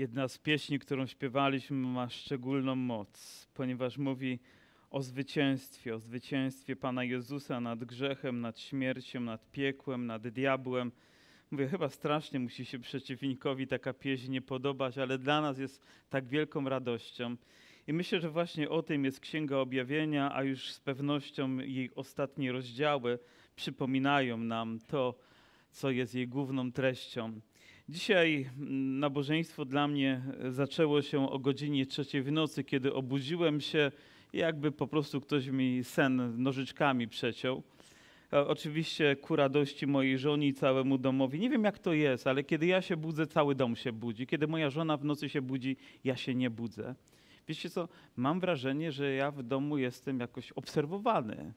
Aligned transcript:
Jedna 0.00 0.28
z 0.28 0.38
pieśni, 0.38 0.78
którą 0.78 1.06
śpiewaliśmy, 1.06 1.76
ma 1.76 2.08
szczególną 2.08 2.76
moc, 2.76 3.46
ponieważ 3.54 3.98
mówi 3.98 4.38
o 4.90 5.02
zwycięstwie, 5.02 5.94
o 5.94 5.98
zwycięstwie 5.98 6.76
Pana 6.76 7.04
Jezusa 7.04 7.60
nad 7.60 7.84
grzechem, 7.84 8.40
nad 8.40 8.58
śmiercią, 8.58 9.20
nad 9.20 9.50
piekłem, 9.50 10.06
nad 10.06 10.28
diabłem. 10.28 10.92
Mówię, 11.50 11.68
chyba 11.68 11.88
strasznie 11.88 12.40
musi 12.40 12.64
się 12.64 12.78
przeciwnikowi 12.78 13.66
taka 13.66 13.92
pieśń 13.92 14.30
nie 14.30 14.42
podobać, 14.42 14.98
ale 14.98 15.18
dla 15.18 15.40
nas 15.40 15.58
jest 15.58 15.82
tak 16.10 16.28
wielką 16.28 16.68
radością. 16.68 17.36
I 17.86 17.92
myślę, 17.92 18.20
że 18.20 18.30
właśnie 18.30 18.68
o 18.68 18.82
tym 18.82 19.04
jest 19.04 19.20
Księga 19.20 19.56
Objawienia, 19.56 20.34
a 20.34 20.42
już 20.42 20.72
z 20.72 20.80
pewnością 20.80 21.58
jej 21.58 21.94
ostatnie 21.94 22.52
rozdziały 22.52 23.18
przypominają 23.56 24.36
nam 24.36 24.78
to, 24.86 25.18
co 25.70 25.90
jest 25.90 26.14
jej 26.14 26.28
główną 26.28 26.72
treścią. 26.72 27.40
Dzisiaj 27.90 28.50
nabożeństwo 29.00 29.64
dla 29.64 29.88
mnie 29.88 30.22
zaczęło 30.48 31.02
się 31.02 31.30
o 31.30 31.38
godzinie 31.38 31.86
trzeciej 31.86 32.22
w 32.22 32.32
nocy, 32.32 32.64
kiedy 32.64 32.94
obudziłem 32.94 33.60
się 33.60 33.92
jakby 34.32 34.72
po 34.72 34.86
prostu 34.86 35.20
ktoś 35.20 35.46
mi 35.46 35.84
sen 35.84 36.42
nożyczkami 36.42 37.08
przeciął. 37.08 37.62
Oczywiście 38.30 39.16
ku 39.16 39.36
radości 39.36 39.86
mojej 39.86 40.18
żony 40.18 40.46
i 40.46 40.54
całemu 40.54 40.98
domowi. 40.98 41.40
Nie 41.40 41.50
wiem 41.50 41.64
jak 41.64 41.78
to 41.78 41.92
jest, 41.92 42.26
ale 42.26 42.44
kiedy 42.44 42.66
ja 42.66 42.82
się 42.82 42.96
budzę, 42.96 43.26
cały 43.26 43.54
dom 43.54 43.76
się 43.76 43.92
budzi. 43.92 44.26
Kiedy 44.26 44.46
moja 44.46 44.70
żona 44.70 44.96
w 44.96 45.04
nocy 45.04 45.28
się 45.28 45.42
budzi, 45.42 45.76
ja 46.04 46.16
się 46.16 46.34
nie 46.34 46.50
budzę. 46.50 46.94
Wiecie 47.48 47.70
co, 47.70 47.88
mam 48.16 48.40
wrażenie, 48.40 48.92
że 48.92 49.12
ja 49.12 49.30
w 49.30 49.42
domu 49.42 49.78
jestem 49.78 50.20
jakoś 50.20 50.52
obserwowany. 50.52 51.52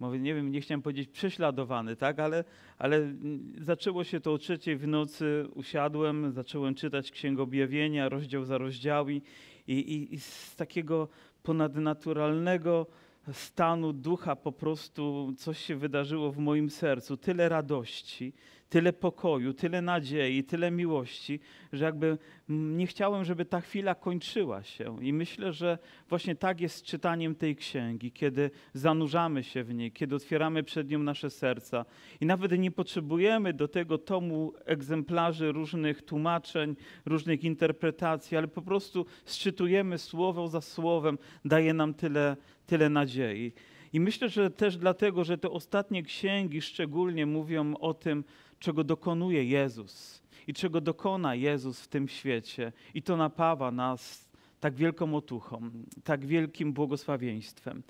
Mówię, 0.00 0.18
nie 0.18 0.34
wiem, 0.34 0.50
nie 0.50 0.60
chciałem 0.60 0.82
powiedzieć 0.82 1.08
prześladowany, 1.08 1.96
tak, 1.96 2.18
ale, 2.18 2.44
ale 2.78 3.14
zaczęło 3.60 4.04
się 4.04 4.20
to 4.20 4.32
o 4.32 4.38
trzeciej 4.38 4.76
w 4.76 4.86
nocy, 4.86 5.46
usiadłem, 5.54 6.32
zacząłem 6.32 6.74
czytać 6.74 7.10
Księgę 7.10 7.42
Objawienia, 7.42 8.08
rozdział 8.08 8.44
za 8.44 8.58
rozdziałami 8.58 9.22
i, 9.66 9.72
i, 9.72 10.14
i 10.14 10.20
z 10.20 10.56
takiego 10.56 11.08
ponadnaturalnego 11.42 12.86
stanu 13.32 13.92
ducha 13.92 14.36
po 14.36 14.52
prostu 14.52 15.32
coś 15.38 15.58
się 15.58 15.76
wydarzyło 15.76 16.32
w 16.32 16.38
moim 16.38 16.70
sercu, 16.70 17.16
tyle 17.16 17.48
radości, 17.48 18.32
tyle 18.70 18.92
pokoju, 18.92 19.54
tyle 19.54 19.82
nadziei, 19.82 20.44
tyle 20.44 20.70
miłości, 20.70 21.40
że 21.72 21.84
jakby 21.84 22.18
nie 22.48 22.86
chciałem, 22.86 23.24
żeby 23.24 23.44
ta 23.44 23.60
chwila 23.60 23.94
kończyła 23.94 24.62
się. 24.62 25.04
I 25.04 25.12
myślę, 25.12 25.52
że 25.52 25.78
właśnie 26.08 26.34
tak 26.36 26.60
jest 26.60 26.76
z 26.76 26.82
czytaniem 26.82 27.34
tej 27.34 27.56
księgi, 27.56 28.12
kiedy 28.12 28.50
zanurzamy 28.74 29.44
się 29.44 29.64
w 29.64 29.74
niej, 29.74 29.92
kiedy 29.92 30.14
otwieramy 30.14 30.62
przed 30.62 30.90
nią 30.90 30.98
nasze 30.98 31.30
serca. 31.30 31.84
I 32.20 32.26
nawet 32.26 32.58
nie 32.58 32.70
potrzebujemy 32.70 33.52
do 33.52 33.68
tego 33.68 33.98
tomu 33.98 34.52
egzemplarzy 34.64 35.52
różnych 35.52 36.02
tłumaczeń, 36.02 36.76
różnych 37.06 37.44
interpretacji, 37.44 38.36
ale 38.36 38.48
po 38.48 38.62
prostu 38.62 39.06
sczytujemy 39.24 39.98
słowo 39.98 40.48
za 40.48 40.60
słowem, 40.60 41.18
daje 41.44 41.74
nam 41.74 41.94
tyle, 41.94 42.36
tyle 42.66 42.88
nadziei. 42.88 43.52
I 43.92 44.00
myślę, 44.00 44.28
że 44.28 44.50
też 44.50 44.76
dlatego, 44.76 45.24
że 45.24 45.38
te 45.38 45.50
ostatnie 45.50 46.02
księgi 46.02 46.60
szczególnie 46.60 47.26
mówią 47.26 47.74
o 47.76 47.94
tym, 47.94 48.24
czego 48.60 48.84
dokonuje 48.84 49.44
Jezus 49.44 50.22
i 50.46 50.54
czego 50.54 50.80
dokona 50.80 51.34
Jezus 51.34 51.80
w 51.80 51.88
tym 51.88 52.08
świecie. 52.08 52.72
I 52.94 53.02
to 53.02 53.16
napawa 53.16 53.70
nas 53.70 54.30
tak 54.60 54.74
wielką 54.74 55.14
otuchą, 55.14 55.70
tak 56.04 56.26
wielkim 56.26 56.72
błogosławieństwem. 56.72 57.82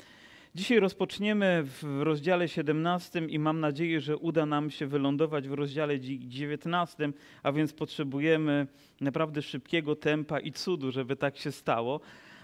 Dzisiaj 0.54 0.80
rozpoczniemy 0.80 1.62
w 1.64 1.84
rozdziale 2.02 2.48
17 2.48 3.20
i 3.28 3.38
mam 3.38 3.60
nadzieję, 3.60 4.00
że 4.00 4.16
uda 4.16 4.46
nam 4.46 4.70
się 4.70 4.86
wylądować 4.86 5.48
w 5.48 5.52
rozdziale 5.52 6.00
19, 6.00 7.12
a 7.42 7.52
więc 7.52 7.72
potrzebujemy 7.72 8.66
naprawdę 9.00 9.42
szybkiego 9.42 9.96
tempa 9.96 10.40
i 10.40 10.52
cudu, 10.52 10.90
żeby 10.90 11.16
tak 11.16 11.36
się 11.36 11.52
stało 11.52 12.00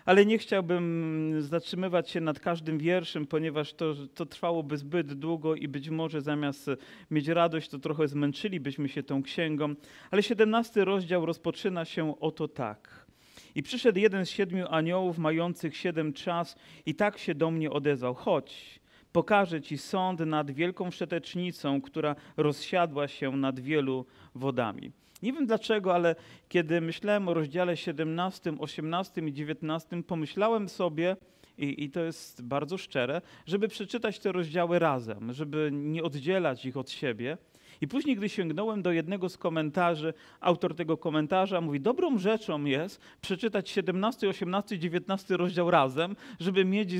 ale 0.06 0.26
nie 0.26 0.38
chciałbym 0.38 1.34
zatrzymywać 1.38 2.10
się 2.10 2.20
nad 2.20 2.40
każdym 2.40 2.78
wierszem, 2.78 3.26
ponieważ 3.26 3.74
to, 3.74 3.94
to 4.14 4.26
trwałoby 4.26 4.76
zbyt 4.76 5.12
długo 5.12 5.54
i 5.54 5.68
być 5.68 5.90
może 5.90 6.20
zamiast 6.20 6.70
mieć 7.10 7.28
radość, 7.28 7.68
to 7.68 7.78
trochę 7.78 8.08
zmęczylibyśmy 8.08 8.88
się 8.88 9.02
tą 9.02 9.22
księgą. 9.22 9.74
Ale 10.10 10.22
17 10.22 10.84
rozdział 10.84 11.26
rozpoczyna 11.26 11.84
się 11.84 12.20
oto 12.20 12.48
tak. 12.48 13.06
I 13.54 13.62
przyszedł 13.62 13.98
jeden 13.98 14.26
z 14.26 14.30
siedmiu 14.30 14.66
aniołów, 14.70 15.18
mających 15.18 15.76
siedem 15.76 16.12
czas, 16.12 16.56
i 16.86 16.94
tak 16.94 17.18
się 17.18 17.34
do 17.34 17.50
mnie 17.50 17.70
odezwał: 17.70 18.14
Chodź, 18.14 18.80
pokażę 19.12 19.60
ci 19.60 19.78
sąd 19.78 20.20
nad 20.20 20.50
wielką 20.50 20.90
wszetecznicą, 20.90 21.80
która 21.80 22.16
rozsiadła 22.36 23.08
się 23.08 23.36
nad 23.36 23.60
wielu 23.60 24.06
wodami. 24.34 24.92
Nie 25.22 25.32
wiem 25.32 25.46
dlaczego, 25.46 25.94
ale 25.94 26.16
kiedy 26.48 26.80
myślałem 26.80 27.28
o 27.28 27.34
rozdziale 27.34 27.76
17, 27.76 28.52
18 28.58 29.20
i 29.20 29.32
19, 29.32 30.02
pomyślałem 30.02 30.68
sobie, 30.68 31.16
i, 31.58 31.84
i 31.84 31.90
to 31.90 32.00
jest 32.00 32.42
bardzo 32.42 32.78
szczere, 32.78 33.22
żeby 33.46 33.68
przeczytać 33.68 34.18
te 34.18 34.32
rozdziały 34.32 34.78
razem, 34.78 35.32
żeby 35.32 35.70
nie 35.72 36.02
oddzielać 36.02 36.64
ich 36.64 36.76
od 36.76 36.90
siebie. 36.90 37.38
I 37.80 37.88
później, 37.88 38.16
gdy 38.16 38.28
sięgnąłem 38.28 38.82
do 38.82 38.92
jednego 38.92 39.28
z 39.28 39.38
komentarzy, 39.38 40.14
autor 40.40 40.74
tego 40.74 40.96
komentarza 40.96 41.60
mówi, 41.60 41.80
dobrą 41.80 42.18
rzeczą 42.18 42.64
jest 42.64 43.00
przeczytać 43.20 43.70
17, 43.70 44.28
18, 44.28 44.78
19 44.78 45.36
rozdział 45.36 45.70
razem, 45.70 46.16
żeby 46.40 46.64
mieć 46.64 46.90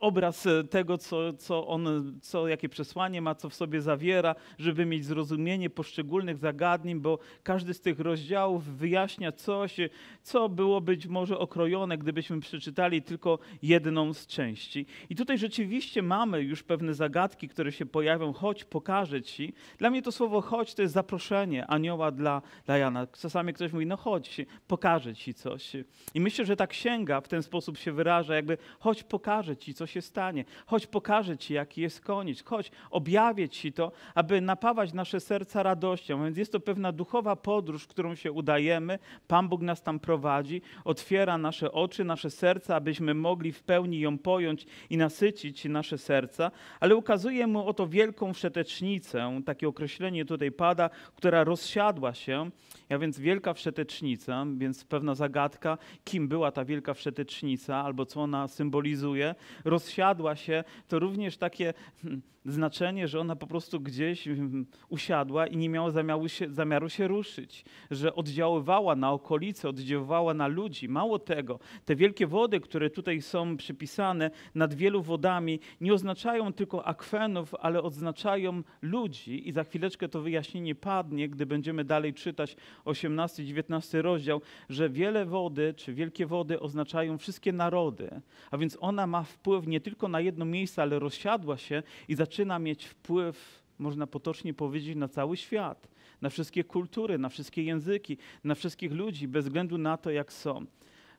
obraz 0.00 0.48
tego, 0.70 0.98
co, 0.98 1.32
co 1.32 1.66
on, 1.66 2.12
co, 2.22 2.48
jakie 2.48 2.68
przesłanie 2.68 3.22
ma, 3.22 3.34
co 3.34 3.48
w 3.48 3.54
sobie 3.54 3.80
zawiera, 3.80 4.34
żeby 4.58 4.86
mieć 4.86 5.04
zrozumienie 5.04 5.70
poszczególnych 5.70 6.38
zagadnień, 6.38 7.00
bo 7.00 7.18
każdy 7.42 7.74
z 7.74 7.80
tych 7.80 8.00
rozdziałów 8.00 8.64
wyjaśnia 8.64 9.32
coś, 9.32 9.76
co 10.22 10.48
było 10.48 10.80
być 10.80 11.06
może 11.06 11.38
okrojone, 11.38 11.98
gdybyśmy 11.98 12.40
przeczytali 12.40 13.02
tylko 13.02 13.38
jedną 13.62 14.14
z 14.14 14.26
części. 14.26 14.86
I 15.10 15.16
tutaj 15.16 15.38
rzeczywiście 15.38 16.02
mamy 16.02 16.42
już 16.42 16.62
pewne 16.62 16.94
zagadki, 16.94 17.48
które 17.48 17.72
się 17.72 17.86
pojawią, 17.86 18.32
choć 18.32 18.64
pokażę 18.64 19.22
Ci. 19.22 19.52
Dla 19.78 19.90
mnie 19.90 20.02
to 20.02 20.09
to 20.10 20.14
słowo 20.16 20.40
chodź 20.40 20.74
to 20.74 20.82
jest 20.82 20.94
zaproszenie 20.94 21.66
anioła 21.66 22.10
dla, 22.10 22.42
dla 22.66 22.78
Jana. 22.78 23.06
Czasami 23.06 23.54
ktoś 23.54 23.72
mówi, 23.72 23.86
no 23.86 23.96
chodź, 23.96 24.40
pokażę 24.66 25.14
ci 25.14 25.34
coś. 25.34 25.72
I 26.14 26.20
myślę, 26.20 26.44
że 26.44 26.56
ta 26.56 26.66
księga 26.66 27.20
w 27.20 27.28
ten 27.28 27.42
sposób 27.42 27.78
się 27.78 27.92
wyraża, 27.92 28.34
jakby 28.34 28.58
chodź, 28.80 29.02
pokażę 29.02 29.56
ci, 29.56 29.74
co 29.74 29.86
się 29.86 30.02
stanie. 30.02 30.44
Chodź, 30.66 30.86
pokażę 30.86 31.38
ci, 31.38 31.54
jaki 31.54 31.80
jest 31.80 32.00
koniec. 32.00 32.42
Chodź, 32.44 32.70
objawię 32.90 33.48
ci 33.48 33.72
to, 33.72 33.92
aby 34.14 34.40
napawać 34.40 34.92
nasze 34.92 35.20
serca 35.20 35.62
radością. 35.62 36.24
Więc 36.24 36.36
jest 36.36 36.52
to 36.52 36.60
pewna 36.60 36.92
duchowa 36.92 37.36
podróż, 37.36 37.86
którą 37.86 38.14
się 38.14 38.32
udajemy. 38.32 38.98
Pan 39.28 39.48
Bóg 39.48 39.62
nas 39.62 39.82
tam 39.82 40.00
prowadzi, 40.00 40.62
otwiera 40.84 41.38
nasze 41.38 41.72
oczy, 41.72 42.04
nasze 42.04 42.30
serca, 42.30 42.76
abyśmy 42.76 43.14
mogli 43.14 43.52
w 43.52 43.62
pełni 43.62 44.00
ją 44.00 44.18
pojąć 44.18 44.66
i 44.90 44.96
nasycić 44.96 45.64
nasze 45.64 45.98
serca, 45.98 46.50
ale 46.80 46.96
ukazuje 46.96 47.46
mu 47.46 47.68
oto 47.68 47.86
wielką 47.86 48.32
wszetecznicę, 48.32 49.40
takie 49.46 49.68
określenie 49.68 49.99
określenie 50.00 50.24
tutaj 50.24 50.52
pada, 50.52 50.90
która 51.16 51.44
rozsiadła 51.44 52.14
się, 52.14 52.50
a 52.88 52.98
więc 52.98 53.18
wielka 53.18 53.54
wszetecznica, 53.54 54.46
więc 54.56 54.84
pewna 54.84 55.14
zagadka, 55.14 55.78
kim 56.04 56.28
była 56.28 56.52
ta 56.52 56.64
wielka 56.64 56.94
wszetecznica, 56.94 57.76
albo 57.76 58.06
co 58.06 58.20
ona 58.20 58.48
symbolizuje. 58.48 59.34
Rozsiadła 59.64 60.36
się, 60.36 60.64
to 60.88 60.98
również 60.98 61.36
takie 61.36 61.74
hmm, 62.02 62.22
znaczenie, 62.44 63.08
że 63.08 63.20
ona 63.20 63.36
po 63.36 63.46
prostu 63.46 63.80
gdzieś 63.80 64.24
hmm, 64.24 64.66
usiadła 64.88 65.46
i 65.46 65.56
nie 65.56 65.68
miała 65.68 65.90
zamiaru 65.90 66.28
się, 66.28 66.50
zamiaru 66.50 66.88
się 66.88 67.08
ruszyć, 67.08 67.64
że 67.90 68.14
oddziaływała 68.14 68.96
na 68.96 69.12
okolice, 69.12 69.68
oddziaływała 69.68 70.34
na 70.34 70.46
ludzi. 70.46 70.88
Mało 70.88 71.18
tego, 71.18 71.58
te 71.84 71.96
wielkie 71.96 72.26
wody, 72.26 72.60
które 72.60 72.90
tutaj 72.90 73.22
są 73.22 73.56
przypisane 73.56 74.30
nad 74.54 74.74
wielu 74.74 75.02
wodami, 75.02 75.60
nie 75.80 75.94
oznaczają 75.94 76.52
tylko 76.52 76.84
akwenów, 76.84 77.54
ale 77.60 77.82
oznaczają 77.82 78.62
ludzi 78.82 79.48
i 79.48 79.52
za 79.52 79.64
chwileczkę 79.64 80.08
to 80.08 80.22
wyjaśnienie 80.22 80.74
padnie, 80.74 81.28
gdy 81.28 81.46
będziemy 81.46 81.84
dalej 81.84 82.14
czytać 82.14 82.56
18-19 82.84 84.00
rozdział, 84.00 84.40
że 84.68 84.90
wiele 84.90 85.26
wody, 85.26 85.74
czy 85.76 85.94
wielkie 85.94 86.26
wody 86.26 86.60
oznaczają 86.60 87.18
wszystkie 87.18 87.52
narody, 87.52 88.20
a 88.50 88.58
więc 88.58 88.78
ona 88.80 89.06
ma 89.06 89.22
wpływ 89.22 89.66
nie 89.66 89.80
tylko 89.80 90.08
na 90.08 90.20
jedno 90.20 90.44
miejsce, 90.44 90.82
ale 90.82 90.98
rozsiadła 90.98 91.56
się 91.56 91.82
i 92.08 92.14
zaczyna 92.30 92.58
mieć 92.58 92.84
wpływ, 92.84 93.62
można 93.78 94.06
potocznie 94.06 94.54
powiedzieć, 94.54 94.96
na 94.96 95.08
cały 95.08 95.36
świat, 95.36 95.88
na 96.20 96.30
wszystkie 96.30 96.64
kultury, 96.64 97.18
na 97.18 97.28
wszystkie 97.28 97.62
języki, 97.62 98.18
na 98.44 98.54
wszystkich 98.54 98.92
ludzi, 98.92 99.28
bez 99.28 99.44
względu 99.44 99.78
na 99.78 99.96
to, 99.96 100.10
jak 100.10 100.32
są. 100.32 100.66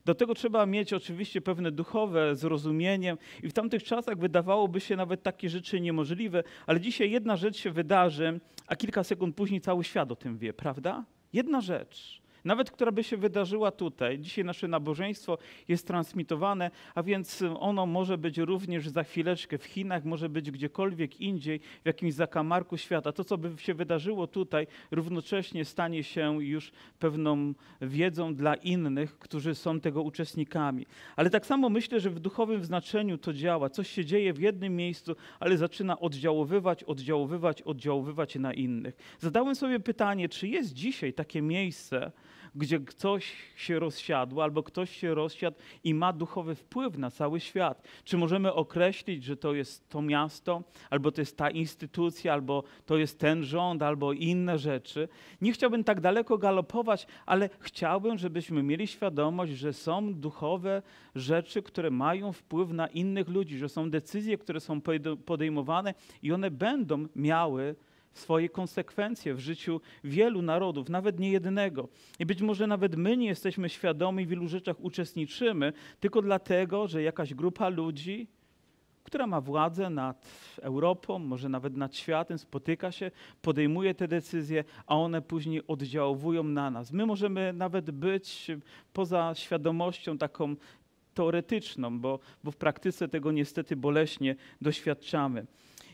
Do 0.04 0.14
tego 0.14 0.34
trzeba 0.34 0.66
mieć 0.66 0.92
oczywiście 0.92 1.40
pewne 1.40 1.70
duchowe 1.70 2.36
zrozumienie 2.36 3.16
i 3.42 3.48
w 3.48 3.52
tamtych 3.52 3.82
czasach 3.82 4.18
wydawałoby 4.18 4.80
się 4.80 4.96
nawet 4.96 5.22
takie 5.22 5.48
rzeczy 5.48 5.80
niemożliwe, 5.80 6.42
ale 6.66 6.80
dzisiaj 6.80 7.10
jedna 7.10 7.36
rzecz 7.36 7.56
się 7.56 7.70
wydarzy, 7.70 8.40
a 8.66 8.76
kilka 8.76 9.04
sekund 9.04 9.36
później 9.36 9.60
cały 9.60 9.84
świat 9.84 10.12
o 10.12 10.16
tym 10.16 10.38
wie, 10.38 10.52
prawda? 10.52 11.04
Jedna 11.32 11.60
rzecz. 11.60 12.21
Nawet 12.44 12.70
która 12.70 12.92
by 12.92 13.04
się 13.04 13.16
wydarzyła 13.16 13.70
tutaj. 13.70 14.18
Dzisiaj 14.18 14.44
nasze 14.44 14.68
nabożeństwo 14.68 15.38
jest 15.68 15.86
transmitowane, 15.86 16.70
a 16.94 17.02
więc 17.02 17.42
ono 17.60 17.86
może 17.86 18.18
być 18.18 18.38
również 18.38 18.88
za 18.88 19.04
chwileczkę 19.04 19.58
w 19.58 19.64
Chinach, 19.64 20.04
może 20.04 20.28
być 20.28 20.50
gdziekolwiek 20.50 21.20
indziej, 21.20 21.60
w 21.82 21.86
jakimś 21.86 22.14
zakamarku 22.14 22.76
świata. 22.76 23.12
To, 23.12 23.24
co 23.24 23.38
by 23.38 23.58
się 23.58 23.74
wydarzyło 23.74 24.26
tutaj, 24.26 24.66
równocześnie 24.90 25.64
stanie 25.64 26.04
się 26.04 26.44
już 26.44 26.72
pewną 26.98 27.54
wiedzą 27.80 28.34
dla 28.34 28.54
innych, 28.54 29.18
którzy 29.18 29.54
są 29.54 29.80
tego 29.80 30.02
uczestnikami. 30.02 30.86
Ale 31.16 31.30
tak 31.30 31.46
samo 31.46 31.68
myślę, 31.68 32.00
że 32.00 32.10
w 32.10 32.20
duchowym 32.20 32.64
znaczeniu 32.64 33.18
to 33.18 33.32
działa. 33.32 33.70
Coś 33.70 33.90
się 33.90 34.04
dzieje 34.04 34.32
w 34.32 34.40
jednym 34.40 34.76
miejscu, 34.76 35.16
ale 35.40 35.56
zaczyna 35.56 36.00
oddziaływać, 36.00 36.84
oddziaływać, 36.84 37.62
oddziaływać 37.62 38.34
na 38.34 38.54
innych. 38.54 38.96
Zadałem 39.18 39.54
sobie 39.54 39.80
pytanie, 39.80 40.28
czy 40.28 40.48
jest 40.48 40.72
dzisiaj 40.72 41.12
takie 41.12 41.42
miejsce, 41.42 42.12
gdzie 42.54 42.80
ktoś 42.80 43.32
się 43.56 43.78
rozsiadł 43.78 44.40
albo 44.40 44.62
ktoś 44.62 44.96
się 44.96 45.14
rozsiadł 45.14 45.56
i 45.84 45.94
ma 45.94 46.12
duchowy 46.12 46.54
wpływ 46.54 46.98
na 46.98 47.10
cały 47.10 47.40
świat. 47.40 47.88
Czy 48.04 48.18
możemy 48.18 48.52
określić, 48.52 49.24
że 49.24 49.36
to 49.36 49.54
jest 49.54 49.88
to 49.88 50.02
miasto, 50.02 50.62
albo 50.90 51.12
to 51.12 51.20
jest 51.20 51.36
ta 51.36 51.50
instytucja, 51.50 52.32
albo 52.32 52.62
to 52.86 52.96
jest 52.96 53.18
ten 53.18 53.44
rząd, 53.44 53.82
albo 53.82 54.12
inne 54.12 54.58
rzeczy? 54.58 55.08
Nie 55.40 55.52
chciałbym 55.52 55.84
tak 55.84 56.00
daleko 56.00 56.38
galopować, 56.38 57.06
ale 57.26 57.50
chciałbym, 57.60 58.18
żebyśmy 58.18 58.62
mieli 58.62 58.86
świadomość, 58.86 59.52
że 59.52 59.72
są 59.72 60.14
duchowe 60.14 60.82
rzeczy, 61.14 61.62
które 61.62 61.90
mają 61.90 62.32
wpływ 62.32 62.70
na 62.70 62.86
innych 62.86 63.28
ludzi, 63.28 63.58
że 63.58 63.68
są 63.68 63.90
decyzje, 63.90 64.38
które 64.38 64.60
są 64.60 64.80
podejmowane 65.24 65.94
i 66.22 66.32
one 66.32 66.50
będą 66.50 67.06
miały 67.16 67.76
swoje 68.14 68.48
konsekwencje 68.48 69.34
w 69.34 69.40
życiu 69.40 69.80
wielu 70.04 70.42
narodów, 70.42 70.88
nawet 70.88 71.20
nie 71.20 71.30
jednego. 71.30 71.88
I 72.18 72.26
być 72.26 72.42
może 72.42 72.66
nawet 72.66 72.96
my 72.96 73.16
nie 73.16 73.26
jesteśmy 73.26 73.68
świadomi, 73.68 74.26
w 74.26 74.28
wielu 74.28 74.48
rzeczach 74.48 74.80
uczestniczymy, 74.80 75.72
tylko 76.00 76.22
dlatego, 76.22 76.88
że 76.88 77.02
jakaś 77.02 77.34
grupa 77.34 77.68
ludzi, 77.68 78.28
która 79.04 79.26
ma 79.26 79.40
władzę 79.40 79.90
nad 79.90 80.28
Europą, 80.62 81.18
może 81.18 81.48
nawet 81.48 81.76
nad 81.76 81.96
światem, 81.96 82.38
spotyka 82.38 82.92
się, 82.92 83.10
podejmuje 83.42 83.94
te 83.94 84.08
decyzje, 84.08 84.64
a 84.86 84.96
one 84.96 85.22
później 85.22 85.66
oddziałują 85.66 86.42
na 86.42 86.70
nas. 86.70 86.92
My 86.92 87.06
możemy 87.06 87.52
nawet 87.52 87.90
być 87.90 88.50
poza 88.92 89.32
świadomością 89.34 90.18
taką 90.18 90.56
teoretyczną, 91.14 92.00
bo, 92.00 92.18
bo 92.44 92.50
w 92.50 92.56
praktyce 92.56 93.08
tego 93.08 93.32
niestety 93.32 93.76
boleśnie 93.76 94.36
doświadczamy. 94.60 95.46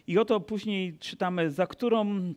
I 0.08 0.18
oto 0.18 0.40
później 0.40 0.98
czytamy, 0.98 1.50
za 1.50 1.66
którą 1.66 2.34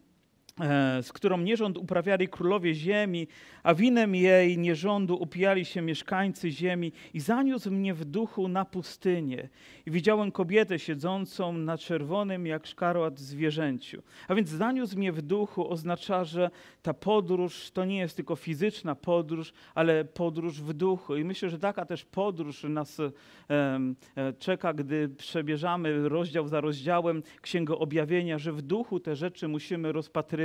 z 1.02 1.14
którą 1.14 1.38
nierząd 1.38 1.78
uprawiali 1.78 2.28
królowie 2.28 2.74
ziemi, 2.74 3.28
a 3.64 3.74
winem 3.74 4.16
jej 4.16 4.58
nierządu 4.58 5.16
upijali 5.16 5.66
się 5.66 5.82
mieszkańcy 5.82 6.52
ziemi 6.52 6.92
i 7.14 7.20
zaniósł 7.20 7.72
mnie 7.72 7.94
w 7.94 8.06
duchu 8.06 8.48
na 8.48 8.66
pustynię 8.66 9.50
i 9.86 9.92
widziałem 9.92 10.32
kobietę 10.32 10.80
siedzącą 10.80 11.54
na 11.54 11.78
czerwonym 11.78 12.48
jak 12.48 12.68
szkarłat 12.68 13.20
zwierzęciu. 13.20 14.04
A 14.28 14.36
więc 14.36 14.50
zaniósł 14.50 14.98
mnie 14.98 15.12
w 15.12 15.22
duchu 15.22 15.70
oznacza, 15.70 16.24
że 16.24 16.50
ta 16.82 16.94
podróż 16.94 17.72
to 17.72 17.86
nie 17.86 17.98
jest 17.98 18.16
tylko 18.16 18.36
fizyczna 18.36 18.96
podróż, 18.96 19.54
ale 19.76 20.06
podróż 20.06 20.62
w 20.62 20.74
duchu. 20.74 21.16
I 21.16 21.24
myślę, 21.24 21.50
że 21.50 21.60
taka 21.60 21.86
też 21.86 22.06
podróż 22.06 22.64
nas 22.64 23.00
e, 23.00 23.12
e, 23.50 24.34
czeka, 24.34 24.74
gdy 24.74 25.10
przebierzamy 25.10 26.10
rozdział 26.10 26.48
za 26.48 26.62
rozdziałem 26.62 27.24
Księgę 27.42 27.76
Objawienia, 27.76 28.38
że 28.38 28.52
w 28.52 28.62
duchu 28.62 29.00
te 29.00 29.16
rzeczy 29.16 29.48
musimy 29.48 29.92
rozpatrywać 29.92 30.41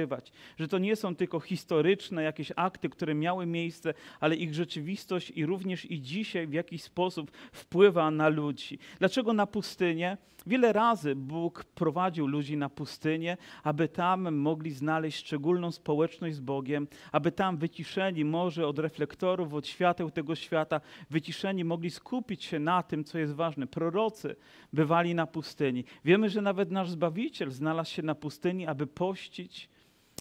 że 0.56 0.69
to 0.69 0.78
nie 0.78 0.96
są 0.96 1.16
tylko 1.16 1.40
historyczne 1.40 2.22
jakieś 2.22 2.52
akty, 2.56 2.88
które 2.88 3.14
miały 3.14 3.46
miejsce, 3.46 3.94
ale 4.20 4.37
ich 4.37 4.54
rzeczywistość 4.54 5.31
i 5.31 5.46
również 5.46 5.90
i 5.90 6.02
dzisiaj 6.02 6.46
w 6.46 6.52
jakiś 6.52 6.82
sposób 6.82 7.31
wpływa 7.52 8.10
na 8.10 8.28
ludzi. 8.28 8.78
Dlaczego 8.98 9.32
na 9.32 9.46
pustynię? 9.46 10.16
Wiele 10.46 10.72
razy 10.72 11.14
Bóg 11.14 11.64
prowadził 11.64 12.26
ludzi 12.26 12.56
na 12.56 12.69
pustynię, 12.69 13.37
aby 13.62 13.88
tam 13.88 14.34
mogli 14.34 14.70
znaleźć 14.70 15.19
szczególną 15.19 15.72
społeczność 15.72 16.37
z 16.37 16.40
Bogiem, 16.40 16.88
aby 17.12 17.32
tam 17.32 17.56
wyciszeni 17.56 18.25
może 18.25 18.66
od 18.66 18.78
reflektorów, 18.78 19.54
od 19.54 19.66
świateł 19.66 20.10
tego 20.10 20.34
świata, 20.34 20.81
wyciszeni 21.10 21.64
mogli 21.64 21.90
skupić 21.90 22.44
się 22.44 22.58
na 22.58 22.82
tym, 22.82 23.04
co 23.04 23.19
jest 23.19 23.32
ważne. 23.32 23.66
Prorocy 23.66 24.37
bywali 24.72 25.14
na 25.14 25.26
pustyni. 25.26 25.84
Wiemy, 26.04 26.31
że 26.31 26.43
nawet 26.43 26.70
nasz 26.70 26.90
Zbawiciel 26.90 27.50
znalazł 27.50 27.90
się 27.90 28.02
na 28.02 28.14
pustyni, 28.14 28.66
aby 28.66 28.87
pościć, 28.87 29.69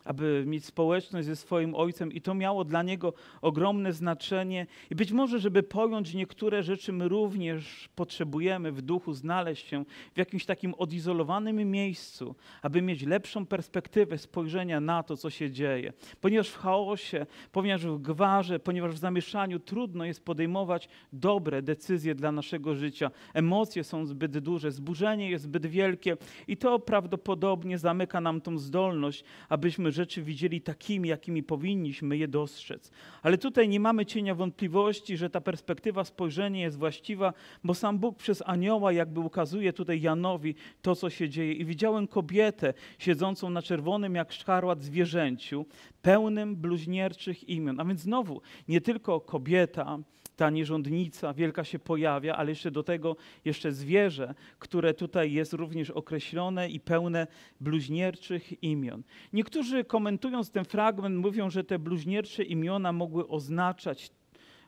aby 0.05 0.43
mieć 0.47 0.65
społeczność 0.65 1.27
ze 1.27 1.35
swoim 1.35 1.75
ojcem, 1.75 2.11
i 2.11 2.21
to 2.21 2.33
miało 2.33 2.63
dla 2.63 2.83
niego 2.83 3.13
ogromne 3.41 3.93
znaczenie. 3.93 4.67
I 4.89 4.95
być 4.95 5.11
może, 5.11 5.39
żeby 5.39 5.63
pojąć 5.63 6.13
niektóre 6.13 6.63
rzeczy, 6.63 6.93
my 6.93 7.07
również 7.07 7.89
potrzebujemy 7.95 8.71
w 8.71 8.81
duchu 8.81 9.13
znaleźć 9.13 9.67
się 9.67 9.85
w 10.13 10.17
jakimś 10.17 10.45
takim 10.45 10.73
odizolowanym 10.73 11.71
miejscu, 11.71 12.35
aby 12.61 12.81
mieć 12.81 13.05
lepszą 13.05 13.45
perspektywę 13.45 14.17
spojrzenia 14.17 14.79
na 14.79 15.03
to, 15.03 15.17
co 15.17 15.29
się 15.29 15.51
dzieje. 15.51 15.93
Ponieważ 16.21 16.49
w 16.49 16.57
chaosie, 16.57 17.25
ponieważ 17.51 17.85
w 17.85 17.97
gwarze, 17.97 18.59
ponieważ 18.59 18.93
w 18.93 18.97
zamieszaniu 18.97 19.59
trudno 19.59 20.05
jest 20.05 20.25
podejmować 20.25 20.89
dobre 21.13 21.61
decyzje 21.61 22.15
dla 22.15 22.31
naszego 22.31 22.75
życia. 22.75 23.11
Emocje 23.33 23.83
są 23.83 24.05
zbyt 24.05 24.37
duże, 24.37 24.71
zburzenie 24.71 25.29
jest 25.29 25.43
zbyt 25.43 25.65
wielkie 25.65 26.17
i 26.47 26.57
to 26.57 26.79
prawdopodobnie 26.79 27.77
zamyka 27.77 28.21
nam 28.21 28.41
tą 28.41 28.57
zdolność, 28.57 29.23
abyśmy 29.49 29.91
rzeczy 29.95 30.21
widzieli 30.21 30.61
takimi, 30.61 31.09
jakimi 31.09 31.43
powinniśmy 31.43 32.17
je 32.17 32.27
dostrzec. 32.27 32.91
Ale 33.21 33.37
tutaj 33.37 33.69
nie 33.69 33.79
mamy 33.79 34.05
cienia 34.05 34.35
wątpliwości, 34.35 35.17
że 35.17 35.29
ta 35.29 35.41
perspektywa 35.41 36.03
spojrzenia 36.03 36.61
jest 36.61 36.77
właściwa, 36.77 37.33
bo 37.63 37.73
sam 37.73 37.99
Bóg 37.99 38.17
przez 38.17 38.43
anioła 38.45 38.91
jakby 38.91 39.19
ukazuje 39.19 39.73
tutaj 39.73 40.01
Janowi 40.01 40.55
to, 40.81 40.95
co 40.95 41.09
się 41.09 41.29
dzieje. 41.29 41.53
I 41.53 41.65
widziałem 41.65 42.07
kobietę 42.07 42.73
siedzącą 42.99 43.49
na 43.49 43.61
czerwonym 43.61 44.15
jak 44.15 44.33
szkarłat 44.33 44.83
zwierzęciu, 44.83 45.65
pełnym 46.01 46.55
bluźnierczych 46.55 47.49
imion. 47.49 47.79
A 47.79 47.85
więc 47.85 48.01
znowu, 48.01 48.41
nie 48.67 48.81
tylko 48.81 49.21
kobieta, 49.21 49.99
ta 50.35 50.49
nierządnica 50.49 51.33
wielka 51.33 51.63
się 51.63 51.79
pojawia, 51.79 52.35
ale 52.35 52.51
jeszcze 52.51 52.71
do 52.71 52.83
tego 52.83 53.15
jeszcze 53.45 53.71
zwierzę, 53.71 54.33
które 54.59 54.93
tutaj 54.93 55.31
jest 55.31 55.53
również 55.53 55.89
określone 55.89 56.69
i 56.69 56.79
pełne 56.79 57.27
bluźnierczych 57.61 58.63
imion. 58.63 59.03
Niektórzy 59.33 59.83
komentując 59.83 60.51
ten 60.51 60.65
fragment 60.65 61.17
mówią, 61.17 61.49
że 61.49 61.63
te 61.63 61.79
bluźniercze 61.79 62.43
imiona 62.43 62.91
mogły 62.91 63.27
oznaczać 63.27 64.11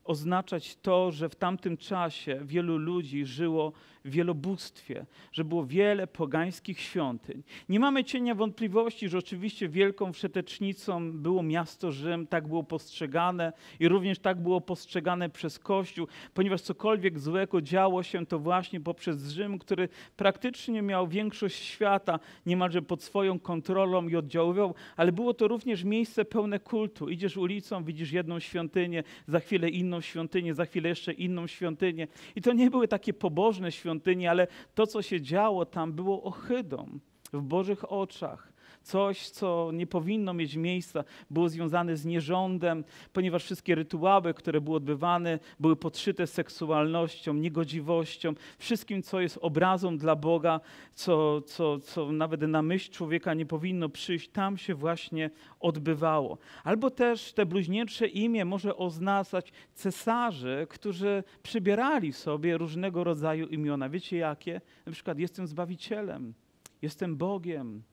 oznaczać 0.07 0.75
to, 0.75 1.11
że 1.11 1.29
w 1.29 1.35
tamtym 1.35 1.77
czasie 1.77 2.39
wielu 2.43 2.77
ludzi 2.77 3.25
żyło 3.25 3.73
wielobóstwie, 4.09 5.05
że 5.31 5.43
było 5.43 5.65
wiele 5.65 6.07
pogańskich 6.07 6.79
świątyń. 6.79 7.43
Nie 7.69 7.79
mamy 7.79 8.03
cienia 8.03 8.35
wątpliwości, 8.35 9.09
że 9.09 9.17
oczywiście 9.17 9.69
wielką 9.69 10.13
wszetecznicą 10.13 11.11
było 11.11 11.43
miasto 11.43 11.91
Rzym, 11.91 12.27
tak 12.27 12.47
było 12.47 12.63
postrzegane 12.63 13.53
i 13.79 13.87
również 13.87 14.19
tak 14.19 14.41
było 14.41 14.61
postrzegane 14.61 15.29
przez 15.29 15.59
Kościół, 15.59 16.07
ponieważ 16.33 16.61
cokolwiek 16.61 17.19
złego 17.19 17.61
działo 17.61 18.03
się 18.03 18.25
to 18.25 18.39
właśnie 18.39 18.79
poprzez 18.81 19.29
Rzym, 19.29 19.59
który 19.59 19.89
praktycznie 20.17 20.81
miał 20.81 21.07
większość 21.07 21.63
świata 21.63 22.19
niemalże 22.45 22.81
pod 22.81 23.03
swoją 23.03 23.39
kontrolą 23.39 24.07
i 24.07 24.15
oddziaływał, 24.15 24.75
ale 24.95 25.11
było 25.11 25.33
to 25.33 25.47
również 25.47 25.83
miejsce 25.83 26.25
pełne 26.25 26.59
kultu. 26.59 27.09
Idziesz 27.09 27.37
ulicą, 27.37 27.83
widzisz 27.83 28.11
jedną 28.11 28.39
świątynię, 28.39 29.03
za 29.27 29.39
chwilę 29.39 29.69
inną 29.69 30.01
świątynię, 30.01 30.53
za 30.53 30.65
chwilę 30.65 30.89
jeszcze 30.89 31.13
inną 31.13 31.47
świątynię. 31.47 32.07
I 32.35 32.41
to 32.41 32.53
nie 32.53 32.69
były 32.69 32.87
takie 32.87 33.13
pobożne 33.13 33.71
świątynie, 33.71 33.96
ale 34.27 34.47
to, 34.75 34.87
co 34.87 35.01
się 35.01 35.21
działo 35.21 35.65
tam, 35.65 35.93
było 35.93 36.23
ohydą 36.23 36.99
w 37.33 37.41
Bożych 37.41 37.91
oczach 37.91 38.53
coś, 38.87 39.29
co 39.29 39.71
nie 39.73 39.87
powinno 39.87 40.33
mieć 40.33 40.55
miejsca, 40.55 41.03
było 41.29 41.49
związane 41.49 41.97
z 41.97 42.05
nierządem, 42.05 42.83
ponieważ 43.13 43.43
wszystkie 43.43 43.75
rytuały, 43.75 44.33
które 44.33 44.61
były 44.61 44.77
odbywane, 44.77 45.39
były 45.59 45.75
podszyte 45.75 46.27
seksualnością, 46.27 47.33
niegodziwością, 47.33 48.33
wszystkim, 48.57 49.03
co 49.03 49.19
jest 49.21 49.37
obrazą 49.41 49.97
dla 49.97 50.15
Boga, 50.15 50.59
co, 50.93 51.41
co, 51.41 51.79
co 51.79 52.11
nawet 52.11 52.41
na 52.41 52.61
myśl 52.61 52.91
człowieka 52.91 53.33
nie 53.33 53.45
powinno 53.45 53.89
przyjść, 53.89 54.29
tam 54.29 54.57
się 54.57 54.75
właśnie 54.75 55.29
odbywało. 55.59 56.37
Albo 56.63 56.89
też 56.89 57.33
te 57.33 57.45
bluźniercze 57.45 58.07
imię 58.07 58.45
może 58.45 58.75
oznaczać 58.77 59.51
cesarzy, 59.73 60.67
którzy 60.69 61.23
przybierali 61.43 62.13
sobie 62.13 62.57
różnego 62.57 63.03
rodzaju 63.03 63.47
imiona. 63.47 63.89
Wiecie 63.89 64.17
jakie? 64.17 64.61
Na 64.85 64.91
przykład 64.91 65.19
jestem 65.19 65.47
Zbawicielem, 65.47 66.33
jestem 66.81 67.17
Bogiem, 67.17 67.83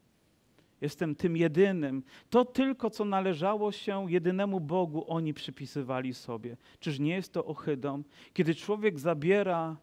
jestem 0.84 1.14
tym 1.14 1.36
jedynym. 1.36 2.02
To 2.30 2.44
tylko, 2.44 2.90
co 2.90 3.04
należało 3.04 3.72
się 3.72 4.12
jedynemu 4.12 4.60
Bogu, 4.60 5.04
oni 5.08 5.34
przypisywali 5.34 6.14
sobie. 6.14 6.56
Czyż 6.80 6.98
nie 6.98 7.14
jest 7.14 7.32
to 7.32 7.44
ohydą? 7.44 8.02
Kiedy 8.32 8.54
człowiek 8.54 8.98
zabiera 8.98 9.76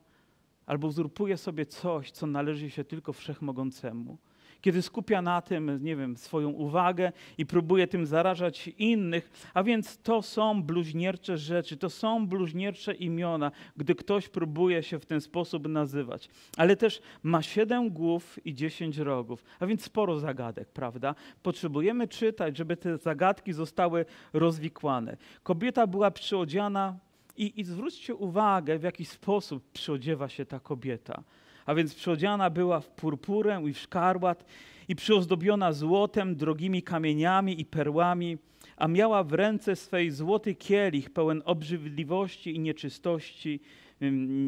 albo 0.65 0.87
uzurpuje 0.87 1.37
sobie 1.37 1.65
coś, 1.65 2.11
co 2.11 2.27
należy 2.27 2.69
się 2.69 2.83
tylko 2.83 3.13
wszechmogącemu. 3.13 4.17
Kiedy 4.61 4.81
skupia 4.81 5.21
na 5.21 5.41
tym, 5.41 5.79
nie 5.83 5.95
wiem, 5.95 6.17
swoją 6.17 6.49
uwagę 6.49 7.11
i 7.37 7.45
próbuje 7.45 7.87
tym 7.87 8.05
zarażać 8.05 8.67
innych. 8.67 9.51
A 9.53 9.63
więc 9.63 9.97
to 9.97 10.21
są 10.21 10.63
bluźniercze 10.63 11.37
rzeczy, 11.37 11.77
to 11.77 11.89
są 11.89 12.27
bluźniercze 12.27 12.93
imiona, 12.93 13.51
gdy 13.77 13.95
ktoś 13.95 14.29
próbuje 14.29 14.83
się 14.83 14.99
w 14.99 15.05
ten 15.05 15.21
sposób 15.21 15.67
nazywać. 15.67 16.29
Ale 16.57 16.75
też 16.75 17.01
ma 17.23 17.41
siedem 17.41 17.89
głów 17.89 18.45
i 18.45 18.53
dziesięć 18.53 18.97
rogów, 18.97 19.43
a 19.59 19.65
więc 19.65 19.83
sporo 19.83 20.19
zagadek, 20.19 20.69
prawda? 20.69 21.15
Potrzebujemy 21.43 22.07
czytać, 22.07 22.57
żeby 22.57 22.77
te 22.77 22.97
zagadki 22.97 23.53
zostały 23.53 24.05
rozwikłane. 24.33 25.17
Kobieta 25.43 25.87
była 25.87 26.11
przyodziana 26.11 26.97
i, 27.37 27.59
I 27.59 27.63
zwróćcie 27.63 28.15
uwagę, 28.15 28.79
w 28.79 28.83
jaki 28.83 29.05
sposób 29.05 29.63
przyodziewa 29.73 30.29
się 30.29 30.45
ta 30.45 30.59
kobieta. 30.59 31.23
A 31.65 31.75
więc 31.75 31.95
przyodziana 31.95 32.49
była 32.49 32.79
w 32.79 32.89
purpurę 32.89 33.61
i 33.65 33.73
w 33.73 33.79
szkarłat 33.79 34.45
i 34.87 34.95
przyozdobiona 34.95 35.73
złotem, 35.73 36.35
drogimi 36.35 36.83
kamieniami 36.83 37.61
i 37.61 37.65
perłami, 37.65 38.37
a 38.77 38.87
miała 38.87 39.23
w 39.23 39.33
ręce 39.33 39.75
swej 39.75 40.11
złoty 40.11 40.55
kielich 40.55 41.09
pełen 41.09 41.41
obrzydliwości 41.45 42.55
i 42.55 42.59
nieczystości 42.59 43.59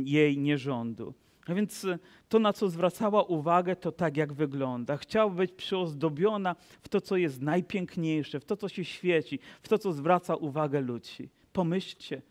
jej 0.05 0.38
nierządu. 0.38 1.13
A 1.48 1.53
więc 1.53 1.86
e, 1.86 2.00
to, 2.29 2.39
na 2.39 2.53
co 2.53 2.70
zwracała 2.70 3.24
uwagę, 3.24 3.75
to 3.75 3.91
tak, 3.91 4.17
jak 4.17 4.34
wygląda. 4.34 4.98
Chciała 4.98 5.29
być 5.29 5.51
przyozdobiona 5.51 6.55
w 6.82 6.89
to, 6.89 7.01
co 7.01 7.17
jest 7.17 7.41
najpiękniejsze, 7.41 8.39
w 8.39 8.46
to, 8.46 8.58
co 8.58 8.70
się 8.70 8.86
świeci, 8.86 9.39
w 9.62 9.67
to, 9.67 9.77
co 9.77 9.93
zwraca 9.93 10.36
uwagę 10.36 10.82
ludzi. 10.82 11.29
Pomyślcie, 11.53 12.22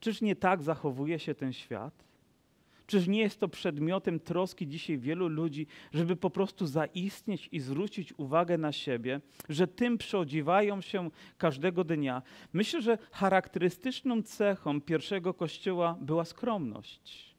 Czyż 0.00 0.20
nie 0.20 0.36
tak 0.36 0.62
zachowuje 0.62 1.18
się 1.18 1.34
ten 1.34 1.52
świat? 1.52 2.05
Czyż 2.86 3.06
nie 3.06 3.20
jest 3.20 3.40
to 3.40 3.48
przedmiotem 3.48 4.20
troski 4.20 4.68
dzisiaj 4.68 4.98
wielu 4.98 5.28
ludzi, 5.28 5.66
żeby 5.92 6.16
po 6.16 6.30
prostu 6.30 6.66
zaistnieć 6.66 7.48
i 7.52 7.60
zwrócić 7.60 8.14
uwagę 8.16 8.58
na 8.58 8.72
siebie, 8.72 9.20
że 9.48 9.66
tym 9.66 9.98
przeodziwają 9.98 10.80
się 10.80 11.10
każdego 11.38 11.84
dnia? 11.84 12.22
Myślę, 12.52 12.82
że 12.82 12.98
charakterystyczną 13.10 14.22
cechą 14.22 14.80
pierwszego 14.80 15.34
kościoła 15.34 15.96
była 16.00 16.24
skromność. 16.24 17.36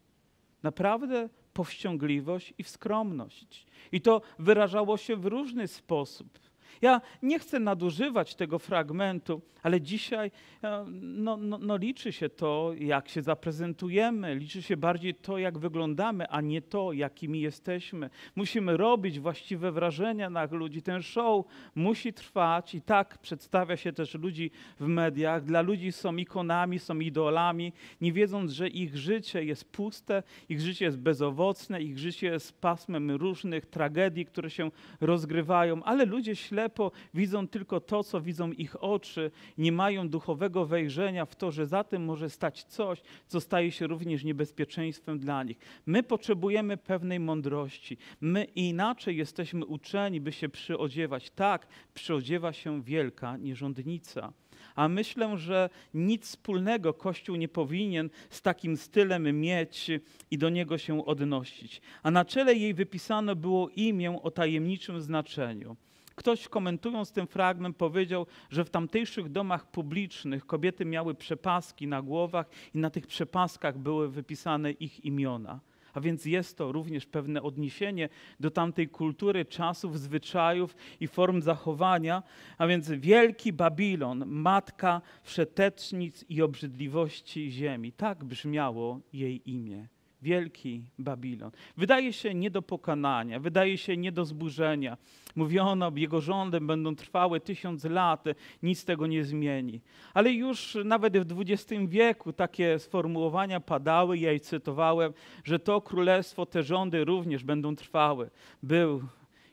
Naprawdę 0.63 1.29
powściągliwość 1.53 2.53
i 2.57 2.63
skromność. 2.63 3.65
I 3.91 4.01
to 4.01 4.21
wyrażało 4.39 4.97
się 4.97 5.15
w 5.15 5.25
różny 5.25 5.67
sposób. 5.67 6.39
Ja 6.81 7.01
nie 7.22 7.39
chcę 7.39 7.60
nadużywać 7.60 8.36
tego 8.36 8.60
fragmentu, 8.60 9.41
ale 9.63 9.81
dzisiaj 9.81 10.31
e, 10.63 10.86
no, 11.01 11.38
no, 11.38 11.57
no 11.57 11.77
liczy 11.77 12.12
się 12.12 12.29
to, 12.29 12.72
jak 12.79 13.10
się 13.10 13.22
zaprezentujemy, 13.22 14.36
liczy 14.36 14.62
się 14.62 14.77
bardziej 14.77 15.15
to, 15.15 15.38
jak 15.38 15.57
wyglądamy, 15.57 16.27
a 16.29 16.41
nie 16.41 16.62
to, 16.62 16.93
jakimi 16.93 17.41
jesteśmy. 17.41 18.10
Musimy 18.36 18.77
robić 18.77 19.19
właściwe 19.19 19.72
wrażenia 19.72 20.29
na 20.29 20.48
ludzi. 20.51 20.81
Ten 20.81 21.01
show 21.01 21.46
musi 21.75 22.13
trwać 22.13 22.75
i 22.75 22.81
tak 22.81 23.17
przedstawia 23.17 23.77
się 23.77 23.93
też 23.93 24.13
ludzi 24.13 24.51
w 24.79 24.88
mediach. 24.88 25.43
Dla 25.43 25.62
ludzi 25.62 25.91
są 25.91 26.15
ikonami, 26.15 26.79
są 26.79 27.00
idolami, 27.00 27.74
nie 28.01 28.13
wiedząc, 28.13 28.51
że 28.51 28.67
ich 28.67 28.98
życie 28.98 29.43
jest 29.43 29.72
puste, 29.72 30.24
ich 30.50 30.62
życie 30.62 30.86
jest 30.86 30.98
bezowocne, 30.98 31.81
ich 31.81 31.98
życie 31.98 32.27
jest 32.27 32.62
pasmem 32.62 33.12
różnych 33.12 33.65
tragedii, 33.65 34.25
które 34.25 34.50
się 34.50 34.72
rozgrywają, 35.01 35.84
ale 35.84 36.05
ludzie 36.05 36.36
ślepo 36.67 36.91
widzą 37.13 37.47
tylko 37.47 37.79
to, 37.79 38.03
co 38.03 38.21
widzą 38.21 38.51
ich 38.51 38.83
oczy 38.83 39.31
nie 39.57 39.71
mają 39.71 40.09
duchowego 40.09 40.65
wejrzenia 40.65 41.25
w 41.25 41.36
to, 41.36 41.51
że 41.51 41.65
za 41.65 41.83
tym 41.83 42.05
może 42.05 42.29
stać 42.29 42.63
coś, 42.63 43.01
co 43.27 43.41
staje 43.41 43.71
się 43.71 43.88
również 43.88 44.24
niebezpieczeństwem 44.24 45.19
dla 45.19 45.43
nich. 45.43 45.57
My 45.86 46.03
potrzebujemy 46.03 46.77
pewnej 46.77 47.19
mądrości. 47.19 47.97
My 48.21 48.43
inaczej 48.43 49.17
jesteśmy 49.17 49.65
uczeni, 49.65 50.21
by 50.21 50.31
się 50.31 50.50
przyodziewać. 50.50 51.31
Tak, 51.31 51.67
przyodziewa 51.93 52.53
się 52.53 52.83
wielka 52.83 53.38
nierządnica. 53.38 54.33
A 54.75 54.88
myślę, 54.88 55.38
że 55.38 55.69
nic 55.93 56.25
wspólnego 56.25 56.93
Kościół 56.93 57.36
nie 57.36 57.47
powinien 57.47 58.09
z 58.29 58.41
takim 58.41 58.77
stylem 58.77 59.39
mieć 59.39 59.91
i 60.31 60.38
do 60.38 60.50
niego 60.50 60.77
się 60.77 61.05
odnosić. 61.05 61.81
A 62.03 62.12
na 62.12 62.25
czele 62.25 62.55
jej 62.55 62.74
wypisano 62.74 63.36
było 63.36 63.69
imię 63.69 64.21
o 64.21 64.31
tajemniczym 64.31 65.01
znaczeniu. 65.01 65.75
Ktoś 66.17 66.47
komentując 66.47 67.12
ten 67.12 67.27
fragment 67.27 67.77
powiedział, 67.77 68.25
że 68.50 68.65
w 68.65 68.69
tamtejszych 68.69 69.29
domach 69.29 69.71
publicznych 69.71 70.45
kobiety 70.45 70.86
miały 70.86 71.15
przepaski 71.15 71.88
na 71.88 72.01
głowach 72.01 72.50
i 72.74 72.77
na 72.77 72.89
tych 72.89 73.07
przepaskach 73.07 73.77
były 73.77 74.09
wypisane 74.09 74.71
ich 74.71 75.05
imiona. 75.05 75.59
A 75.93 76.01
więc 76.01 76.25
jest 76.25 76.57
to 76.57 76.71
również 76.71 77.05
pewne 77.05 77.41
odniesienie 77.41 78.09
do 78.39 78.51
tamtej 78.51 78.89
kultury, 78.89 79.45
czasów, 79.45 80.00
zwyczajów 80.00 80.75
i 81.00 81.07
form 81.07 81.41
zachowania. 81.41 82.24
A 82.57 82.67
więc 82.67 82.91
wielki 82.91 83.53
Babilon, 83.53 84.24
matka 84.25 85.01
wszetecznic 85.24 86.25
i 86.29 86.41
obrzydliwości 86.41 87.51
ziemi. 87.51 87.91
Tak 87.91 88.24
brzmiało 88.24 89.00
jej 89.13 89.50
imię 89.51 89.88
wielki 90.27 90.81
Babilon. 91.00 91.51
Wydaje 91.77 92.13
się 92.13 92.34
nie 92.34 92.51
do 92.51 92.62
pokonania, 92.62 93.39
wydaje 93.39 93.77
się 93.77 93.98
nie 93.98 94.12
do 94.12 94.25
zburzenia. 94.25 94.98
Mówiono, 95.36 95.91
jego 95.96 96.22
rządem 96.22 96.67
będą 96.67 96.96
trwały 96.96 97.39
tysiąc 97.39 97.84
lat, 97.84 98.25
nic 98.63 98.86
tego 98.86 99.07
nie 99.07 99.24
zmieni. 99.24 99.81
Ale 100.13 100.31
już 100.31 100.77
nawet 100.86 101.17
w 101.17 101.41
XX 101.41 101.81
wieku 101.88 102.34
takie 102.34 102.79
sformułowania 102.79 103.60
padały, 103.60 104.17
ja 104.17 104.31
je 104.31 104.39
cytowałem, 104.39 105.13
że 105.43 105.60
to 105.60 105.81
królestwo, 105.81 106.46
te 106.46 106.63
rządy 106.63 107.05
również 107.05 107.43
będą 107.43 107.75
trwały. 107.75 108.29
Był 108.63 109.01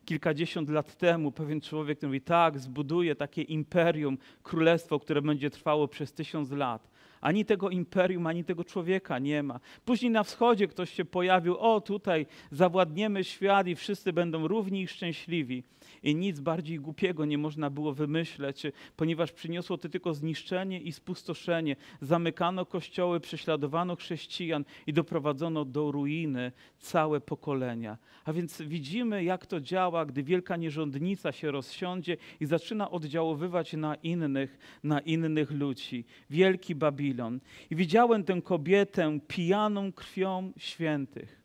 kilkadziesiąt 0.04 0.68
lat 0.68 0.96
temu 0.96 1.32
pewien 1.32 1.61
człowiek 1.61 2.02
mówi, 2.02 2.20
tak, 2.20 2.58
zbuduje 2.58 3.14
takie 3.14 3.42
imperium, 3.42 4.18
królestwo, 4.42 5.00
które 5.00 5.23
będzie 5.23 5.50
trwało 5.50 5.88
przez 5.88 6.12
tysiąc 6.12 6.50
lat. 6.50 6.90
Ani 7.20 7.44
tego 7.44 7.70
imperium, 7.70 8.26
ani 8.26 8.44
tego 8.44 8.64
człowieka 8.64 9.18
nie 9.18 9.42
ma. 9.42 9.61
Później 9.84 10.11
na 10.11 10.23
wschodzie 10.23 10.68
ktoś 10.68 10.90
się 10.90 11.04
pojawił, 11.04 11.56
o 11.58 11.80
tutaj 11.80 12.26
zawładniemy 12.50 13.25
świat 13.25 13.66
i 13.66 13.76
wszyscy 13.76 14.12
będą 14.12 14.49
równi 14.49 14.82
i 14.82 14.88
szczęśliwi. 14.88 15.62
I 16.04 16.14
nic 16.14 16.40
bardziej 16.40 16.80
głupiego 16.80 17.25
nie 17.25 17.38
można 17.38 17.70
było 17.70 17.92
wymyśleć, 17.92 18.62
ponieważ 18.96 19.32
przyniosło 19.32 19.78
to 19.78 19.88
tylko 19.88 20.14
zniszczenie 20.14 20.80
i 20.80 20.92
spustoszenie. 20.92 21.76
Zamykano 22.00 22.66
kościoły, 22.66 23.20
prześladowano 23.20 23.96
chrześcijan 23.96 24.64
i 24.87 24.92
doprowadzono 24.92 25.64
do 25.64 25.92
ruiny 25.92 26.52
całe 26.78 27.20
pokolenia. 27.20 27.99
A 28.25 28.32
więc 28.32 28.62
widzimy, 28.62 29.25
jak 29.25 29.46
to 29.46 29.61
działa, 29.61 30.06
gdy 30.06 30.23
wielka 30.23 30.56
nierządnica 30.56 31.32
się 31.32 31.50
rozsiądzie 31.50 32.16
i 32.40 32.46
zaczyna 32.46 32.90
oddziaływać 32.90 33.73
na 33.73 33.94
innych, 33.94 34.58
na 34.82 35.00
innych 35.00 35.50
ludzi. 35.50 36.04
Wielki 36.30 36.75
Babilon. 36.75 37.40
I 37.70 37.76
widziałem 37.76 38.25
tę 38.25 38.42
kobietę 38.42 39.18
pijaną 39.28 39.92
krwią 39.92 40.52
świętych 40.56 41.43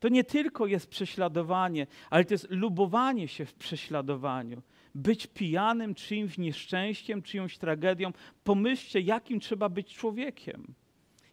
to 0.00 0.08
nie 0.08 0.24
tylko 0.24 0.66
jest 0.66 0.90
prześladowanie, 0.90 1.86
ale 2.10 2.24
to 2.24 2.34
jest 2.34 2.46
lubowanie 2.50 3.28
się 3.28 3.44
w 3.44 3.54
prześladowaniu. 3.54 4.62
Być 4.94 5.26
pijanym 5.26 5.94
czyimś 5.94 6.38
nieszczęściem, 6.38 7.22
czyjąś 7.22 7.58
tragedią. 7.58 8.12
Pomyślcie, 8.44 9.00
jakim 9.00 9.40
trzeba 9.40 9.68
być 9.68 9.94
człowiekiem. 9.94 10.74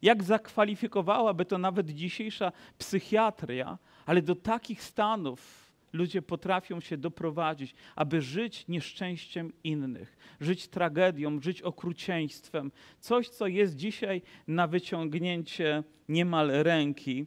Jak 0.02 0.24
zakwalifikowałaby 0.24 1.46
to 1.46 1.58
nawet 1.58 1.90
dzisiejsza 1.90 2.52
psychiatria, 2.78 3.78
ale 4.06 4.22
do 4.22 4.36
takich 4.36 4.84
stanów 4.84 5.68
ludzie 5.94 6.22
potrafią 6.22 6.80
się 6.80 6.98
doprowadzić, 6.98 7.76
aby 7.96 8.22
żyć 8.22 8.68
nieszczęściem 8.68 9.54
innych, 9.64 10.18
żyć 10.40 10.68
tragedią, 10.68 11.42
żyć 11.42 11.62
okrucieństwem. 11.62 12.72
Coś, 13.00 13.30
co 13.30 13.48
jest 13.48 13.76
dzisiaj 13.76 14.22
na 14.48 14.68
wyciągnięcie 14.68 15.84
niemal 16.10 16.48
ręki 16.52 17.26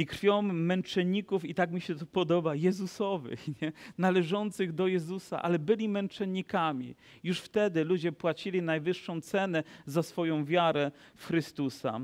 i 0.00 0.06
krwią 0.06 0.42
męczenników, 0.42 1.44
i 1.44 1.54
tak 1.54 1.72
mi 1.72 1.80
się 1.80 1.94
to 1.94 2.06
podoba, 2.06 2.54
Jezusowych, 2.54 3.46
nie? 3.62 3.72
należących 3.98 4.72
do 4.72 4.86
Jezusa, 4.86 5.42
ale 5.42 5.58
byli 5.58 5.88
męczennikami. 5.88 6.94
Już 7.24 7.40
wtedy 7.40 7.84
ludzie 7.84 8.12
płacili 8.12 8.62
najwyższą 8.62 9.20
cenę 9.20 9.62
za 9.86 10.02
swoją 10.02 10.44
wiarę 10.44 10.90
w 11.16 11.26
Chrystusa. 11.26 12.00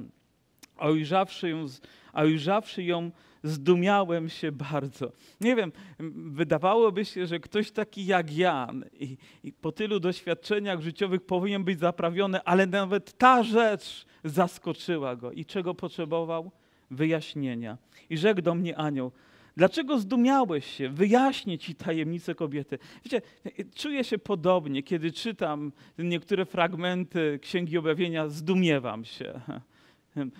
A 0.76 0.90
ujrzawszy 0.90 1.48
ją, 1.48 1.66
a 2.12 2.22
ujrzawszy 2.22 2.82
ją 2.82 3.10
zdumiałem 3.42 4.28
się 4.28 4.52
bardzo. 4.52 5.12
Nie 5.40 5.56
wiem, 5.56 5.72
wydawałoby 6.30 7.04
się, 7.04 7.26
że 7.26 7.40
ktoś 7.40 7.70
taki 7.70 8.06
jak 8.06 8.32
Jan 8.36 8.84
i, 8.92 9.16
i, 9.44 9.52
po 9.52 9.72
tylu 9.72 10.00
doświadczeniach 10.00 10.80
życiowych 10.80 11.22
powinien 11.22 11.64
być 11.64 11.78
zaprawiony, 11.78 12.42
ale 12.42 12.66
nawet 12.66 13.18
ta 13.18 13.42
rzecz 13.42 14.06
zaskoczyła 14.24 15.16
go. 15.16 15.32
I 15.32 15.44
czego 15.44 15.74
potrzebował? 15.74 16.50
Wyjaśnienia. 16.90 17.78
I 18.10 18.18
rzekł 18.18 18.42
do 18.42 18.54
mnie 18.54 18.78
anioł, 18.78 19.12
Dlaczego 19.56 19.98
zdumiałeś 19.98 20.66
się? 20.66 20.88
Wyjaśnię 20.88 21.58
ci 21.58 21.74
tajemnicę 21.74 22.34
kobiety. 22.34 22.78
Wiecie, 23.04 23.22
czuję 23.74 24.04
się 24.04 24.18
podobnie, 24.18 24.82
kiedy 24.82 25.12
czytam 25.12 25.72
niektóre 25.98 26.44
fragmenty 26.44 27.38
Księgi 27.42 27.78
Objawienia, 27.78 28.28
zdumiewam 28.28 29.04
się. 29.04 29.40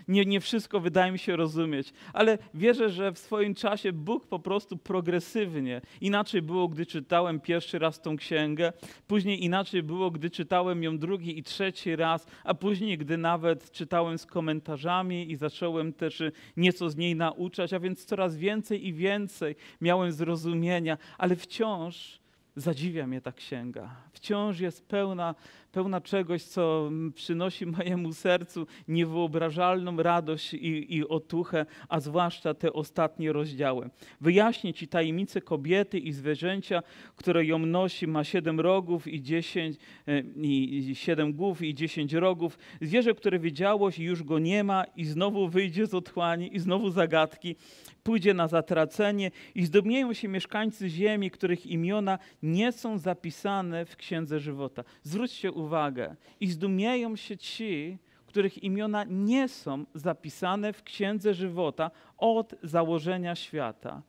Nie, 0.09 0.25
nie 0.25 0.41
wszystko 0.41 0.81
wydaje 0.81 1.13
mi 1.13 1.19
się 1.19 1.37
rozumieć, 1.37 1.93
ale 2.13 2.39
wierzę, 2.55 2.91
że 2.91 3.13
w 3.13 3.19
swoim 3.19 3.55
czasie 3.55 3.93
Bóg 3.93 4.27
po 4.27 4.39
prostu 4.39 4.77
progresywnie. 4.77 5.81
Inaczej 6.01 6.43
było, 6.43 6.69
gdy 6.69 6.87
czytałem 6.87 7.41
pierwszy 7.41 7.79
raz 7.79 8.01
tą 8.01 8.17
księgę, 8.17 8.73
później 9.07 9.45
inaczej 9.45 9.83
było, 9.83 10.11
gdy 10.11 10.31
czytałem 10.31 10.83
ją 10.83 10.99
drugi 10.99 11.39
i 11.39 11.43
trzeci 11.43 11.97
raz, 11.97 12.27
a 12.45 12.55
później, 12.55 12.99
gdy 12.99 13.17
nawet 13.17 13.71
czytałem 13.71 14.19
z 14.19 14.27
komentarzami 14.27 15.31
i 15.31 15.37
zacząłem 15.37 15.93
też 15.93 16.23
nieco 16.57 16.91
z 16.91 16.97
niej 16.97 17.17
nauczać, 17.17 17.73
a 17.73 17.81
więc 17.81 18.05
coraz 18.05 18.37
więcej 18.37 18.87
i 18.87 18.93
więcej 18.93 19.57
miałem 19.81 20.13
zrozumienia, 20.13 20.99
ale 21.19 21.37
wciąż 21.37 22.21
zadziwia 22.57 23.07
mnie 23.07 23.21
ta 23.21 23.33
księga. 23.33 23.97
Wciąż 24.13 24.61
jest 24.61 24.89
pełna, 24.89 25.35
pełna 25.77 26.01
czegoś, 26.01 26.43
co 26.43 26.91
przynosi 27.15 27.67
mojemu 27.77 28.13
sercu 28.13 28.67
niewyobrażalną 28.89 29.97
radość 30.03 30.55
i, 30.55 30.97
i 30.97 31.09
otuchę, 31.09 31.67
a 31.89 32.01
zwłaszcza 32.01 32.55
te 32.55 32.73
ostatnie 32.73 33.33
rozdziały. 33.33 33.91
Wyjaśnię 34.21 34.75
Ci 34.75 34.89
tajemnicę 34.89 35.41
kobiety 35.41 35.99
i 35.99 36.13
zwierzęcia, 36.13 36.83
które 37.17 37.45
ją 37.45 37.59
nosi, 37.59 38.07
ma 38.07 38.25
siedem 38.25 38.61
rogów 38.61 39.09
i 39.09 39.23
dziesięć, 39.23 39.77
e, 40.07 40.21
i 40.21 40.95
siedem 40.95 41.33
głów 41.33 41.63
i 41.63 41.75
dziesięć 41.75 42.13
rogów. 42.13 42.59
Zwierzę, 42.81 43.15
które 43.15 43.39
wiedziałoś 43.39 43.99
już 43.99 44.23
go 44.23 44.39
nie 44.39 44.65
ma 44.65 44.85
i 44.85 45.05
znowu 45.05 45.49
wyjdzie 45.49 45.87
z 45.87 45.95
otchłani 45.95 46.57
i 46.57 46.59
znowu 46.59 46.91
zagadki 46.91 47.57
pójdzie 48.07 48.35
na 48.35 48.49
zatracenie 48.49 49.31
i 49.55 49.65
zdobnieją 49.65 50.13
się 50.13 50.29
mieszkańcy 50.29 50.89
ziemi, 50.89 51.31
których 51.31 51.67
imiona 51.67 52.19
nie 52.43 52.73
są 52.73 52.99
zapisane 52.99 53.85
w 53.85 53.97
Księdze 53.97 54.41
Żywota. 54.41 54.85
Zwróćcie 55.03 55.53
uwagę, 55.53 55.66
i 56.41 56.49
zdumieją 56.49 57.17
się 57.17 57.37
ci, 57.37 57.99
których 58.27 58.65
imiona 58.65 59.05
nie 59.05 59.49
są 59.49 59.85
zapisane 59.95 60.73
w 60.73 60.83
Księdze 60.83 61.35
Żywota 61.35 61.91
od 62.19 62.55
założenia 62.63 63.35
świata. 63.35 64.03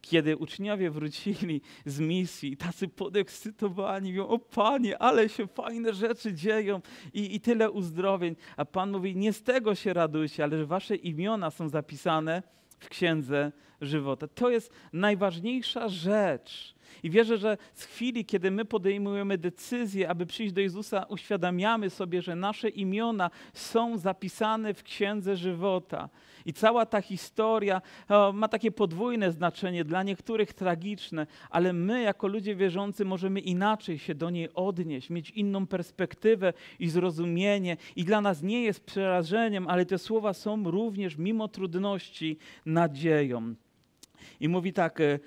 Kiedy 0.00 0.36
uczniowie 0.36 0.90
wrócili 0.90 1.60
z 1.86 2.00
misji, 2.00 2.56
tacy 2.56 2.88
podekscytowani, 2.88 4.10
mówią, 4.10 4.26
o 4.26 4.38
Panie, 4.38 4.98
ale 4.98 5.28
się 5.28 5.46
fajne 5.46 5.92
rzeczy 5.92 6.34
dzieją 6.34 6.80
i, 7.14 7.34
i 7.34 7.40
tyle 7.40 7.70
uzdrowień. 7.70 8.36
A 8.56 8.64
Pan 8.64 8.90
mówi, 8.90 9.16
nie 9.16 9.32
z 9.32 9.42
tego 9.42 9.74
się 9.74 9.92
radujcie, 9.92 10.44
ale 10.44 10.58
że 10.58 10.66
wasze 10.66 10.96
imiona 10.96 11.50
są 11.50 11.68
zapisane 11.68 12.42
w 12.78 12.88
księdze 12.88 13.52
żywota. 13.80 14.28
To 14.28 14.50
jest 14.50 14.72
najważniejsza 14.92 15.88
rzecz. 15.88 16.74
I 17.02 17.10
wierzę, 17.10 17.38
że 17.38 17.58
z 17.74 17.84
chwili, 17.84 18.24
kiedy 18.24 18.50
my 18.50 18.64
podejmujemy 18.64 19.38
decyzję, 19.38 20.08
aby 20.08 20.26
przyjść 20.26 20.52
do 20.52 20.60
Jezusa, 20.60 21.06
uświadamiamy 21.08 21.90
sobie, 21.90 22.22
że 22.22 22.36
nasze 22.36 22.68
imiona 22.68 23.30
są 23.54 23.98
zapisane 23.98 24.74
w 24.74 24.82
księdze 24.82 25.36
żywota. 25.36 26.08
I 26.46 26.52
cała 26.52 26.86
ta 26.86 27.00
historia 27.00 27.82
o, 28.08 28.32
ma 28.32 28.48
takie 28.48 28.70
podwójne 28.70 29.32
znaczenie, 29.32 29.84
dla 29.84 30.02
niektórych 30.02 30.52
tragiczne, 30.52 31.26
ale 31.50 31.72
my, 31.72 32.02
jako 32.02 32.26
ludzie 32.26 32.56
wierzący, 32.56 33.04
możemy 33.04 33.40
inaczej 33.40 33.98
się 33.98 34.14
do 34.14 34.30
niej 34.30 34.48
odnieść, 34.54 35.10
mieć 35.10 35.30
inną 35.30 35.66
perspektywę 35.66 36.52
i 36.78 36.88
zrozumienie. 36.88 37.76
I 37.96 38.04
dla 38.04 38.20
nas 38.20 38.42
nie 38.42 38.62
jest 38.62 38.84
przerażeniem, 38.84 39.68
ale 39.68 39.86
te 39.86 39.98
słowa 39.98 40.32
są 40.32 40.70
również, 40.70 41.16
mimo 41.16 41.48
trudności, 41.48 42.38
nadzieją. 42.66 43.54
I 44.40 44.48
mówi 44.48 44.72
tak, 44.72 45.00
e, 45.00 45.18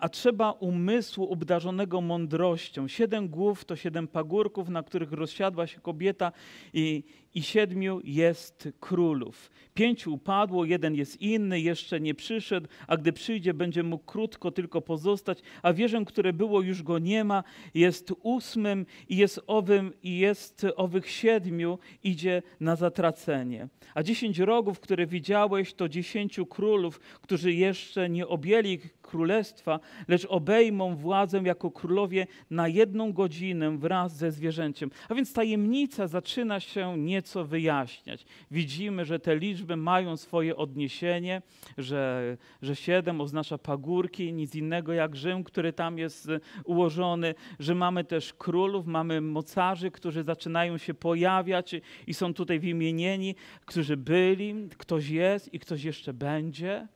a 0.00 0.08
trzeba 0.08 0.50
umysłu 0.50 1.32
obdarzonego 1.32 2.00
mądrością. 2.00 2.88
Siedem 2.88 3.28
głów 3.28 3.64
to 3.64 3.76
siedem 3.76 4.08
pagórków, 4.08 4.68
na 4.68 4.82
których 4.82 5.12
rozsiadła 5.12 5.66
się 5.66 5.80
kobieta 5.80 6.32
i, 6.74 7.04
i 7.34 7.42
siedmiu 7.42 8.00
jest 8.04 8.68
królów. 8.80 9.50
Pięciu 9.74 10.14
upadło, 10.14 10.64
jeden 10.64 10.94
jest 10.94 11.22
inny, 11.22 11.60
jeszcze 11.60 12.00
nie 12.00 12.14
przyszedł, 12.14 12.68
a 12.86 12.96
gdy 12.96 13.12
przyjdzie, 13.12 13.54
będzie 13.54 13.82
mógł 13.82 14.04
krótko 14.04 14.50
tylko 14.50 14.80
pozostać, 14.80 15.38
a 15.62 15.72
wieżę, 15.72 16.04
które 16.06 16.32
było, 16.32 16.62
już 16.62 16.82
go 16.82 16.98
nie 16.98 17.24
ma, 17.24 17.44
jest 17.74 18.12
ósmym 18.22 18.86
i 19.08 19.16
jest 19.16 19.40
owym, 19.46 19.92
i 20.02 20.18
jest 20.18 20.66
owych 20.76 21.10
siedmiu, 21.10 21.78
idzie 22.02 22.42
na 22.60 22.76
zatracenie. 22.76 23.68
A 23.94 24.02
dziesięć 24.02 24.38
rogów, 24.38 24.80
które 24.80 25.06
widziałeś, 25.06 25.74
to 25.74 25.88
dziesięciu 25.88 26.46
królów, 26.46 27.00
którzy 27.00 27.52
jeszcze 27.52 28.08
nie 28.08 28.26
objęli 28.26 28.78
królestwa, 29.08 29.80
lecz 30.08 30.26
obejmą 30.28 30.96
władzę 30.96 31.40
jako 31.44 31.70
królowie 31.70 32.26
na 32.50 32.68
jedną 32.68 33.12
godzinę 33.12 33.78
wraz 33.78 34.16
ze 34.16 34.32
zwierzęciem. 34.32 34.90
A 35.08 35.14
więc 35.14 35.32
tajemnica 35.32 36.06
zaczyna 36.06 36.60
się 36.60 36.98
nieco 36.98 37.44
wyjaśniać. 37.44 38.24
Widzimy, 38.50 39.04
że 39.04 39.18
te 39.18 39.36
liczby 39.36 39.76
mają 39.76 40.16
swoje 40.16 40.56
odniesienie, 40.56 41.42
że, 41.78 42.36
że 42.62 42.76
siedem 42.76 43.20
oznacza 43.20 43.58
pagórki, 43.58 44.32
nic 44.32 44.54
innego 44.54 44.92
jak 44.92 45.16
Rzym, 45.16 45.44
który 45.44 45.72
tam 45.72 45.98
jest 45.98 46.28
ułożony, 46.64 47.34
że 47.58 47.74
mamy 47.74 48.04
też 48.04 48.32
królów, 48.32 48.86
mamy 48.86 49.20
mocarzy, 49.20 49.90
którzy 49.90 50.22
zaczynają 50.22 50.78
się 50.78 50.94
pojawiać 50.94 51.74
i 52.06 52.14
są 52.14 52.34
tutaj 52.34 52.58
wymienieni, 52.60 53.34
którzy 53.66 53.96
byli, 53.96 54.68
ktoś 54.78 55.08
jest 55.08 55.54
i 55.54 55.58
ktoś 55.58 55.84
jeszcze 55.84 56.12
będzie. 56.12 56.88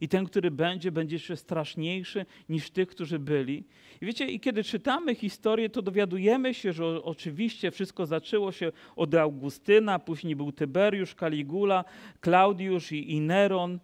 I 0.00 0.08
ten, 0.08 0.26
który 0.26 0.50
będzie, 0.50 0.92
będzie 0.92 1.16
jeszcze 1.16 1.36
straszniejszy 1.36 2.26
niż 2.48 2.70
tych, 2.70 2.88
którzy 2.88 3.18
byli. 3.18 3.64
I 4.00 4.06
wiecie, 4.06 4.26
i 4.26 4.40
kiedy 4.40 4.64
czytamy 4.64 5.14
historię, 5.14 5.70
to 5.70 5.82
dowiadujemy 5.82 6.54
się, 6.54 6.72
że 6.72 7.02
oczywiście 7.02 7.70
wszystko 7.70 8.06
zaczęło 8.06 8.52
się 8.52 8.72
od 8.96 9.14
Augustyna, 9.14 9.98
później 9.98 10.36
był 10.36 10.52
Tyberiusz, 10.52 11.14
Caligula, 11.14 11.84
Klaudiusz 12.20 12.92
i, 12.92 13.12
i 13.12 13.20
Neron. 13.20 13.78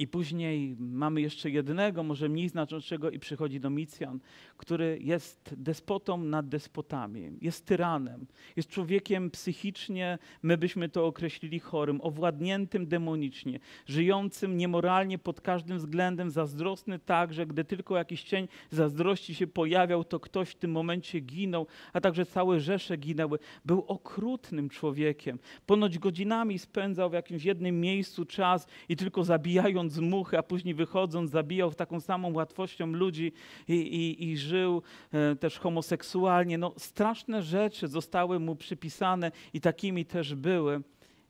I 0.00 0.08
później 0.08 0.76
mamy 0.78 1.20
jeszcze 1.20 1.50
jednego, 1.50 2.02
może 2.02 2.28
mniej 2.28 2.48
znaczącego, 2.48 3.10
i 3.10 3.18
przychodzi 3.18 3.60
Domicjan, 3.60 4.20
który 4.56 4.98
jest 5.00 5.54
despotą 5.56 6.18
nad 6.18 6.48
despotami, 6.48 7.30
jest 7.40 7.66
tyranem, 7.66 8.26
jest 8.56 8.68
człowiekiem 8.68 9.30
psychicznie, 9.30 10.18
my 10.42 10.58
byśmy 10.58 10.88
to 10.88 11.06
określili 11.06 11.58
chorym, 11.58 12.00
owładniętym 12.02 12.86
demonicznie, 12.86 13.60
żyjącym 13.86 14.56
niemoralnie 14.56 15.18
pod 15.18 15.40
każdym 15.40 15.78
względem, 15.78 16.30
zazdrosny 16.30 16.98
tak, 16.98 17.32
że 17.32 17.46
gdy 17.46 17.64
tylko 17.64 17.96
jakiś 17.96 18.22
cień 18.22 18.48
zazdrości 18.70 19.34
się 19.34 19.46
pojawiał, 19.46 20.04
to 20.04 20.20
ktoś 20.20 20.48
w 20.48 20.56
tym 20.56 20.70
momencie 20.70 21.20
ginął, 21.20 21.66
a 21.92 22.00
także 22.00 22.26
całe 22.26 22.60
rzesze 22.60 22.96
ginęły. 22.96 23.38
Był 23.64 23.80
okrutnym 23.80 24.68
człowiekiem. 24.68 25.38
Ponoć 25.66 25.98
godzinami 25.98 26.58
spędzał 26.58 27.10
w 27.10 27.12
jakimś 27.12 27.44
jednym 27.44 27.80
miejscu 27.80 28.24
czas 28.24 28.66
i 28.88 28.96
tylko 28.96 29.24
zabijając 29.24 29.89
muchy, 29.98 30.38
a 30.38 30.42
później 30.42 30.74
wychodząc 30.74 31.30
zabijał 31.30 31.72
taką 31.74 32.00
samą 32.00 32.32
łatwością 32.32 32.86
ludzi 32.86 33.32
i, 33.68 33.74
i, 33.74 34.30
i 34.30 34.36
żył 34.36 34.82
e, 35.12 35.36
też 35.36 35.58
homoseksualnie. 35.58 36.58
No, 36.58 36.74
straszne 36.76 37.42
rzeczy 37.42 37.88
zostały 37.88 38.40
mu 38.40 38.56
przypisane 38.56 39.32
i 39.54 39.60
takimi 39.60 40.04
też 40.04 40.34
były. 40.34 40.82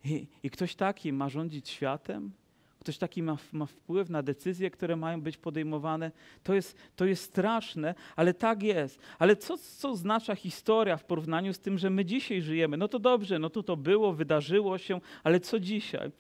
I, 0.05 0.27
I 0.43 0.51
ktoś 0.51 0.75
taki 0.75 1.13
ma 1.13 1.29
rządzić 1.29 1.69
światem? 1.69 2.33
Ktoś 2.81 2.99
taki 2.99 3.23
ma, 3.23 3.37
ma, 3.53 3.67
wpływ 3.67 4.11
na 4.11 4.23
decyzje, 4.23 4.71
które 4.71 4.97
mają 4.97 5.21
być 5.21 5.37
podejmowane. 5.37 6.11
To 6.43 6.55
jest, 6.55 6.79
to 6.97 7.05
jest 7.05 7.25
straszne, 7.25 7.95
ale 8.17 8.35
tak 8.35 8.63
jest. 8.63 9.01
Ale 9.19 9.37
co, 9.37 9.59
co 9.59 9.91
oznacza 9.91 10.35
historia 10.35 10.97
w 10.97 11.05
porównaniu 11.05 11.53
z 11.53 11.59
tym, 11.59 11.79
że 11.79 11.91
my 11.91 12.05
dzisiaj 12.05 12.43
żyjemy? 12.43 12.77
No 12.77 12.89
to 12.89 12.99
dobrze, 12.99 13.39
no 13.39 13.51
to 13.51 13.63
to 13.63 13.77
było, 13.77 14.13
wydarzyło 14.13 14.79
się, 14.79 15.01
ale 15.25 15.41
co 15.41 15.61
dzisiaj? 15.61 16.11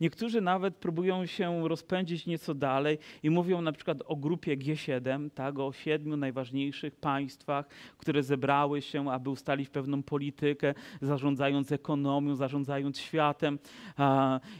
Niektórzy 0.00 0.40
nawet 0.40 0.76
próbują 0.76 1.26
się 1.26 1.68
rozpędzić 1.68 2.26
nieco 2.26 2.54
dalej 2.54 2.98
i 3.22 3.30
mówią 3.30 3.62
na 3.62 3.72
przykład 3.72 3.98
o 4.06 4.16
grupie 4.16 4.56
G7, 4.56 5.30
tak, 5.30 5.58
o 5.58 5.72
siedmiu 5.72 6.16
najważniejszych 6.16 6.96
państwach, 6.96 7.66
które 7.98 8.22
zebrały 8.22 8.82
się, 8.82 9.10
aby 9.10 9.30
ustalić 9.30 9.68
pewną 9.68 10.02
politykę, 10.02 10.74
zarządzając 11.00 11.72
ekonomią, 11.72 12.36
zarządzając 12.36 12.98
światem. 12.98 13.58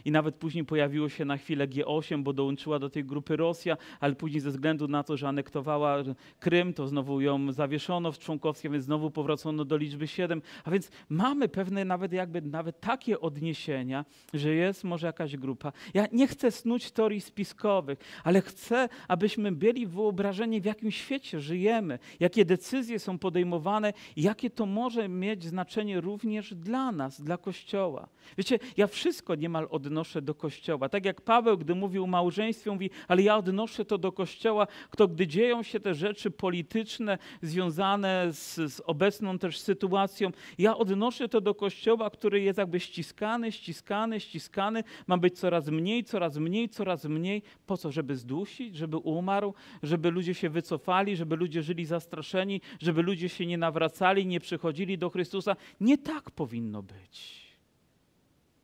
I 0.05 0.11
nawet 0.11 0.35
później 0.35 0.65
pojawiło 0.65 1.09
się 1.09 1.25
na 1.25 1.34
na 1.35 1.39
chwilę 1.39 1.67
G8, 1.67 2.23
bo 2.23 2.33
dołączyła 2.33 2.79
do 2.79 2.89
tej 2.89 3.03
grupy 3.05 3.35
Rosja, 3.35 3.77
ale 3.99 4.15
później 4.15 4.41
ze 4.41 4.49
względu 4.49 4.87
na 4.87 5.03
to, 5.03 5.17
że 5.17 5.27
anektowała 5.27 5.97
Krym, 6.39 6.73
to 6.73 6.87
znowu 6.87 7.21
ją 7.21 7.51
zawieszono 7.51 8.11
w 8.11 8.19
członkowstwie, 8.19 8.69
więc 8.69 8.85
znowu 8.85 9.11
powrócono 9.11 9.65
do 9.65 9.77
liczby 9.77 10.07
7. 10.07 10.41
A 10.63 10.71
więc 10.71 10.89
mamy 11.09 11.49
pewne 11.49 11.85
nawet 11.85 12.13
jakby 12.13 12.41
nawet 12.41 12.79
takie 12.79 13.19
odniesienia, 13.19 14.05
że 14.33 14.55
jest 14.55 14.83
może 14.83 15.07
jakaś 15.07 15.37
grupa. 15.37 15.71
Ja 15.93 16.07
nie 16.11 16.27
chcę 16.27 16.51
snuć 16.51 16.91
teorii 16.91 17.21
spiskowych, 17.21 17.99
ale 18.23 18.41
chcę, 18.41 18.89
abyśmy 19.07 19.51
byli 19.51 19.87
wyobrażeni, 19.87 20.61
w 20.61 20.65
jakim 20.65 20.91
świecie 20.91 21.41
żyjemy, 21.41 21.99
jakie 22.19 22.45
decyzje 22.45 22.99
są 22.99 23.19
podejmowane, 23.19 23.93
jakie 24.17 24.49
to 24.49 24.65
może 24.65 25.09
mieć 25.09 25.43
znaczenie 25.43 26.01
również 26.01 26.53
dla 26.53 26.91
nas, 26.91 27.21
dla 27.21 27.37
Kościoła. 27.37 28.07
Wiecie, 28.37 28.59
ja 28.77 28.87
wszystko 28.87 29.35
niemal 29.35 29.67
odnoszę 29.71 30.21
do 30.21 30.35
Kościoła. 30.35 30.89
Tak 30.89 31.05
jak 31.05 31.21
Paweł, 31.25 31.57
gdy 31.57 31.75
mówił 31.75 32.03
o 32.03 32.07
małżeństwie, 32.07 32.71
mówi, 32.71 32.89
ale 33.07 33.21
ja 33.21 33.37
odnoszę 33.37 33.85
to 33.85 33.97
do 33.97 34.11
Kościoła, 34.11 34.67
kto 34.89 35.07
gdy 35.07 35.27
dzieją 35.27 35.63
się 35.63 35.79
te 35.79 35.93
rzeczy 35.93 36.31
polityczne 36.31 37.17
związane 37.41 38.27
z, 38.31 38.73
z 38.73 38.81
obecną 38.85 39.39
też 39.39 39.59
sytuacją, 39.59 40.31
ja 40.57 40.77
odnoszę 40.77 41.29
to 41.29 41.41
do 41.41 41.55
Kościoła, 41.55 42.09
który 42.09 42.41
jest 42.41 42.59
jakby 42.59 42.79
ściskany, 42.79 43.51
ściskany, 43.51 44.19
ściskany, 44.19 44.83
ma 45.07 45.17
być 45.17 45.39
coraz 45.39 45.69
mniej, 45.69 46.03
coraz 46.03 46.37
mniej, 46.37 46.69
coraz 46.69 47.05
mniej. 47.05 47.43
Po 47.65 47.77
co? 47.77 47.91
Żeby 47.91 48.15
zdusić, 48.15 48.75
żeby 48.75 48.97
umarł, 48.97 49.53
żeby 49.83 50.11
ludzie 50.11 50.33
się 50.33 50.49
wycofali, 50.49 51.15
żeby 51.15 51.35
ludzie 51.35 51.63
żyli 51.63 51.85
zastraszeni, 51.85 52.61
żeby 52.81 53.01
ludzie 53.01 53.29
się 53.29 53.45
nie 53.45 53.57
nawracali, 53.57 54.25
nie 54.25 54.39
przychodzili 54.39 54.97
do 54.97 55.09
Chrystusa. 55.09 55.55
Nie 55.79 55.97
tak 55.97 56.31
powinno 56.31 56.83
być. 56.83 57.45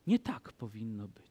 Nie 0.08 0.20
tak 0.20 0.54
powinno 0.54 1.08
być. 1.08 1.31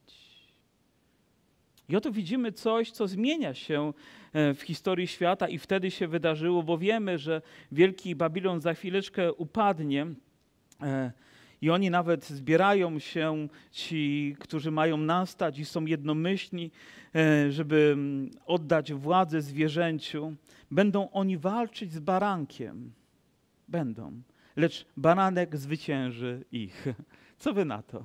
I 1.91 1.95
oto 1.95 2.11
widzimy 2.11 2.51
coś, 2.51 2.91
co 2.91 3.07
zmienia 3.07 3.53
się 3.53 3.93
e, 4.33 4.53
w 4.53 4.61
historii 4.61 5.07
świata 5.07 5.47
i 5.47 5.57
wtedy 5.57 5.91
się 5.91 6.07
wydarzyło, 6.07 6.63
bo 6.63 6.77
wiemy, 6.77 7.17
że 7.17 7.41
wielki 7.71 8.15
Babilon 8.15 8.61
za 8.61 8.73
chwileczkę 8.73 9.33
upadnie. 9.33 10.07
E, 10.81 11.11
I 11.61 11.69
oni 11.69 11.89
nawet 11.89 12.25
zbierają 12.25 12.99
się, 12.99 13.47
ci, 13.71 14.35
którzy 14.39 14.71
mają 14.71 14.97
nastać 14.97 15.59
i 15.59 15.65
są 15.65 15.85
jednomyślni, 15.85 16.71
e, 17.15 17.51
żeby 17.51 17.91
mm, 17.93 18.31
oddać 18.45 18.93
władzę 18.93 19.41
zwierzęciu. 19.41 20.35
Będą 20.71 21.11
oni 21.11 21.37
walczyć 21.37 21.93
z 21.93 21.99
barankiem. 21.99 22.91
Będą. 23.67 24.21
Lecz 24.55 24.85
baranek 24.97 25.57
zwycięży 25.57 26.45
ich. 26.51 26.85
Co 27.37 27.53
wy 27.53 27.65
na 27.65 27.83
to? 27.83 28.03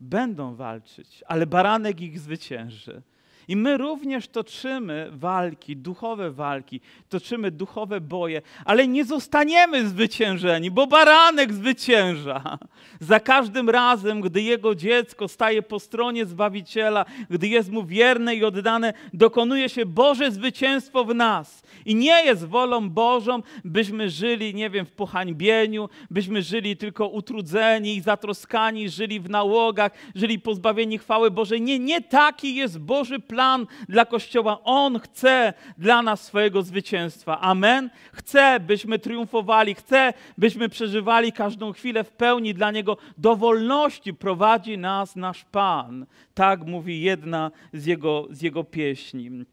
Będą 0.00 0.54
walczyć, 0.54 1.24
ale 1.26 1.46
baranek 1.46 2.00
ich 2.00 2.20
zwycięży. 2.20 3.02
I 3.48 3.56
my 3.56 3.76
również 3.76 4.28
toczymy 4.28 5.08
walki, 5.12 5.76
duchowe 5.76 6.30
walki, 6.30 6.80
toczymy 7.08 7.50
duchowe 7.50 8.00
boje, 8.00 8.42
ale 8.64 8.88
nie 8.88 9.04
zostaniemy 9.04 9.88
zwyciężeni, 9.88 10.70
bo 10.70 10.86
baranek 10.86 11.52
zwycięża. 11.52 12.58
Za 13.00 13.20
każdym 13.20 13.70
razem, 13.70 14.20
gdy 14.20 14.42
jego 14.42 14.74
dziecko 14.74 15.28
staje 15.28 15.62
po 15.62 15.80
stronie 15.80 16.26
Zbawiciela, 16.26 17.04
gdy 17.30 17.48
jest 17.48 17.70
mu 17.70 17.84
wierne 17.84 18.34
i 18.34 18.44
oddane, 18.44 18.92
dokonuje 19.12 19.68
się 19.68 19.86
Boże 19.86 20.30
zwycięstwo 20.30 21.04
w 21.04 21.14
nas. 21.14 21.62
I 21.84 21.94
nie 21.94 22.24
jest 22.24 22.46
wolą 22.46 22.90
Bożą, 22.90 23.42
byśmy 23.64 24.10
żyli, 24.10 24.54
nie 24.54 24.70
wiem, 24.70 24.86
w 24.86 24.92
pohańbieniu, 24.92 25.88
byśmy 26.10 26.42
żyli 26.42 26.76
tylko 26.76 27.08
utrudzeni 27.08 27.96
i 27.96 28.00
zatroskani, 28.00 28.88
żyli 28.88 29.20
w 29.20 29.30
nałogach, 29.30 29.92
żyli 30.14 30.38
pozbawieni 30.38 30.98
chwały 30.98 31.30
Bożej. 31.30 31.62
Nie, 31.62 31.78
nie 31.78 32.00
taki 32.00 32.54
jest 32.54 32.78
Boży 32.78 33.20
plan 33.20 33.66
dla 33.88 34.04
Kościoła. 34.04 34.64
On 34.64 35.00
chce 35.00 35.52
dla 35.78 36.02
nas 36.02 36.24
swojego 36.24 36.62
zwycięstwa. 36.62 37.40
Amen. 37.40 37.90
Chce, 38.12 38.60
byśmy 38.60 38.98
triumfowali, 38.98 39.74
chce, 39.74 40.12
byśmy 40.38 40.68
przeżywali 40.68 41.32
każdą 41.32 41.72
chwilę 41.72 42.04
w 42.04 42.10
pełni 42.10 42.54
dla 42.54 42.70
Niego. 42.70 42.96
Do 43.18 43.36
wolności 43.36 44.14
prowadzi 44.14 44.78
nas 44.78 45.16
nasz 45.16 45.44
Pan. 45.44 46.06
Tak 46.34 46.66
mówi 46.66 47.00
jedna 47.00 47.50
z 47.72 47.86
Jego, 47.86 48.26
z 48.30 48.42
jego 48.42 48.64
pieśni. 48.64 49.44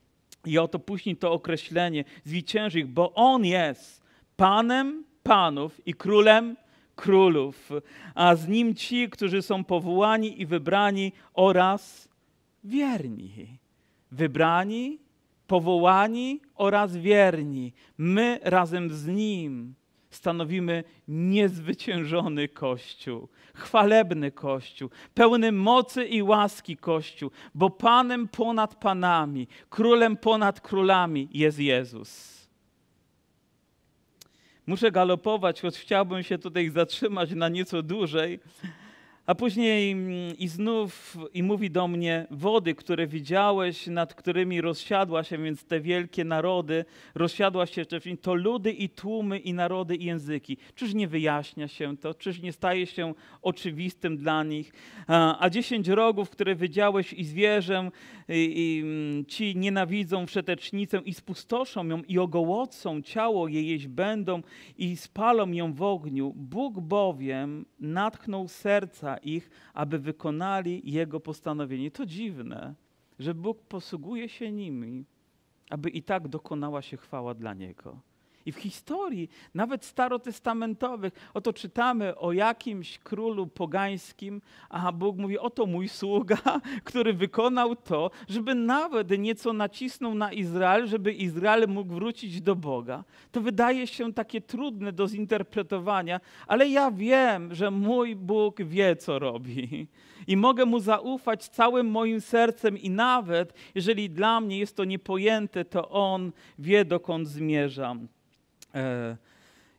I 0.46 0.58
oto 0.58 0.80
później 0.80 1.16
to 1.16 1.32
określenie 1.32 2.04
zwycięży 2.24 2.80
ich, 2.80 2.88
bo 2.88 3.14
On 3.14 3.46
jest 3.46 4.02
Panem 4.36 5.04
Panów 5.24 5.88
i 5.88 5.94
Królem 5.94 6.56
Królów, 6.96 7.70
a 8.16 8.36
z 8.36 8.48
Nim 8.48 8.76
ci, 8.76 9.10
którzy 9.10 9.42
są 9.42 9.64
powołani 9.64 10.42
i 10.42 10.46
wybrani 10.46 11.12
oraz 11.34 12.10
wierni. 12.64 13.58
Wybrani, 14.12 15.00
powołani 15.48 16.40
oraz 16.56 16.98
wierni. 16.98 17.74
My 17.98 18.40
razem 18.44 18.90
z 18.90 19.08
Nim 19.08 19.74
stanowimy 20.12 20.84
niezwyciężony 21.08 22.48
Kościół, 22.48 23.28
chwalebny 23.54 24.32
Kościół, 24.32 24.90
pełny 25.14 25.52
mocy 25.52 26.06
i 26.06 26.24
łaski 26.24 26.78
Kościół, 26.78 27.32
bo 27.56 27.70
Panem 27.70 28.28
ponad 28.28 28.76
Panami, 28.76 29.48
Królem 29.70 30.18
ponad 30.18 30.62
Królami 30.62 31.30
jest 31.32 31.60
Jezus. 31.60 32.42
Muszę 34.68 34.92
galopować, 34.92 35.62
choć 35.62 35.78
chciałbym 35.78 36.24
się 36.24 36.38
tutaj 36.38 36.70
zatrzymać 36.70 37.32
na 37.32 37.50
nieco 37.50 37.84
dłużej, 37.84 38.40
a 39.26 39.36
później 39.36 39.92
mm, 39.92 40.38
i 40.38 40.48
znów 40.48 41.18
i 41.34 41.44
mówi 41.44 41.72
do 41.72 41.88
mnie, 41.88 42.28
wody, 42.32 42.76
które 42.76 43.08
widziałeś, 43.08 43.88
nad 43.88 44.14
którymi 44.14 44.62
rozsiadła 44.62 45.24
się, 45.24 45.38
więc 45.38 45.64
te 45.64 45.80
wielkie 45.80 46.26
narody, 46.26 46.86
rozsiadła 47.16 47.66
się, 47.66 47.86
to 48.22 48.34
ludy 48.34 48.72
i 48.72 48.90
tłumy 48.90 49.40
i 49.40 49.54
narody 49.54 49.96
i 49.96 50.06
języki. 50.06 50.58
Czyż 50.76 50.94
nie 50.94 51.08
wyjaśnia 51.08 51.68
się 51.68 51.98
to? 51.98 52.14
Czyż 52.14 52.42
nie 52.42 52.54
staje 52.54 52.86
się 52.86 53.14
oczywistym 53.42 54.18
dla 54.18 54.44
nich? 54.44 54.74
A, 55.08 55.50
dziesięć 55.50 55.88
rogów, 55.88 56.30
które 56.30 56.56
widziałeś 56.56 57.14
i 57.14 57.24
zwierzę, 57.24 57.92
i, 58.30 58.54
i, 58.56 58.82
mm, 58.82 59.26
ci 59.26 59.56
nienawidzą 59.56 60.26
wszetecznicę 60.26 61.02
i 61.06 61.14
spustoszą 61.14 61.86
ją 61.86 62.04
i 62.04 62.20
ogołocą 62.20 63.02
ciało 63.02 63.48
jej 63.48 63.68
jeść 63.68 63.88
będą 63.88 64.42
i 64.78 64.98
spalą 64.98 65.52
ją 65.52 65.74
w 65.74 65.82
ogniu. 65.82 66.34
Bóg 66.36 66.80
bowiem 66.80 67.66
natchnął 67.80 68.48
serca 68.48 69.11
ich, 69.18 69.50
aby 69.74 70.00
wykonali 70.00 70.92
Jego 70.92 71.20
postanowienie. 71.20 71.92
To 71.92 72.06
dziwne, 72.06 72.76
że 73.20 73.34
Bóg 73.34 73.62
posługuje 73.62 74.30
się 74.30 74.52
nimi, 74.52 75.06
aby 75.70 75.90
i 75.90 76.04
tak 76.04 76.28
dokonała 76.28 76.82
się 76.82 76.98
chwała 76.98 77.34
dla 77.34 77.54
Niego. 77.54 78.00
I 78.46 78.52
w 78.52 78.56
historii, 78.56 79.30
nawet 79.54 79.86
starotestamentowych, 79.86 81.14
oto 81.34 81.54
czytamy 81.54 82.18
o 82.18 82.32
jakimś 82.32 83.00
królu 83.00 83.48
pogańskim, 83.48 84.42
a 84.70 84.92
Bóg 84.92 85.18
mówi, 85.18 85.40
oto 85.40 85.66
mój 85.66 85.90
sługa, 85.90 86.38
który 86.84 87.14
wykonał 87.14 87.76
to, 87.76 88.12
żeby 88.30 88.56
nawet 88.56 89.10
nieco 89.20 89.54
nacisnął 89.54 90.14
na 90.14 90.34
Izrael, 90.34 90.88
żeby 90.88 91.14
Izrael 91.14 91.68
mógł 91.68 91.94
wrócić 91.94 92.42
do 92.42 92.56
Boga. 92.56 93.04
To 93.32 93.42
wydaje 93.42 93.88
się 93.88 94.14
takie 94.14 94.42
trudne 94.42 94.92
do 94.92 95.08
zinterpretowania, 95.08 96.20
ale 96.48 96.68
ja 96.68 96.92
wiem, 96.92 97.56
że 97.56 97.72
mój 97.72 98.16
Bóg 98.16 98.64
wie, 98.64 98.96
co 98.96 99.20
robi. 99.20 99.88
I 100.28 100.38
mogę 100.38 100.66
mu 100.66 100.80
zaufać 100.80 101.48
całym 101.48 101.88
moim 101.88 102.22
sercem, 102.22 102.78
i 102.78 102.90
nawet 102.90 103.54
jeżeli 103.76 104.10
dla 104.10 104.42
mnie 104.42 104.60
jest 104.60 104.76
to 104.76 104.86
niepojęte, 104.86 105.66
to 105.66 105.90
on 105.90 106.32
wie, 106.60 106.86
dokąd 106.86 107.28
zmierzam. 107.28 108.08
E, 108.76 109.18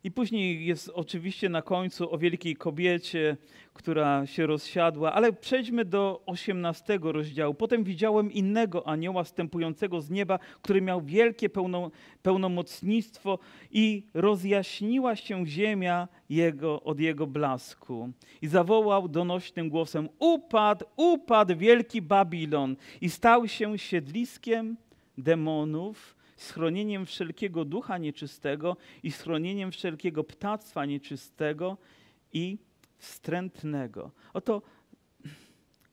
I 0.05 0.11
później 0.11 0.67
jest 0.67 0.89
oczywiście 0.95 1.49
na 1.49 1.63
końcu 1.63 2.15
o 2.15 2.19
wielkiej 2.19 2.57
kobiecie, 2.57 3.37
która 3.75 4.27
się 4.27 4.47
rozsiadła, 4.47 5.13
ale 5.13 5.33
przejdźmy 5.33 5.85
do 5.85 6.23
18 6.27 6.99
rozdziału. 7.03 7.55
Potem 7.55 7.85
widziałem 7.85 8.33
innego 8.33 8.87
anioła 8.89 9.25
stępującego 9.25 10.01
z 10.01 10.11
nieba, 10.11 10.39
który 10.63 10.81
miał 10.83 11.03
wielkie 11.03 11.49
pełno, 11.49 11.91
pełnomocnictwo 12.23 13.39
i 13.71 14.07
rozjaśniła 14.15 15.17
się 15.17 15.47
ziemia 15.47 16.09
jego, 16.31 16.83
od 16.83 17.01
jego 17.01 17.27
blasku. 17.27 18.13
I 18.43 18.47
zawołał 18.49 19.09
donośnym 19.09 19.69
głosem: 19.69 20.09
Upadł, 20.19 20.85
upadł 20.97 21.57
wielki 21.57 22.03
Babilon 22.03 22.77
i 23.01 23.11
stał 23.11 23.49
się 23.49 23.79
siedliskiem 23.79 24.77
demonów 25.19 26.22
schronieniem 26.43 27.07
wszelkiego 27.07 27.65
ducha 27.65 27.99
nieczystego 27.99 28.77
i 29.03 29.11
schronieniem 29.13 29.73
wszelkiego 29.73 30.25
ptactwa 30.25 30.85
nieczystego 30.85 31.77
i 32.33 32.59
wstrętnego. 32.99 34.11
Oto 34.33 34.63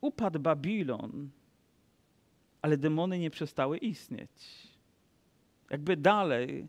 upadł 0.02 0.40
Babilon, 0.40 1.30
ale 2.62 2.78
demony 2.78 3.20
nie 3.20 3.30
przestały 3.30 3.78
istnieć. 3.78 4.30
Jakby 5.70 5.98
dalej 5.98 6.68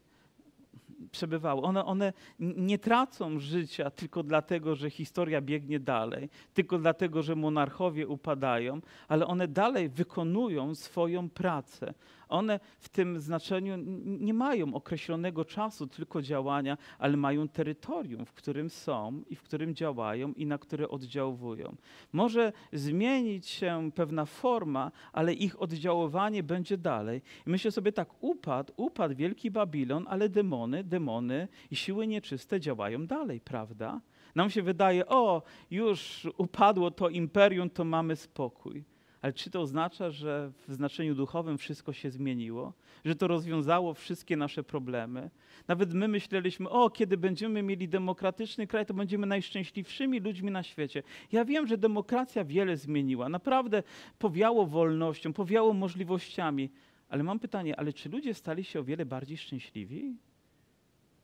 przebywały. 1.11 1.63
One, 1.63 1.85
one 1.85 2.13
nie 2.39 2.79
tracą 2.79 3.39
życia 3.39 3.91
tylko 3.91 4.23
dlatego, 4.23 4.75
że 4.75 4.91
historia 4.91 5.41
biegnie 5.41 5.81
dalej, 5.81 6.29
tylko 6.55 6.79
dlatego, 6.79 7.23
że 7.23 7.37
monarchowie 7.37 8.09
upadają, 8.09 8.81
ale 9.09 9.27
one 9.27 9.49
dalej 9.49 9.89
wykonują 9.89 10.75
swoją 10.75 11.31
pracę 11.31 11.95
one 12.31 12.61
w 12.79 12.89
tym 12.89 13.21
znaczeniu 13.21 13.75
nie 14.05 14.35
mają 14.35 14.75
określonego 14.75 15.45
czasu 15.45 15.87
tylko 15.87 16.23
działania, 16.23 16.79
ale 16.99 17.17
mają 17.17 17.49
terytorium, 17.49 18.27
w 18.27 18.33
którym 18.33 18.71
są 18.71 19.23
i 19.29 19.37
w 19.37 19.43
którym 19.43 19.75
działają 19.75 20.33
i 20.33 20.47
na 20.47 20.59
które 20.59 20.89
oddziałują. 20.89 21.77
Może 22.13 22.53
zmienić 22.73 23.49
się 23.49 23.91
pewna 23.95 24.25
forma, 24.25 24.93
ale 25.13 25.33
ich 25.35 25.63
oddziaływanie 25.63 26.43
będzie 26.43 26.79
dalej. 26.79 27.23
Myślę 27.47 27.71
sobie 27.71 27.93
tak, 27.93 28.09
upadł, 28.21 28.73
upadł 28.77 29.15
wielki 29.15 29.51
Babilon, 29.51 30.07
ale 30.09 30.29
demony, 30.29 30.85
demony 30.85 31.49
i 31.71 31.77
siły 31.77 32.07
nieczyste 32.07 32.61
działają 32.61 33.07
dalej, 33.07 33.41
prawda? 33.41 34.01
Nam 34.35 34.51
się 34.51 34.63
wydaje, 34.63 35.07
o, 35.07 35.43
już 35.71 36.29
upadło 36.39 36.91
to 36.91 37.09
imperium, 37.09 37.71
to 37.71 37.85
mamy 37.85 38.17
spokój 38.17 38.85
Ale 39.23 39.33
czy 39.33 39.51
to 39.51 39.61
oznacza, 39.61 40.11
że 40.11 40.53
w 40.69 40.75
znaczeniu 40.75 41.15
duchowym 41.15 41.59
wszystko 41.59 41.93
się 41.93 42.11
zmieniło? 42.11 42.73
Że 43.05 43.15
to 43.15 43.29
rozwiązało 43.29 43.95
wszystkie 43.95 44.37
nasze 44.37 44.63
problemy? 44.63 45.31
Nawet 45.69 45.95
my 45.95 46.09
myśleliśmy, 46.09 46.69
o, 46.69 46.91
kiedy 46.91 47.17
będziemy 47.17 47.63
mieli 47.63 47.89
demokratyczny 47.89 48.67
kraj, 48.67 48.87
to 48.87 48.95
będziemy 48.95 49.27
najszczęśliwszymi 49.27 50.21
ludźmi 50.21 50.51
na 50.51 50.63
świecie. 50.63 51.03
Ja 51.33 51.45
wiem, 51.45 51.67
że 51.67 51.79
demokracja 51.79 52.45
wiele 52.45 52.77
zmieniła. 52.77 53.29
Naprawdę 53.29 53.83
powiało 54.19 54.67
wolnością, 54.67 55.33
powiało 55.33 55.73
możliwościami. 55.73 56.71
Ale 57.09 57.23
mam 57.23 57.39
pytanie, 57.39 57.77
ale 57.77 57.93
czy 57.93 58.09
ludzie 58.09 58.35
stali 58.35 58.65
się 58.65 58.81
o 58.81 58.85
wiele 58.85 59.07
bardziej 59.07 59.37
szczęśliwi? 59.37 60.17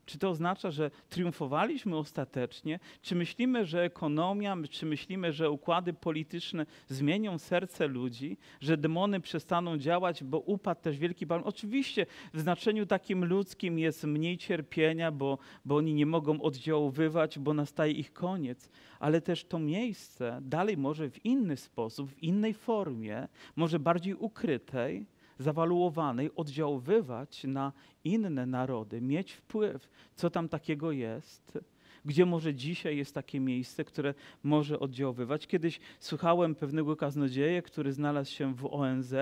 Czy 0.06 0.18
to 0.18 0.30
oznacza, 0.30 0.70
że 0.70 0.90
triumfowaliśmy 1.08 1.96
ostatecznie? 1.96 2.78
Czy 3.02 3.14
myślimy, 3.14 3.66
że 3.66 3.82
ekonomia, 3.82 4.56
czy 4.70 4.86
myślimy, 4.86 5.32
że 5.32 5.50
układy 5.50 5.92
polityczne 5.92 6.66
zmienią 6.88 7.38
serce 7.38 7.86
ludzi, 7.86 8.36
że 8.60 8.76
demony 8.76 9.20
przestaną 9.20 9.78
działać, 9.78 10.24
bo 10.24 10.38
upadł 10.38 10.80
też 10.80 10.98
wielki 10.98 11.26
balon? 11.26 11.44
Oczywiście 11.46 12.06
w 12.34 12.40
znaczeniu 12.40 12.86
takim 12.86 13.24
ludzkim 13.24 13.78
jest 13.78 14.04
mniej 14.04 14.38
cierpienia, 14.38 15.12
bo, 15.12 15.38
bo 15.64 15.76
oni 15.76 15.94
nie 15.94 16.06
mogą 16.06 16.40
oddziaływać, 16.40 17.38
bo 17.38 17.54
nastaje 17.54 17.92
ich 17.92 18.12
koniec, 18.12 18.70
ale 18.98 19.20
też 19.20 19.44
to 19.44 19.58
miejsce 19.58 20.38
dalej 20.42 20.76
może 20.76 21.10
w 21.10 21.24
inny 21.24 21.56
sposób, 21.56 22.10
w 22.10 22.22
innej 22.22 22.54
formie, 22.54 23.28
może 23.56 23.78
bardziej 23.78 24.14
ukrytej, 24.14 25.06
zawaluowanej 25.38 26.30
oddziaływać 26.36 27.44
na 27.44 27.72
inne 28.04 28.46
narody, 28.46 29.00
mieć 29.00 29.32
wpływ, 29.32 29.88
co 30.14 30.30
tam 30.30 30.48
takiego 30.48 30.92
jest, 30.92 31.58
gdzie 32.06 32.26
może 32.26 32.54
dzisiaj 32.54 32.96
jest 32.96 33.14
takie 33.14 33.40
miejsce, 33.40 33.84
które 33.84 34.14
może 34.42 34.78
oddziaływać. 34.78 35.46
Kiedyś 35.46 35.80
słuchałem 35.98 36.54
pewnego 36.54 36.96
kaznodzieja, 36.96 37.62
który 37.62 37.92
znalazł 37.92 38.32
się 38.32 38.54
w 38.54 38.74
ONZ 38.74 39.14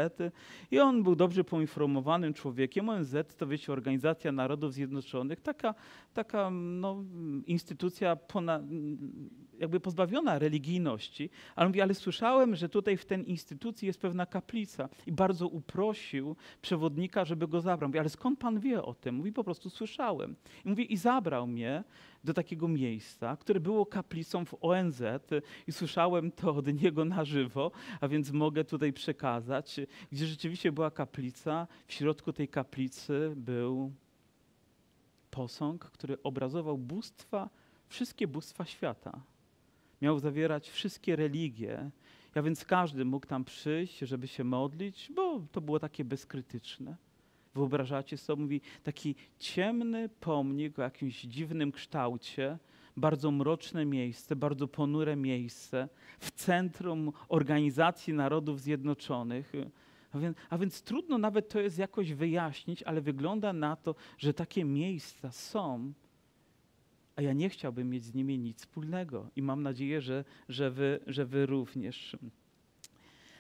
i 0.70 0.78
on 0.78 1.02
był 1.02 1.16
dobrze 1.16 1.44
poinformowanym 1.44 2.34
człowiekiem. 2.34 2.88
ONZ 2.88 3.16
to 3.38 3.46
wiecie, 3.46 3.72
Organizacja 3.72 4.32
Narodów 4.32 4.72
Zjednoczonych, 4.72 5.40
taka, 5.40 5.74
taka 6.14 6.50
no, 6.50 7.04
instytucja 7.46 8.16
ponad, 8.16 8.62
jakby 9.58 9.80
pozbawiona 9.80 10.38
religijności, 10.38 11.30
ale 11.56 11.68
mówi, 11.68 11.80
ale 11.80 11.94
słyszałem, 11.94 12.56
że 12.56 12.68
tutaj 12.68 12.96
w 12.96 13.04
tej 13.04 13.30
instytucji 13.30 13.86
jest 13.86 14.00
pewna 14.00 14.26
kaplica 14.26 14.88
i 15.06 15.12
bardzo 15.12 15.48
uprosił 15.48 16.36
przewodnika, 16.62 17.24
żeby 17.24 17.48
go 17.48 17.60
zabrał. 17.60 17.88
Mówi, 17.88 17.98
ale 17.98 18.08
skąd 18.08 18.38
pan 18.38 18.60
wie 18.60 18.82
o 18.82 18.94
tym? 18.94 19.14
Mówi, 19.14 19.32
po 19.32 19.44
prostu 19.44 19.70
słyszałem. 19.70 20.36
I 20.64 20.68
mówi, 20.68 20.92
i 20.92 20.96
zabrał 20.96 21.46
mnie 21.46 21.84
do 22.24 22.34
takiego 22.34 22.68
miejsca, 22.74 23.36
które 23.36 23.60
było 23.60 23.86
kaplicą 23.86 24.44
w 24.44 24.54
ONZ 24.60 25.02
i 25.66 25.72
słyszałem 25.72 26.32
to 26.32 26.54
od 26.54 26.82
niego 26.82 27.04
na 27.04 27.24
żywo, 27.24 27.70
a 28.00 28.08
więc 28.08 28.30
mogę 28.30 28.64
tutaj 28.64 28.92
przekazać, 28.92 29.80
gdzie 30.12 30.26
rzeczywiście 30.26 30.72
była 30.72 30.90
kaplica. 30.90 31.66
W 31.86 31.92
środku 31.92 32.32
tej 32.32 32.48
kaplicy 32.48 33.32
był 33.36 33.92
posąg, 35.30 35.84
który 35.84 36.22
obrazował 36.22 36.78
bóstwa, 36.78 37.50
wszystkie 37.88 38.28
bóstwa 38.28 38.64
świata 38.64 39.20
miał 40.02 40.18
zawierać 40.18 40.70
wszystkie 40.70 41.16
religie. 41.16 41.90
Ja 42.34 42.42
więc 42.42 42.64
każdy 42.64 43.04
mógł 43.04 43.26
tam 43.26 43.44
przyjść, 43.44 43.98
żeby 43.98 44.28
się 44.28 44.44
modlić, 44.44 45.12
bo 45.14 45.40
to 45.52 45.60
było 45.60 45.78
takie 45.78 46.04
bezkrytyczne. 46.04 46.96
Wyobrażacie 47.54 48.16
sobie, 48.16 48.42
mówi, 48.42 48.60
taki 48.82 49.14
ciemny 49.38 50.08
pomnik 50.08 50.78
o 50.78 50.82
jakimś 50.82 51.20
dziwnym 51.20 51.72
kształcie, 51.72 52.58
bardzo 52.96 53.30
mroczne 53.30 53.84
miejsce, 53.84 54.36
bardzo 54.36 54.68
ponure 54.68 55.16
miejsce 55.16 55.88
w 56.18 56.30
centrum 56.30 57.12
Organizacji 57.28 58.14
Narodów 58.14 58.60
Zjednoczonych. 58.60 59.52
A 60.12 60.18
więc, 60.18 60.36
a 60.50 60.58
więc, 60.58 60.82
trudno 60.82 61.18
nawet 61.18 61.48
to 61.48 61.60
jest 61.60 61.78
jakoś 61.78 62.12
wyjaśnić, 62.12 62.82
ale 62.82 63.00
wygląda 63.00 63.52
na 63.52 63.76
to, 63.76 63.94
że 64.18 64.34
takie 64.34 64.64
miejsca 64.64 65.30
są 65.30 65.92
a 67.16 67.22
ja 67.22 67.32
nie 67.32 67.48
chciałbym 67.48 67.90
mieć 67.90 68.04
z 68.04 68.14
nimi 68.14 68.38
nic 68.38 68.58
wspólnego. 68.58 69.30
I 69.36 69.42
mam 69.42 69.62
nadzieję, 69.62 70.00
że, 70.00 70.24
że, 70.48 70.70
wy, 70.70 71.00
że 71.06 71.26
wy 71.26 71.46
również. 71.46 72.16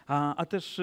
A, 0.06 0.36
a 0.36 0.46
też 0.46 0.80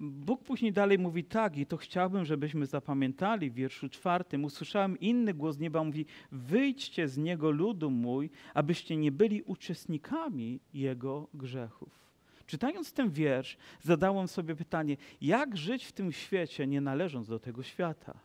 Bóg 0.00 0.42
później 0.42 0.72
dalej 0.72 0.98
mówi 0.98 1.24
tak, 1.24 1.56
i 1.56 1.66
to 1.66 1.76
chciałbym, 1.76 2.24
żebyśmy 2.24 2.66
zapamiętali 2.66 3.50
w 3.50 3.54
wierszu 3.54 3.88
czwartym. 3.88 4.44
Usłyszałem 4.44 5.00
inny 5.00 5.34
głos 5.34 5.58
nieba, 5.58 5.84
mówi: 5.84 6.06
Wyjdźcie 6.32 7.08
z 7.08 7.18
niego, 7.18 7.50
ludu 7.50 7.90
mój, 7.90 8.30
abyście 8.54 8.96
nie 8.96 9.12
byli 9.12 9.42
uczestnikami 9.42 10.60
jego 10.74 11.28
grzechów. 11.34 12.06
Czytając 12.46 12.92
ten 12.92 13.10
wiersz, 13.10 13.56
zadałem 13.82 14.28
sobie 14.28 14.56
pytanie, 14.56 14.96
jak 15.20 15.56
żyć 15.56 15.84
w 15.84 15.92
tym 15.92 16.12
świecie, 16.12 16.66
nie 16.66 16.80
należąc 16.80 17.28
do 17.28 17.38
tego 17.38 17.62
świata? 17.62 18.18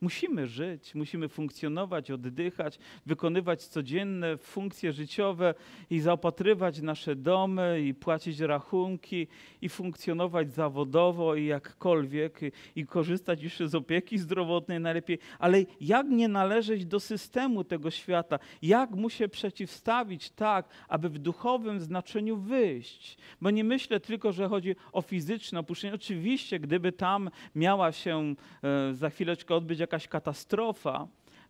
Musimy 0.00 0.46
żyć, 0.46 0.94
musimy 0.94 1.28
funkcjonować, 1.28 2.10
oddychać, 2.10 2.78
wykonywać 3.06 3.66
codzienne 3.66 4.36
funkcje 4.36 4.92
życiowe 4.92 5.54
i 5.90 6.00
zaopatrywać 6.00 6.80
nasze 6.80 7.16
domy 7.16 7.80
i 7.80 7.94
płacić 7.94 8.40
rachunki 8.40 9.26
i 9.62 9.68
funkcjonować 9.68 10.52
zawodowo 10.52 11.34
i 11.34 11.46
jakkolwiek 11.46 12.40
i, 12.76 12.86
korzystać 12.86 13.42
jeszcze 13.42 13.68
z 13.68 13.74
opieki 13.74 14.18
zdrowotnej 14.18 14.80
najlepiej. 14.80 15.18
Ale 15.38 15.64
jak 15.80 16.08
nie 16.08 16.28
należeć 16.28 16.86
do 16.86 17.00
systemu 17.00 17.64
tego 17.64 17.90
świata? 17.90 18.38
Jak 18.62 18.90
mu 18.90 19.10
się 19.10 19.28
przeciwstawić 19.28 20.30
tak, 20.30 20.68
aby 20.88 21.08
w 21.08 21.18
duchowym 21.18 21.80
znaczeniu 21.80 22.36
wyjść? 22.36 23.18
Bo 23.40 23.50
nie 23.50 23.64
myślę 23.64 24.00
tylko, 24.00 24.32
że 24.32 24.48
chodzi 24.48 24.76
o 24.92 25.02
fizyczne 25.02 25.60
opuszczenie. 25.60 25.94
Oczywiście, 25.94 26.60
gdyby 26.60 26.92
tam 26.92 27.30
miała 27.54 27.92
się 27.92 28.34
e, 28.62 28.94
za 28.94 29.10
chwileczkę 29.10 29.54
odbyć 29.54 29.80
jakaś 29.90 30.08
katastrofa, 30.08 31.06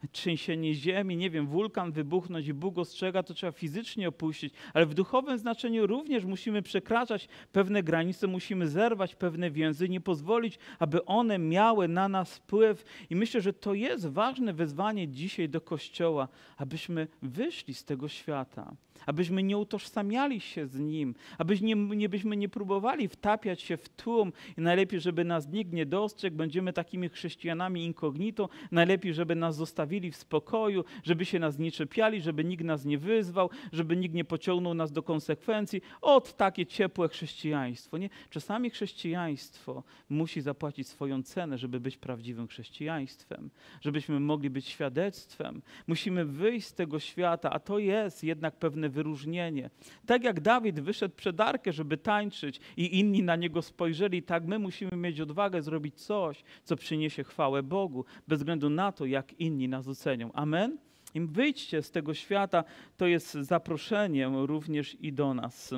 trzęsienie 0.09 0.75
ziemi, 0.75 1.17
nie 1.17 1.31
wiem, 1.31 1.47
wulkan 1.47 1.93
wybuchnąć 1.93 2.47
i 2.47 2.55
Bóg 2.55 2.79
ostrzega, 2.79 3.23
to 3.23 3.35
trzeba 3.35 3.53
fizycznie 3.53 4.09
opuścić, 4.09 4.55
ale 4.75 4.87
w 4.87 4.95
duchowym 4.95 5.39
znaczeniu 5.39 5.87
również 5.87 6.25
musimy 6.25 6.63
przekraczać 6.63 7.29
pewne 7.53 7.83
granice, 7.83 8.27
musimy 8.27 8.69
zerwać 8.69 9.15
pewne 9.15 9.51
więzy, 9.51 9.89
nie 9.89 10.01
pozwolić, 10.01 10.59
aby 10.79 11.05
one 11.05 11.39
miały 11.39 11.89
na 11.89 12.09
nas 12.09 12.37
wpływ. 12.37 12.85
I 13.11 13.17
myślę, 13.17 13.41
że 13.41 13.53
to 13.53 13.75
jest 13.75 14.09
ważne 14.09 14.53
wezwanie 14.53 15.09
dzisiaj 15.09 15.49
do 15.49 15.61
Kościoła, 15.61 16.29
abyśmy 16.57 17.09
wyszli 17.23 17.75
z 17.75 17.85
tego 17.85 18.09
świata 18.09 18.77
abyśmy 19.07 19.43
nie 19.43 19.59
utożsamiali 19.59 20.41
się 20.41 20.67
z 20.67 20.79
Nim, 20.79 21.15
abyśmy 21.39 21.67
nie, 21.67 21.75
nie, 21.75 22.09
byśmy 22.09 22.37
nie 22.37 22.49
próbowali 22.49 23.09
wtapiać 23.09 23.63
się 23.63 23.77
w 23.77 23.89
tłum 23.89 24.33
i 24.59 24.61
najlepiej, 24.61 25.01
żeby 25.01 25.25
nas 25.25 25.49
nikt 25.49 25.73
nie 25.73 25.87
dostrzegł, 25.87 26.37
będziemy 26.37 26.73
takimi 26.73 27.09
chrześcijanami 27.09 27.85
incognito, 27.85 28.49
najlepiej, 28.71 29.15
żeby 29.15 29.35
nas 29.35 29.57
zostawili 29.57 29.90
w 30.13 30.17
spokoju, 30.17 30.85
żeby 31.03 31.25
się 31.25 31.39
nas 31.39 31.59
nie 31.59 31.73
czepiali, 31.73 32.21
żeby 32.21 32.45
nikt 32.45 32.65
nas 32.65 32.85
nie 32.85 32.99
wyzwał, 32.99 33.51
żeby 33.73 33.97
nikt 33.97 34.15
nie 34.15 34.25
pociągnął 34.25 34.75
nas 34.75 34.93
do 34.93 35.03
konsekwencji. 35.03 35.83
Ot, 36.01 36.37
takie 36.37 36.67
ciepłe 36.67 37.09
chrześcijaństwo. 37.09 37.99
Nie? 37.99 38.11
Czasami 38.31 38.71
chrześcijaństwo 38.71 39.83
musi 40.09 40.41
zapłacić 40.41 40.89
swoją 40.89 41.23
cenę, 41.23 41.59
żeby 41.59 41.81
być 41.81 41.97
prawdziwym 41.97 42.49
chrześcijaństwem, 42.49 43.51
żebyśmy 43.81 44.21
mogli 44.21 44.51
być 44.51 44.67
świadectwem. 44.67 45.63
Musimy 45.87 46.25
wyjść 46.25 46.67
z 46.67 46.75
tego 46.75 46.99
świata, 46.99 47.51
a 47.51 47.59
to 47.59 47.79
jest 47.79 48.25
jednak 48.25 48.57
pewne 48.57 48.89
wyróżnienie. 48.89 49.71
Tak 50.07 50.25
jak 50.25 50.41
Dawid 50.41 50.81
wyszedł 50.81 51.15
przed 51.15 51.41
arkę, 51.41 51.73
żeby 51.73 51.97
tańczyć 51.97 52.61
i 52.77 52.99
inni 52.99 53.23
na 53.23 53.37
niego 53.37 53.63
spojrzeli, 53.63 54.23
tak 54.23 54.47
my 54.47 54.59
musimy 54.59 54.97
mieć 54.97 55.21
odwagę 55.21 55.63
zrobić 55.63 55.95
coś, 55.95 56.43
co 56.65 56.77
przyniesie 56.77 57.25
chwałę 57.25 57.63
Bogu, 57.63 58.05
bez 58.29 58.39
względu 58.39 58.71
na 58.71 58.93
to, 58.93 59.07
jak 59.07 59.41
inni 59.41 59.69
nas 59.69 59.80
ocenią. 59.89 60.33
Amen? 60.33 60.79
Im 61.15 61.29
wyjdźcie 61.29 61.83
z 61.83 61.91
tego 61.91 62.15
świata, 62.15 62.65
to 62.97 63.07
jest 63.07 63.33
zaproszeniem 63.33 64.37
również 64.37 64.97
i 65.01 65.13
do 65.13 65.35
nas. 65.35 65.75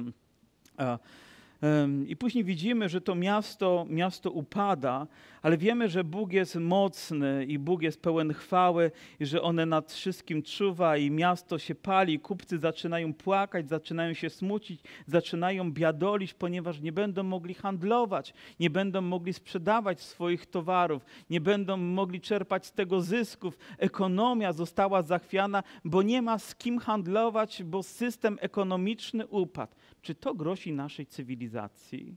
I 2.06 2.16
później 2.16 2.44
widzimy, 2.44 2.88
że 2.88 3.00
to 3.00 3.14
miasto, 3.14 3.86
miasto 3.88 4.30
upada, 4.30 5.06
ale 5.42 5.58
wiemy, 5.58 5.88
że 5.88 6.04
Bóg 6.04 6.32
jest 6.32 6.56
mocny 6.56 7.44
i 7.48 7.58
Bóg 7.58 7.82
jest 7.82 8.02
pełen 8.02 8.34
chwały 8.34 8.90
i 9.20 9.26
że 9.26 9.42
one 9.42 9.66
nad 9.66 9.92
wszystkim 9.92 10.42
czuwa 10.42 10.96
i 10.96 11.10
miasto 11.10 11.58
się 11.58 11.74
pali, 11.74 12.20
kupcy 12.20 12.58
zaczynają 12.58 13.14
płakać, 13.14 13.68
zaczynają 13.68 14.14
się 14.14 14.30
smucić, 14.30 14.80
zaczynają 15.06 15.72
biadolić, 15.72 16.34
ponieważ 16.34 16.80
nie 16.80 16.92
będą 16.92 17.22
mogli 17.22 17.54
handlować, 17.54 18.34
nie 18.60 18.70
będą 18.70 19.00
mogli 19.00 19.32
sprzedawać 19.32 20.00
swoich 20.00 20.46
towarów, 20.46 21.06
nie 21.30 21.40
będą 21.40 21.76
mogli 21.76 22.20
czerpać 22.20 22.66
z 22.66 22.72
tego 22.72 23.00
zysków. 23.00 23.58
Ekonomia 23.78 24.52
została 24.52 25.02
zachwiana, 25.02 25.62
bo 25.84 26.02
nie 26.02 26.22
ma 26.22 26.38
z 26.38 26.54
kim 26.54 26.78
handlować, 26.78 27.62
bo 27.62 27.82
system 27.82 28.38
ekonomiczny 28.40 29.26
upadł. 29.26 29.72
Czy 30.02 30.14
to 30.14 30.34
grozi 30.34 30.72
naszej 30.72 31.06
cywilizacji? 31.06 32.16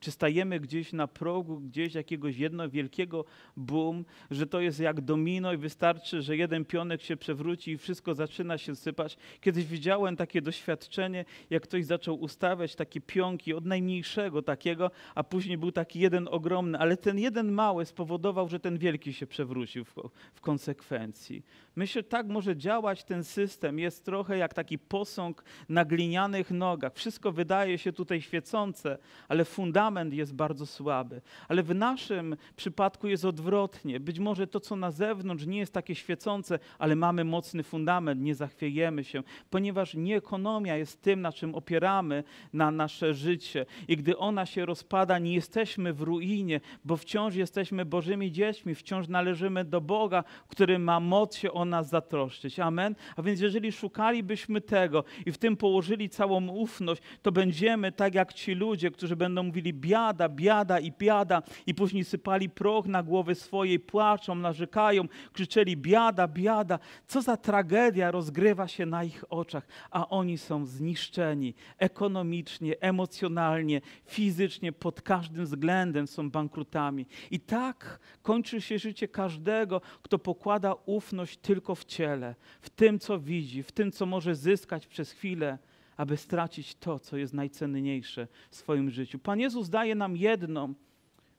Czy 0.00 0.10
stajemy 0.10 0.60
gdzieś 0.60 0.92
na 0.92 1.08
progu, 1.08 1.60
gdzieś 1.60 1.94
jakiegoś 1.94 2.36
jedno 2.36 2.68
wielkiego 2.68 3.24
boom, 3.56 4.04
że 4.30 4.46
to 4.46 4.60
jest 4.60 4.80
jak 4.80 5.00
domino 5.00 5.52
i 5.52 5.56
wystarczy, 5.56 6.22
że 6.22 6.36
jeden 6.36 6.64
pionek 6.64 7.02
się 7.02 7.16
przewróci 7.16 7.70
i 7.70 7.78
wszystko 7.78 8.14
zaczyna 8.14 8.58
się 8.58 8.76
sypać. 8.76 9.16
Kiedyś 9.40 9.64
widziałem 9.64 10.16
takie 10.16 10.42
doświadczenie, 10.42 11.24
jak 11.50 11.62
ktoś 11.62 11.84
zaczął 11.84 12.20
ustawiać 12.20 12.74
takie 12.74 13.00
pionki 13.00 13.54
od 13.54 13.64
najmniejszego 13.64 14.42
takiego, 14.42 14.90
a 15.14 15.24
później 15.24 15.58
był 15.58 15.72
taki 15.72 16.00
jeden 16.00 16.28
ogromny, 16.30 16.78
ale 16.78 16.96
ten 16.96 17.18
jeden 17.18 17.52
mały 17.52 17.84
spowodował, 17.84 18.48
że 18.48 18.60
ten 18.60 18.78
wielki 18.78 19.12
się 19.12 19.26
przewrócił 19.26 19.84
w, 19.84 19.94
w 20.34 20.40
konsekwencji. 20.40 21.42
Myślę, 21.76 22.02
tak 22.02 22.26
może 22.26 22.56
działać 22.56 23.04
ten 23.04 23.24
system. 23.24 23.78
Jest 23.78 24.04
trochę 24.04 24.38
jak 24.38 24.54
taki 24.54 24.78
posąg 24.78 25.44
na 25.68 25.84
glinianych 25.84 26.50
nogach. 26.50 26.94
Wszystko 26.94 27.32
wydaje 27.32 27.78
się 27.78 27.92
tutaj 27.92 28.20
świecące, 28.20 28.98
ale 29.28 29.44
fundament 29.44 29.89
jest 30.10 30.34
bardzo 30.34 30.66
słaby. 30.66 31.20
Ale 31.48 31.62
w 31.62 31.74
naszym 31.74 32.36
przypadku 32.56 33.08
jest 33.08 33.24
odwrotnie. 33.24 34.00
Być 34.00 34.18
może 34.18 34.46
to, 34.46 34.60
co 34.60 34.76
na 34.76 34.90
zewnątrz 34.90 35.46
nie 35.46 35.58
jest 35.58 35.72
takie 35.72 35.94
świecące, 35.94 36.58
ale 36.78 36.96
mamy 36.96 37.24
mocny 37.24 37.62
fundament, 37.62 38.20
nie 38.20 38.34
zachwiejemy 38.34 39.04
się, 39.04 39.22
ponieważ 39.50 39.94
nie 39.94 40.16
ekonomia 40.16 40.76
jest 40.76 41.02
tym, 41.02 41.20
na 41.20 41.32
czym 41.32 41.54
opieramy 41.54 42.24
na 42.52 42.70
nasze 42.70 43.14
życie. 43.14 43.66
I 43.88 43.96
gdy 43.96 44.18
ona 44.18 44.46
się 44.46 44.66
rozpada, 44.66 45.18
nie 45.18 45.34
jesteśmy 45.34 45.92
w 45.92 46.00
ruinie, 46.00 46.60
bo 46.84 46.96
wciąż 46.96 47.34
jesteśmy 47.34 47.84
Bożymi 47.84 48.32
dziećmi, 48.32 48.74
wciąż 48.74 49.08
należymy 49.08 49.64
do 49.64 49.80
Boga, 49.80 50.24
który 50.48 50.78
ma 50.78 51.00
moc 51.00 51.36
się 51.36 51.52
o 51.52 51.64
nas 51.64 51.88
zatroszczyć. 51.88 52.60
Amen. 52.60 52.94
A 53.16 53.22
więc 53.22 53.40
jeżeli 53.40 53.72
szukalibyśmy 53.72 54.60
tego 54.60 55.04
i 55.26 55.32
w 55.32 55.38
tym 55.38 55.56
położyli 55.56 56.08
całą 56.08 56.48
ufność, 56.48 57.02
to 57.22 57.32
będziemy 57.32 57.92
tak 57.92 58.14
jak 58.14 58.32
ci 58.32 58.54
ludzie, 58.54 58.90
którzy 58.90 59.16
będą 59.16 59.42
mówili 59.42 59.72
biada, 59.80 60.28
biada 60.28 60.80
i 60.80 60.92
biada 60.92 61.42
i 61.66 61.74
później 61.74 62.04
sypali 62.04 62.50
proch 62.50 62.86
na 62.86 63.02
głowy 63.02 63.34
swojej, 63.34 63.80
płaczą, 63.80 64.34
narzekają, 64.34 65.04
krzyczeli 65.32 65.76
biada, 65.76 66.28
biada. 66.28 66.78
Co 67.06 67.22
za 67.22 67.36
tragedia 67.36 68.10
rozgrywa 68.10 68.68
się 68.68 68.86
na 68.86 69.04
ich 69.04 69.24
oczach, 69.28 69.66
a 69.90 70.08
oni 70.08 70.38
są 70.38 70.66
zniszczeni 70.66 71.54
ekonomicznie, 71.78 72.80
emocjonalnie, 72.80 73.80
fizycznie, 74.04 74.72
pod 74.72 75.02
każdym 75.02 75.44
względem 75.44 76.06
są 76.06 76.30
bankrutami. 76.30 77.06
I 77.30 77.40
tak 77.40 78.00
kończy 78.22 78.60
się 78.60 78.78
życie 78.78 79.08
każdego, 79.08 79.80
kto 80.02 80.18
pokłada 80.18 80.74
ufność 80.86 81.36
tylko 81.36 81.74
w 81.74 81.84
ciele, 81.84 82.34
w 82.60 82.70
tym, 82.70 82.98
co 82.98 83.18
widzi, 83.18 83.62
w 83.62 83.72
tym, 83.72 83.92
co 83.92 84.06
może 84.06 84.34
zyskać 84.34 84.86
przez 84.86 85.12
chwilę, 85.12 85.58
aby 86.00 86.16
stracić 86.16 86.74
to, 86.74 86.98
co 86.98 87.16
jest 87.16 87.34
najcenniejsze 87.34 88.28
w 88.50 88.56
swoim 88.56 88.90
życiu. 88.90 89.18
Pan 89.18 89.40
Jezus 89.40 89.68
daje 89.68 89.94
nam 89.94 90.16
jedną 90.16 90.74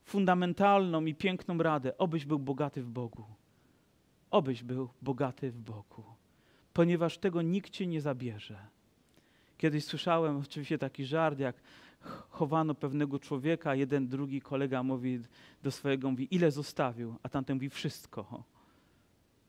fundamentalną 0.04 1.04
i 1.04 1.14
piękną 1.14 1.58
radę: 1.58 1.98
obyś 1.98 2.24
był 2.24 2.38
bogaty 2.38 2.82
w 2.82 2.90
Bogu. 2.90 3.24
Obyś 4.30 4.62
był 4.62 4.88
bogaty 5.02 5.50
w 5.50 5.58
Bogu, 5.58 6.04
ponieważ 6.72 7.18
tego 7.18 7.42
nikt 7.42 7.70
ci 7.70 7.88
nie 7.88 8.00
zabierze. 8.00 8.58
Kiedyś 9.58 9.84
słyszałem 9.84 10.36
oczywiście 10.36 10.78
taki 10.78 11.04
żart, 11.04 11.38
jak 11.38 11.56
chowano 12.30 12.74
pewnego 12.74 13.18
człowieka, 13.18 13.74
jeden, 13.74 14.08
drugi 14.08 14.40
kolega 14.40 14.82
mówi 14.82 15.20
do 15.62 15.70
swojego, 15.70 16.10
mówi, 16.10 16.34
ile 16.34 16.50
zostawił, 16.50 17.14
a 17.22 17.28
tamten 17.28 17.56
mówi, 17.56 17.70
wszystko. 17.70 18.44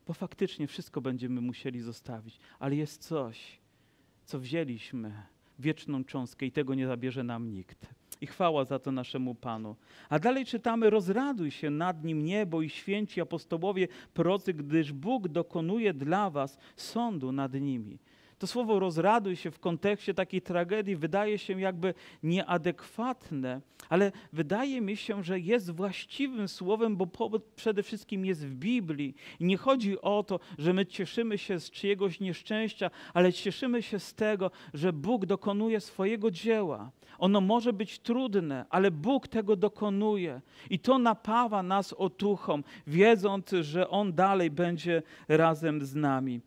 Bo 0.08 0.14
faktycznie 0.14 0.68
wszystko 0.68 1.02
będziemy 1.02 1.42
musieli 1.42 1.82
zostawić, 1.82 2.40
ale 2.60 2.76
jest 2.76 3.02
coś, 3.02 3.63
co 4.26 4.40
wzięliśmy, 4.40 5.12
wieczną 5.60 6.04
cząstkę 6.04 6.46
i 6.46 6.52
tego 6.52 6.76
nie 6.76 6.88
zabierze 6.88 7.24
nam 7.24 7.52
nikt. 7.52 7.88
I 8.22 8.28
chwała 8.28 8.66
za 8.66 8.80
to 8.80 8.92
naszemu 8.92 9.36
Panu. 9.36 9.76
A 10.10 10.20
dalej 10.20 10.46
czytamy: 10.46 10.90
Rozraduj 10.90 11.52
się 11.52 11.70
nad 11.70 12.04
nim 12.04 12.26
niebo 12.26 12.62
i 12.62 12.70
święci 12.70 13.22
apostołowie, 13.22 13.88
prorocy, 14.14 14.54
gdyż 14.54 14.94
Bóg 14.94 15.28
dokonuje 15.28 15.94
dla 15.94 16.30
was 16.30 16.58
sądu 16.76 17.32
nad 17.32 17.54
nimi. 17.54 18.00
To 18.44 18.48
słowo 18.48 18.80
rozraduj 18.80 19.36
się 19.36 19.52
w 19.52 19.60
kontekście 19.60 20.14
takiej 20.14 20.42
tragedii 20.42 20.96
wydaje 20.96 21.38
się 21.38 21.60
jakby 21.60 21.94
nieadekwatne, 22.24 23.62
ale 23.90 24.12
wydaje 24.34 24.82
mi 24.82 24.98
się, 24.98 25.24
że 25.24 25.40
jest 25.40 25.72
właściwym 25.72 26.48
słowem, 26.48 26.98
bo 26.98 27.08
przede 27.56 27.84
wszystkim 27.84 28.26
jest 28.26 28.48
w 28.48 28.56
Biblii. 28.56 29.16
I 29.40 29.46
nie 29.46 29.58
chodzi 29.58 30.02
o 30.02 30.24
to, 30.24 30.40
że 30.58 30.74
my 30.74 30.86
cieszymy 30.86 31.38
się 31.38 31.60
z 31.60 31.72
czyjegoś 31.72 32.20
nieszczęścia, 32.20 32.92
ale 33.14 33.34
cieszymy 33.34 33.82
się 33.82 34.00
z 34.00 34.14
tego, 34.14 34.52
że 34.74 34.94
Bóg 34.94 35.26
dokonuje 35.26 35.80
swojego 35.80 36.32
dzieła. 36.32 36.92
Ono 37.20 37.42
może 37.42 37.74
być 37.74 38.00
trudne, 38.00 38.66
ale 38.70 38.92
Bóg 38.92 39.28
tego 39.28 39.56
dokonuje. 39.56 40.42
I 40.70 40.80
to 40.80 40.98
napawa 40.98 41.64
nas 41.64 41.94
otuchą, 41.94 42.64
wiedząc, 42.88 43.52
że 43.62 43.90
On 43.90 44.14
dalej 44.14 44.52
będzie 44.52 45.04
razem 45.28 45.86
z 45.86 45.96
nami. 45.96 46.42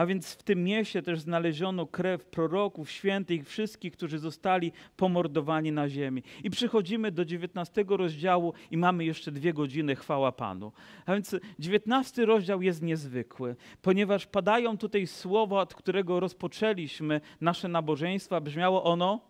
A 0.00 0.06
więc 0.06 0.34
w 0.34 0.42
tym 0.42 0.64
mieście 0.64 1.02
też 1.02 1.20
znaleziono 1.20 1.86
krew 1.86 2.24
proroków, 2.24 2.90
świętych, 2.90 3.48
wszystkich, 3.48 3.92
którzy 3.92 4.18
zostali 4.18 4.72
pomordowani 4.96 5.72
na 5.72 5.88
ziemi. 5.88 6.22
I 6.44 6.50
przychodzimy 6.50 7.12
do 7.12 7.24
19 7.24 7.84
rozdziału 7.88 8.52
i 8.70 8.76
mamy 8.76 9.04
jeszcze 9.04 9.32
dwie 9.32 9.52
godziny, 9.52 9.96
chwała 9.96 10.32
Panu. 10.32 10.72
A 11.06 11.12
więc 11.12 11.36
19 11.58 12.26
rozdział 12.26 12.62
jest 12.62 12.82
niezwykły, 12.82 13.56
ponieważ 13.82 14.26
padają 14.26 14.78
tutaj 14.78 15.06
słowa, 15.06 15.60
od 15.60 15.74
którego 15.74 16.20
rozpoczęliśmy 16.20 17.20
nasze 17.40 17.68
nabożeństwa. 17.68 18.40
Brzmiało 18.40 18.84
ono 18.84 19.29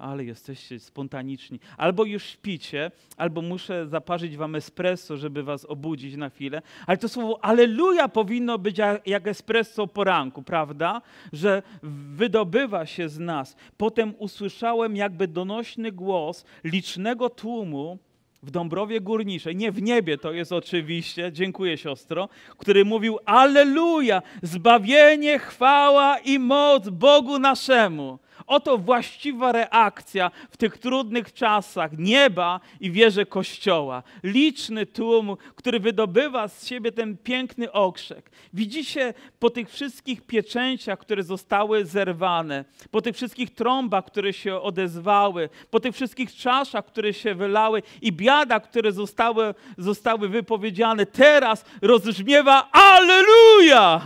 ale 0.00 0.24
jesteście 0.24 0.80
spontaniczni. 0.80 1.60
Albo 1.76 2.04
już 2.04 2.24
śpicie, 2.24 2.90
albo 3.16 3.42
muszę 3.42 3.86
zaparzyć 3.86 4.36
wam 4.36 4.54
espresso, 4.54 5.16
żeby 5.16 5.42
was 5.42 5.64
obudzić 5.64 6.16
na 6.16 6.30
chwilę. 6.30 6.62
Ale 6.86 6.98
to 6.98 7.08
słowo 7.08 7.44
aleluja 7.44 8.08
powinno 8.08 8.58
być 8.58 8.76
jak 9.06 9.26
espresso 9.26 9.86
poranku, 9.86 10.42
prawda? 10.42 11.02
Że 11.32 11.62
wydobywa 11.82 12.86
się 12.86 13.08
z 13.08 13.18
nas. 13.18 13.56
Potem 13.76 14.14
usłyszałem 14.18 14.96
jakby 14.96 15.28
donośny 15.28 15.92
głos 15.92 16.44
licznego 16.64 17.30
tłumu, 17.30 17.98
w 18.42 18.50
Dąbrowie 18.50 19.00
Górniczej, 19.00 19.56
nie 19.56 19.72
w 19.72 19.82
niebie 19.82 20.18
to 20.18 20.32
jest 20.32 20.52
oczywiście, 20.52 21.32
dziękuję 21.32 21.76
siostro, 21.76 22.28
który 22.58 22.84
mówił 22.84 23.18
Aleluja, 23.24 24.22
zbawienie, 24.42 25.38
chwała 25.38 26.18
i 26.18 26.38
moc 26.38 26.88
Bogu 26.88 27.38
naszemu. 27.38 28.18
Oto 28.46 28.78
właściwa 28.78 29.52
reakcja 29.52 30.30
w 30.50 30.56
tych 30.56 30.78
trudnych 30.78 31.32
czasach 31.32 31.98
nieba 31.98 32.60
i 32.80 32.90
wieży 32.90 33.26
Kościoła. 33.26 34.02
Liczny 34.22 34.86
tłum, 34.86 35.36
który 35.54 35.80
wydobywa 35.80 36.48
z 36.48 36.66
siebie 36.66 36.92
ten 36.92 37.16
piękny 37.16 37.72
okrzyk. 37.72 38.30
Widzicie 38.52 39.14
po 39.38 39.50
tych 39.50 39.70
wszystkich 39.70 40.22
pieczęciach, 40.22 40.98
które 40.98 41.22
zostały 41.22 41.84
zerwane, 41.84 42.64
po 42.90 43.02
tych 43.02 43.16
wszystkich 43.16 43.54
trąbach, 43.54 44.04
które 44.04 44.32
się 44.32 44.60
odezwały, 44.60 45.48
po 45.70 45.80
tych 45.80 45.94
wszystkich 45.94 46.34
czaszach, 46.34 46.84
które 46.84 47.14
się 47.14 47.34
wylały 47.34 47.82
i 48.02 48.12
biada, 48.12 48.60
które 48.60 48.92
zostały, 48.92 49.54
zostały 49.78 50.28
wypowiedziane, 50.28 51.06
teraz 51.06 51.64
rozbrzmiewa 51.82 52.68
Alleluja! 52.72 54.00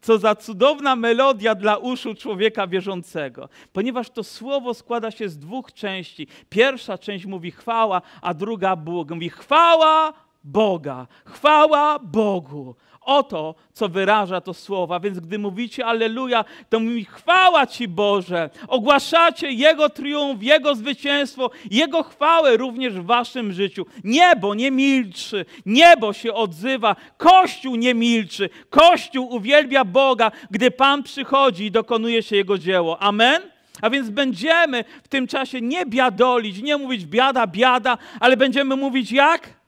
Co 0.00 0.18
za 0.18 0.34
cudowna 0.34 0.96
melodia 0.96 1.54
dla 1.54 1.76
uszu 1.76 2.14
człowieka 2.14 2.66
wierzącego. 2.66 3.48
Ponieważ 3.72 4.10
to 4.10 4.24
słowo 4.24 4.74
składa 4.74 5.10
się 5.10 5.28
z 5.28 5.38
dwóch 5.38 5.72
części. 5.72 6.26
Pierwsza 6.48 6.98
część 6.98 7.26
mówi 7.26 7.50
chwała, 7.50 8.02
a 8.22 8.34
druga 8.34 8.76
Bóg. 8.76 9.10
Mówi 9.10 9.28
chwała 9.28 10.12
Boga, 10.44 11.06
chwała 11.24 11.98
Bogu. 11.98 12.74
Oto, 13.00 13.54
co 13.72 13.88
wyraża 13.88 14.40
to 14.40 14.54
słowa. 14.54 15.00
Więc 15.00 15.20
gdy 15.20 15.38
mówicie 15.38 15.86
Aleluja, 15.86 16.44
to 16.68 16.80
mówi 16.80 17.04
chwała 17.04 17.66
Ci 17.66 17.88
Boże. 17.88 18.50
Ogłaszacie 18.68 19.50
Jego 19.50 19.88
triumf, 19.88 20.42
Jego 20.42 20.74
zwycięstwo, 20.74 21.50
Jego 21.70 22.02
chwałę 22.02 22.56
również 22.56 22.94
w 22.94 23.06
Waszym 23.06 23.52
życiu. 23.52 23.86
Niebo 24.04 24.54
nie 24.54 24.70
milczy, 24.70 25.44
niebo 25.66 26.12
się 26.12 26.34
odzywa, 26.34 26.96
Kościół 27.16 27.76
nie 27.76 27.94
milczy. 27.94 28.50
Kościół 28.70 29.34
uwielbia 29.34 29.84
Boga, 29.84 30.32
gdy 30.50 30.70
Pan 30.70 31.02
przychodzi 31.02 31.64
i 31.64 31.70
dokonuje 31.70 32.22
się 32.22 32.36
Jego 32.36 32.58
dzieło. 32.58 33.02
Amen? 33.02 33.42
A 33.82 33.90
więc 33.90 34.10
będziemy 34.10 34.84
w 35.02 35.08
tym 35.08 35.26
czasie 35.26 35.60
nie 35.60 35.86
biadolić, 35.86 36.62
nie 36.62 36.76
mówić 36.76 37.06
biada, 37.06 37.46
biada, 37.46 37.98
ale 38.20 38.36
będziemy 38.36 38.76
mówić 38.76 39.12
jak? 39.12 39.59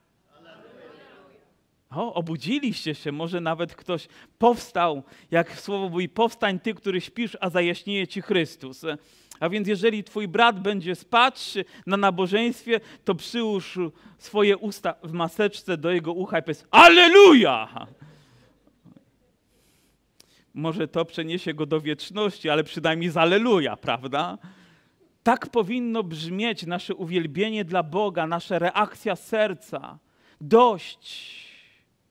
O, 1.94 2.14
obudziliście 2.14 2.94
się, 2.94 3.12
może 3.12 3.40
nawet 3.40 3.74
ktoś 3.74 4.08
powstał, 4.38 5.02
jak 5.30 5.60
słowo 5.60 5.88
mówi, 5.88 6.08
powstań 6.08 6.60
ty, 6.60 6.74
który 6.74 7.00
śpisz, 7.00 7.36
a 7.40 7.50
zajaśnieje 7.50 8.06
ci 8.06 8.22
Chrystus. 8.22 8.84
A 9.40 9.48
więc 9.48 9.68
jeżeli 9.68 10.04
twój 10.04 10.28
brat 10.28 10.60
będzie 10.60 10.94
spać 10.94 11.54
na 11.86 11.96
nabożeństwie, 11.96 12.80
to 13.04 13.14
przyłóż 13.14 13.78
swoje 14.18 14.56
usta 14.56 14.94
w 15.02 15.12
maseczce 15.12 15.76
do 15.76 15.90
jego 15.90 16.12
ucha 16.12 16.38
i 16.38 16.42
powiedz 16.42 16.66
Alleluja! 16.70 17.86
Może 20.54 20.88
to 20.88 21.04
przeniesie 21.04 21.54
go 21.54 21.66
do 21.66 21.80
wieczności, 21.80 22.50
ale 22.50 22.64
przynajmniej 22.64 23.10
z 23.10 23.16
Alleluja, 23.16 23.76
prawda? 23.76 24.38
Tak 25.22 25.46
powinno 25.46 26.02
brzmieć 26.02 26.66
nasze 26.66 26.94
uwielbienie 26.94 27.64
dla 27.64 27.82
Boga, 27.82 28.26
nasza 28.26 28.58
reakcja 28.58 29.16
serca. 29.16 29.98
Dość 30.40 31.51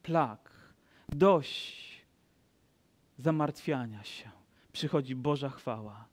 plag, 0.04 0.50
dość 1.10 2.02
zamartwiania 3.18 4.04
się. 4.04 4.30
Przychodzi 4.74 5.16
Boża 5.16 5.50
chwała 5.50 6.06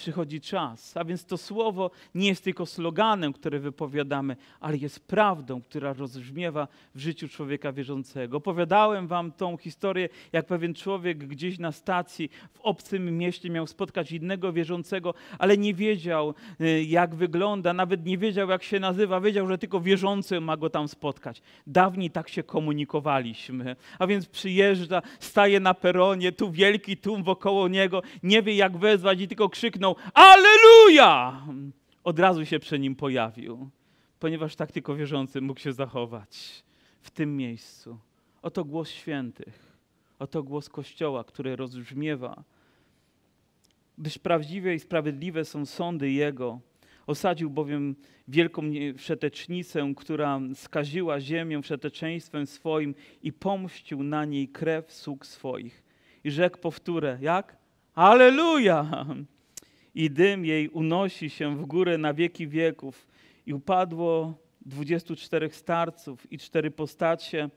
przychodzi 0.00 0.40
czas. 0.40 0.96
A 0.96 1.04
więc 1.04 1.24
to 1.24 1.38
słowo 1.38 1.90
nie 2.14 2.28
jest 2.28 2.44
tylko 2.44 2.66
sloganem, 2.66 3.32
który 3.32 3.60
wypowiadamy, 3.60 4.36
ale 4.60 4.76
jest 4.76 5.06
prawdą, 5.06 5.62
która 5.62 5.92
rozbrzmiewa 5.92 6.68
w 6.94 7.00
życiu 7.00 7.28
człowieka 7.28 7.72
wierzącego. 7.72 8.36
Opowiadałem 8.36 9.06
wam 9.06 9.32
tą 9.32 9.56
historię, 9.56 10.08
jak 10.32 10.46
pewien 10.46 10.74
człowiek 10.74 11.18
gdzieś 11.18 11.58
na 11.58 11.72
stacji 11.72 12.30
w 12.52 12.60
obcym 12.60 13.18
mieście 13.18 13.50
miał 13.50 13.66
spotkać 13.66 14.12
innego 14.12 14.52
wierzącego, 14.52 15.14
ale 15.38 15.58
nie 15.58 15.74
wiedział, 15.74 16.34
y, 16.60 16.84
jak 16.84 17.14
wygląda, 17.14 17.72
nawet 17.72 18.06
nie 18.06 18.18
wiedział, 18.18 18.50
jak 18.50 18.62
się 18.62 18.80
nazywa, 18.80 19.20
wiedział, 19.20 19.48
że 19.48 19.58
tylko 19.58 19.80
wierzący 19.80 20.40
ma 20.40 20.56
go 20.56 20.70
tam 20.70 20.88
spotkać. 20.88 21.42
Dawniej 21.66 22.10
tak 22.10 22.28
się 22.28 22.42
komunikowaliśmy. 22.42 23.76
A 23.98 24.06
więc 24.06 24.26
przyjeżdża, 24.26 25.02
staje 25.18 25.60
na 25.60 25.74
peronie, 25.74 26.32
tu 26.32 26.50
wielki 26.50 26.96
tłum 26.96 27.22
wokoło 27.22 27.68
niego, 27.68 28.02
nie 28.22 28.42
wie 28.42 28.54
jak 28.54 28.76
wezwać 28.76 29.20
i 29.20 29.28
tylko 29.28 29.48
krzyknął 29.48 29.89
krzyknął 29.94 30.12
Aleluja! 30.14 31.42
Od 32.04 32.18
razu 32.18 32.46
się 32.46 32.58
przy 32.58 32.78
nim 32.78 32.96
pojawił, 32.96 33.70
ponieważ 34.18 34.56
tak 34.56 34.72
tylko 34.72 34.96
wierzący 34.96 35.40
mógł 35.40 35.60
się 35.60 35.72
zachować 35.72 36.64
w 37.00 37.10
tym 37.10 37.36
miejscu. 37.36 37.98
Oto 38.42 38.64
głos 38.64 38.88
świętych, 38.88 39.76
oto 40.18 40.42
głos 40.42 40.68
Kościoła, 40.68 41.24
który 41.24 41.56
rozbrzmiewa. 41.56 42.44
Gdyż 43.98 44.18
prawdziwe 44.18 44.74
i 44.74 44.80
sprawiedliwe 44.80 45.44
są 45.44 45.66
sądy 45.66 46.10
Jego. 46.10 46.60
Osadził 47.06 47.50
bowiem 47.50 47.96
wielką 48.28 48.62
wszetecznicę, 48.96 49.92
która 49.96 50.40
skaziła 50.54 51.20
ziemię 51.20 51.62
wszeteczeństwem 51.62 52.46
swoim 52.46 52.94
i 53.22 53.32
pomścił 53.32 54.02
na 54.02 54.24
niej 54.24 54.48
krew 54.48 54.92
sług 54.92 55.26
swoich. 55.26 55.82
I 56.24 56.30
rzekł 56.30 56.58
powtórę, 56.58 57.18
jak? 57.20 57.56
Aleluja! 57.94 59.06
I 59.94 60.10
dym 60.10 60.44
jej 60.44 60.68
unosi 60.68 61.30
się 61.30 61.56
w 61.56 61.66
górę 61.66 61.98
na 61.98 62.14
wieki 62.14 62.48
wieków. 62.48 63.06
I 63.46 63.54
upadło 63.54 64.34
dwudziestu 64.66 65.16
czterech 65.16 65.56
starców 65.56 66.32
i 66.32 66.38
cztery 66.38 66.70
postacie 66.70 67.50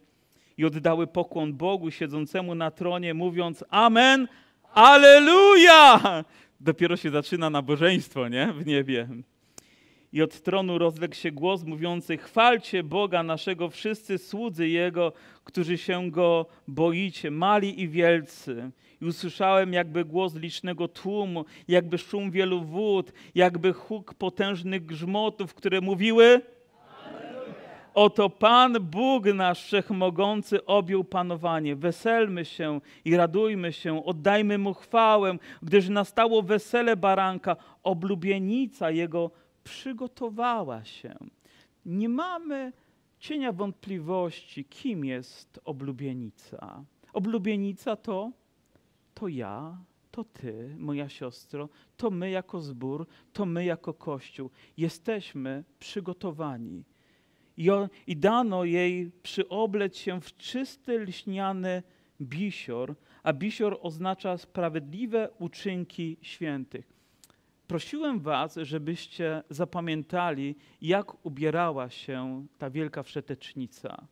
i 0.58 0.66
oddały 0.66 1.08
pokłon 1.08 1.54
Bogu 1.54 1.92
siedzącemu 1.92 2.56
na 2.56 2.72
tronie, 2.72 3.14
mówiąc 3.14 3.64
Amen, 3.70 4.28
Aleluja! 4.74 6.24
Dopiero 6.60 6.98
się 6.98 7.10
zaczyna 7.10 7.50
nabożeństwo, 7.50 8.28
nie? 8.28 8.54
W 8.54 8.66
niebie. 8.66 9.08
I 10.14 10.22
od 10.22 10.42
tronu 10.42 10.78
rozległ 10.78 11.16
się 11.16 11.32
głos 11.32 11.64
mówiący: 11.64 12.18
Chwalcie 12.18 12.84
Boga 12.84 13.24
naszego, 13.24 13.70
wszyscy 13.70 14.18
słudzy 14.18 14.68
Jego, 14.68 15.14
którzy 15.44 15.78
się 15.78 16.12
Go 16.12 16.46
boicie, 16.68 17.32
mali 17.32 17.82
i 17.82 17.88
wielcy. 17.90 18.72
I 19.02 19.06
usłyszałem 19.06 19.74
jakby 19.74 20.06
głos 20.06 20.36
licznego 20.36 20.88
tłumu, 20.88 21.46
jakby 21.68 21.98
szum 21.98 22.32
wielu 22.32 22.62
wód, 22.62 23.14
jakby 23.36 23.74
huk 23.74 24.14
potężnych 24.14 24.86
grzmotów, 24.86 25.54
które 25.54 25.82
mówiły: 25.82 26.42
Oto 27.94 28.30
Pan 28.30 28.74
Bóg 28.74 29.26
nasz 29.26 29.64
wszechmogący 29.64 30.66
objął 30.66 31.04
panowanie. 31.04 31.76
Weselmy 31.76 32.46
się 32.46 32.82
i 33.06 33.18
radujmy 33.18 33.74
się, 33.74 34.06
oddajmy 34.06 34.58
mu 34.58 34.74
chwałę, 34.74 35.38
gdyż 35.62 35.90
nastało 35.90 36.42
wesele 36.42 36.96
baranka, 36.96 37.56
oblubienica 37.84 38.92
jego 38.92 39.32
przygotowała 39.64 40.84
się. 40.84 41.16
Nie 41.86 42.10
mamy 42.10 42.74
cienia 43.20 43.52
wątpliwości, 43.52 44.66
kim 44.66 45.06
jest 45.06 45.60
oblubienica. 45.66 46.86
Oblubienica 47.14 47.96
to, 47.96 48.32
to 49.14 49.28
ja, 49.28 49.78
to 50.12 50.24
ty, 50.24 50.76
moja 50.78 51.10
siostro, 51.10 51.70
to 51.98 52.12
my 52.12 52.30
jako 52.30 52.62
zbór, 52.62 53.08
to 53.34 53.46
my 53.46 53.66
jako 53.66 53.94
Kościół. 53.94 54.50
Jesteśmy 54.78 55.64
przygotowani. 55.80 56.84
I, 57.58 57.70
I 58.08 58.18
dano 58.18 58.64
jej 58.64 59.12
przyobleć 59.24 59.98
się 59.98 60.22
w 60.22 60.38
czysty, 60.38 61.00
lśniany 61.00 61.84
bisior, 62.22 62.96
a 63.24 63.34
bisior 63.34 63.80
oznacza 63.82 64.38
sprawiedliwe 64.38 65.30
uczynki 65.40 66.18
świętych 66.22 66.93
prosiłem 67.68 68.20
Was, 68.20 68.56
żebyście 68.62 69.44
zapamiętali, 69.50 70.56
jak 70.82 71.26
ubierała 71.26 71.90
się 71.90 72.46
ta 72.58 72.70
wielka 72.70 73.04
wszetecznica, 73.04 74.08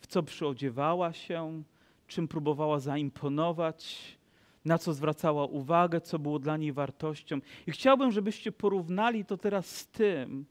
w 0.00 0.06
co 0.06 0.22
przyodziewała 0.22 1.12
się, 1.12 1.62
czym 2.06 2.28
próbowała 2.28 2.80
zaimponować, 2.80 4.18
na 4.64 4.78
co 4.78 4.92
zwracała 4.92 5.44
uwagę, 5.46 6.00
co 6.00 6.18
było 6.18 6.38
dla 6.38 6.56
niej 6.56 6.72
wartością. 6.72 7.40
I 7.66 7.72
chciałbym, 7.72 8.12
żebyście 8.12 8.52
porównali 8.52 9.24
to 9.24 9.36
teraz 9.36 9.66
z 9.66 9.86
tym, 9.86 10.44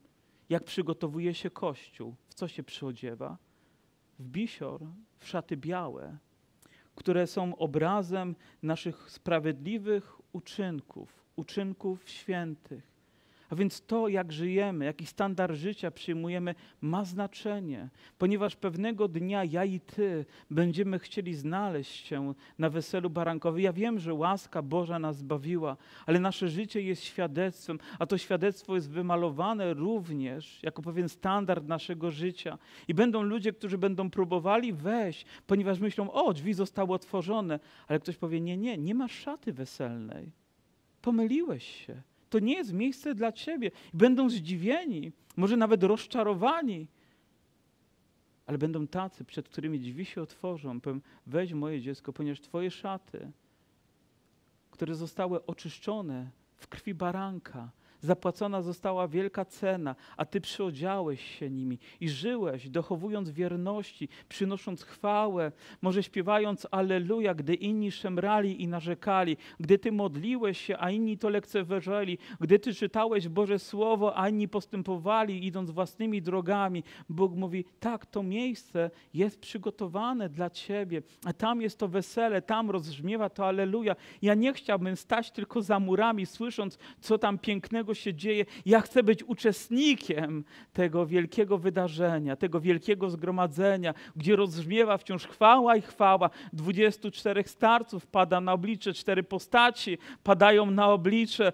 jak 0.49 0.63
przygotowuje 0.63 1.33
się 1.33 1.49
Kościół, 1.49 2.15
w 2.27 2.33
co 2.33 2.47
się 2.47 2.63
przyodziewa. 2.63 3.37
W 4.19 4.27
bisior, 4.27 4.81
w 5.19 5.27
szaty 5.27 5.57
białe, 5.57 6.17
które 6.95 7.27
są 7.27 7.55
obrazem 7.55 8.35
naszych 8.63 9.11
sprawiedliwych 9.11 10.17
uczynków, 10.33 11.22
uczynków 11.35 12.09
świętych. 12.09 12.93
A 13.53 13.55
więc 13.55 13.81
to, 13.81 14.07
jak 14.07 14.31
żyjemy, 14.31 14.85
jaki 14.85 15.05
standard 15.05 15.55
życia 15.55 15.91
przyjmujemy, 15.91 16.55
ma 16.81 17.05
znaczenie, 17.05 17.89
ponieważ 18.17 18.55
pewnego 18.55 19.07
dnia 19.07 19.43
ja 19.43 19.65
i 19.65 19.79
ty 19.79 20.25
będziemy 20.51 20.99
chcieli 20.99 21.35
znaleźć 21.35 22.07
się 22.07 22.33
na 22.57 22.69
weselu 22.69 23.09
barankowym. 23.09 23.61
Ja 23.61 23.73
wiem, 23.73 23.99
że 23.99 24.13
łaska 24.13 24.61
Boża 24.61 24.99
nas 24.99 25.17
zbawiła, 25.17 25.77
ale 26.05 26.19
nasze 26.19 26.49
życie 26.49 26.81
jest 26.81 27.03
świadectwem, 27.03 27.79
a 27.99 28.05
to 28.05 28.17
świadectwo 28.17 28.75
jest 28.75 28.89
wymalowane 28.89 29.73
również 29.73 30.63
jako 30.63 30.81
pewien 30.81 31.09
standard 31.09 31.67
naszego 31.67 32.11
życia. 32.11 32.57
I 32.87 32.93
będą 32.93 33.21
ludzie, 33.21 33.53
którzy 33.53 33.77
będą 33.77 34.09
próbowali 34.09 34.73
wejść, 34.73 35.25
ponieważ 35.47 35.79
myślą, 35.79 36.11
o, 36.11 36.33
drzwi 36.33 36.53
zostały 36.53 36.93
otworzone, 36.93 37.59
ale 37.87 37.99
ktoś 37.99 38.17
powie, 38.17 38.41
nie, 38.41 38.57
nie, 38.57 38.77
nie 38.77 38.95
ma 38.95 39.07
szaty 39.07 39.53
weselnej 39.53 40.42
pomyliłeś 41.03 41.85
się. 41.85 42.01
To 42.29 42.39
nie 42.39 42.53
jest 42.53 42.73
miejsce 42.73 43.15
dla 43.15 43.31
ciebie. 43.31 43.71
Będą 43.93 44.29
zdziwieni, 44.29 45.11
może 45.35 45.57
nawet 45.57 45.83
rozczarowani, 45.83 46.87
ale 48.45 48.57
będą 48.57 48.87
tacy, 48.87 49.25
przed 49.25 49.49
którymi 49.49 49.79
drzwi 49.79 50.05
się 50.05 50.21
otworzą. 50.21 50.81
Powiem, 50.81 51.01
weź 51.27 51.53
moje 51.53 51.81
dziecko, 51.81 52.13
ponieważ 52.13 52.41
twoje 52.41 52.71
szaty, 52.71 53.31
które 54.71 54.95
zostały 54.95 55.45
oczyszczone 55.45 56.29
w 56.55 56.67
krwi 56.67 56.93
baranka, 56.93 57.71
Zapłacona 58.03 58.61
została 58.61 59.07
wielka 59.07 59.45
cena, 59.45 59.95
a 60.17 60.25
Ty 60.25 60.41
przyodziałeś 60.41 61.39
się 61.39 61.49
nimi 61.49 61.79
i 62.01 62.09
żyłeś, 62.09 62.69
dochowując 62.69 63.29
wierności, 63.29 64.09
przynosząc 64.29 64.83
chwałę, 64.83 65.51
może 65.81 66.03
śpiewając 66.03 66.67
Alleluja, 66.71 67.33
gdy 67.33 67.53
inni 67.53 67.91
szemrali 67.91 68.61
i 68.61 68.67
narzekali, 68.67 69.37
gdy 69.59 69.79
Ty 69.79 69.91
modliłeś 69.91 70.61
się, 70.61 70.75
a 70.79 70.91
inni 70.91 71.17
to 71.17 71.29
lekceważyli, 71.29 72.17
gdy 72.39 72.59
Ty 72.59 72.73
czytałeś 72.73 73.27
Boże 73.27 73.59
Słowo, 73.59 74.17
a 74.17 74.29
inni 74.29 74.47
postępowali, 74.47 75.45
idąc 75.45 75.71
własnymi 75.71 76.21
drogami. 76.21 76.83
Bóg 77.09 77.35
mówi, 77.35 77.65
tak, 77.79 78.05
to 78.05 78.23
miejsce 78.23 78.91
jest 79.13 79.39
przygotowane 79.39 80.29
dla 80.29 80.49
Ciebie, 80.49 81.01
a 81.25 81.33
tam 81.33 81.61
jest 81.61 81.79
to 81.79 81.87
wesele, 81.87 82.41
tam 82.41 82.71
rozbrzmiewa 82.71 83.29
to 83.29 83.47
Alleluja. 83.47 83.95
Ja 84.21 84.33
nie 84.33 84.53
chciałbym 84.53 84.95
stać 84.95 85.31
tylko 85.31 85.61
za 85.61 85.79
murami, 85.79 86.25
słysząc, 86.25 86.77
co 87.01 87.17
tam 87.17 87.39
pięknego 87.39 87.92
się 87.95 88.13
dzieje. 88.13 88.45
Ja 88.65 88.81
chcę 88.81 89.03
być 89.03 89.23
uczestnikiem 89.23 90.43
tego 90.73 91.05
wielkiego 91.05 91.57
wydarzenia, 91.57 92.35
tego 92.35 92.59
wielkiego 92.59 93.09
zgromadzenia, 93.09 93.93
gdzie 94.15 94.35
rozbrzmiewa 94.35 94.97
wciąż 94.97 95.27
chwała 95.27 95.75
i 95.75 95.81
chwała. 95.81 96.29
24 96.53 97.43
starców 97.43 98.07
pada 98.07 98.41
na 98.41 98.53
oblicze, 98.53 98.93
cztery 98.93 99.23
postaci 99.23 99.97
padają 100.23 100.71
na 100.71 100.87
oblicze. 100.87 101.51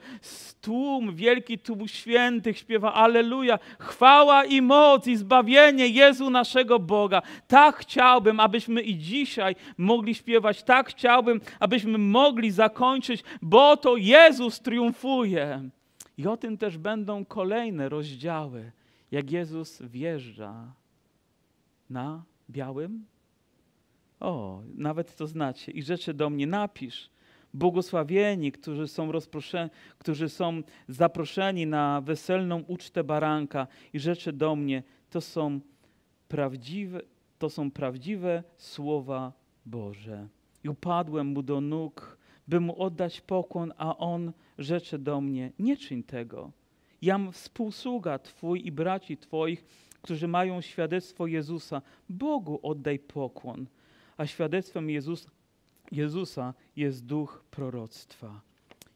Tłum, 0.61 1.15
wielki 1.15 1.59
tłum 1.59 1.87
świętych 1.87 2.57
śpiewa 2.57 2.93
Aleluja, 2.93 3.59
chwała 3.79 4.45
i 4.45 4.61
moc 4.61 5.07
i 5.07 5.15
zbawienie 5.15 5.87
Jezu 5.87 6.29
naszego 6.29 6.79
Boga. 6.79 7.21
Tak 7.47 7.77
chciałbym, 7.77 8.39
abyśmy 8.39 8.81
i 8.81 8.97
dzisiaj 8.97 9.55
mogli 9.77 10.15
śpiewać. 10.15 10.63
Tak 10.63 10.89
chciałbym, 10.89 11.41
abyśmy 11.59 11.97
mogli 11.97 12.51
zakończyć, 12.51 13.23
bo 13.41 13.77
to 13.77 13.97
Jezus 13.97 14.59
triumfuje. 14.61 15.69
I 16.19 16.27
o 16.27 16.37
tym 16.37 16.57
też 16.57 16.77
będą 16.77 17.25
kolejne 17.25 17.89
rozdziały, 17.89 18.71
jak 19.11 19.31
Jezus 19.31 19.81
wjeżdża 19.81 20.73
na 21.89 22.23
białym. 22.49 23.05
O, 24.19 24.61
nawet 24.75 25.15
to 25.15 25.27
znacie. 25.27 25.71
I 25.71 25.83
rzeczy 25.83 26.13
do 26.13 26.29
mnie 26.29 26.47
napisz, 26.47 27.09
Błogosławieni, 27.53 28.51
którzy 28.51 28.87
są, 28.87 29.11
którzy 29.97 30.29
są 30.29 30.61
zaproszeni 30.87 31.67
na 31.67 32.01
weselną 32.01 32.63
ucztę 32.67 33.03
baranka 33.03 33.67
i 33.93 33.99
rzeczy 33.99 34.33
do 34.33 34.55
mnie, 34.55 34.83
to 35.09 35.21
są 35.21 35.59
prawdziwe, 36.27 37.01
to 37.37 37.49
są 37.49 37.71
prawdziwe 37.71 38.43
słowa 38.57 39.33
Boże. 39.65 40.27
I 40.63 40.69
upadłem 40.69 41.27
mu 41.27 41.43
do 41.43 41.61
nóg, 41.61 42.17
by 42.47 42.59
mu 42.59 42.81
oddać 42.81 43.21
pokłon, 43.21 43.73
a 43.77 43.97
on 43.97 44.31
rzeczy 44.59 44.99
do 44.99 45.21
mnie, 45.21 45.51
nie 45.59 45.77
czyń 45.77 46.03
tego. 46.03 46.51
Jam 47.01 47.31
współsługa 47.31 48.19
Twój 48.19 48.67
i 48.67 48.71
braci 48.71 49.17
Twoich, 49.17 49.65
którzy 50.01 50.27
mają 50.27 50.61
świadectwo 50.61 51.27
Jezusa. 51.27 51.81
Bogu 52.09 52.59
oddaj 52.63 52.99
pokłon, 52.99 53.65
a 54.17 54.25
świadectwem 54.25 54.89
Jezus, 54.89 55.27
Jezusa 55.91 56.53
jest 56.75 57.05
duch 57.05 57.43
proroctwa, 57.51 58.41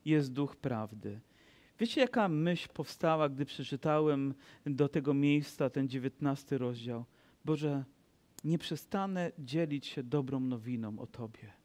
jest 0.05 0.33
duch 0.33 0.55
prawdy. 0.55 1.19
Wiecie, 1.79 2.01
jaka 2.01 2.27
myśl 2.27 2.69
powstała, 2.73 3.29
gdy 3.29 3.45
przeczytałem 3.45 4.33
do 4.65 4.89
tego 4.89 5.13
miejsca 5.13 5.69
ten 5.69 5.89
dziewiętnasty 5.89 6.57
rozdział? 6.57 7.05
Boże, 7.45 7.83
nie 8.43 8.57
przestanę 8.57 9.31
dzielić 9.39 9.85
się 9.87 10.03
dobrą 10.03 10.39
nowiną 10.39 10.99
o 10.99 11.07
Tobie. 11.07 11.62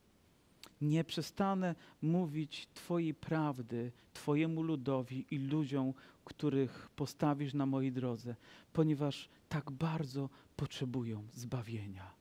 Nie 0.81 1.05
przestanę 1.05 1.75
mówić 2.03 2.69
Twojej 2.75 3.15
prawdy 3.15 3.93
Twojemu 4.13 4.63
ludowi 4.63 5.27
i 5.31 5.39
ludziom, 5.39 5.95
których 6.25 6.89
postawisz 6.97 7.55
na 7.55 7.67
mojej 7.67 7.93
drodze, 7.93 8.37
ponieważ 8.73 9.29
tak 9.49 9.71
bardzo 9.71 10.29
potrzebują 10.57 11.27
zbawienia. 11.35 12.18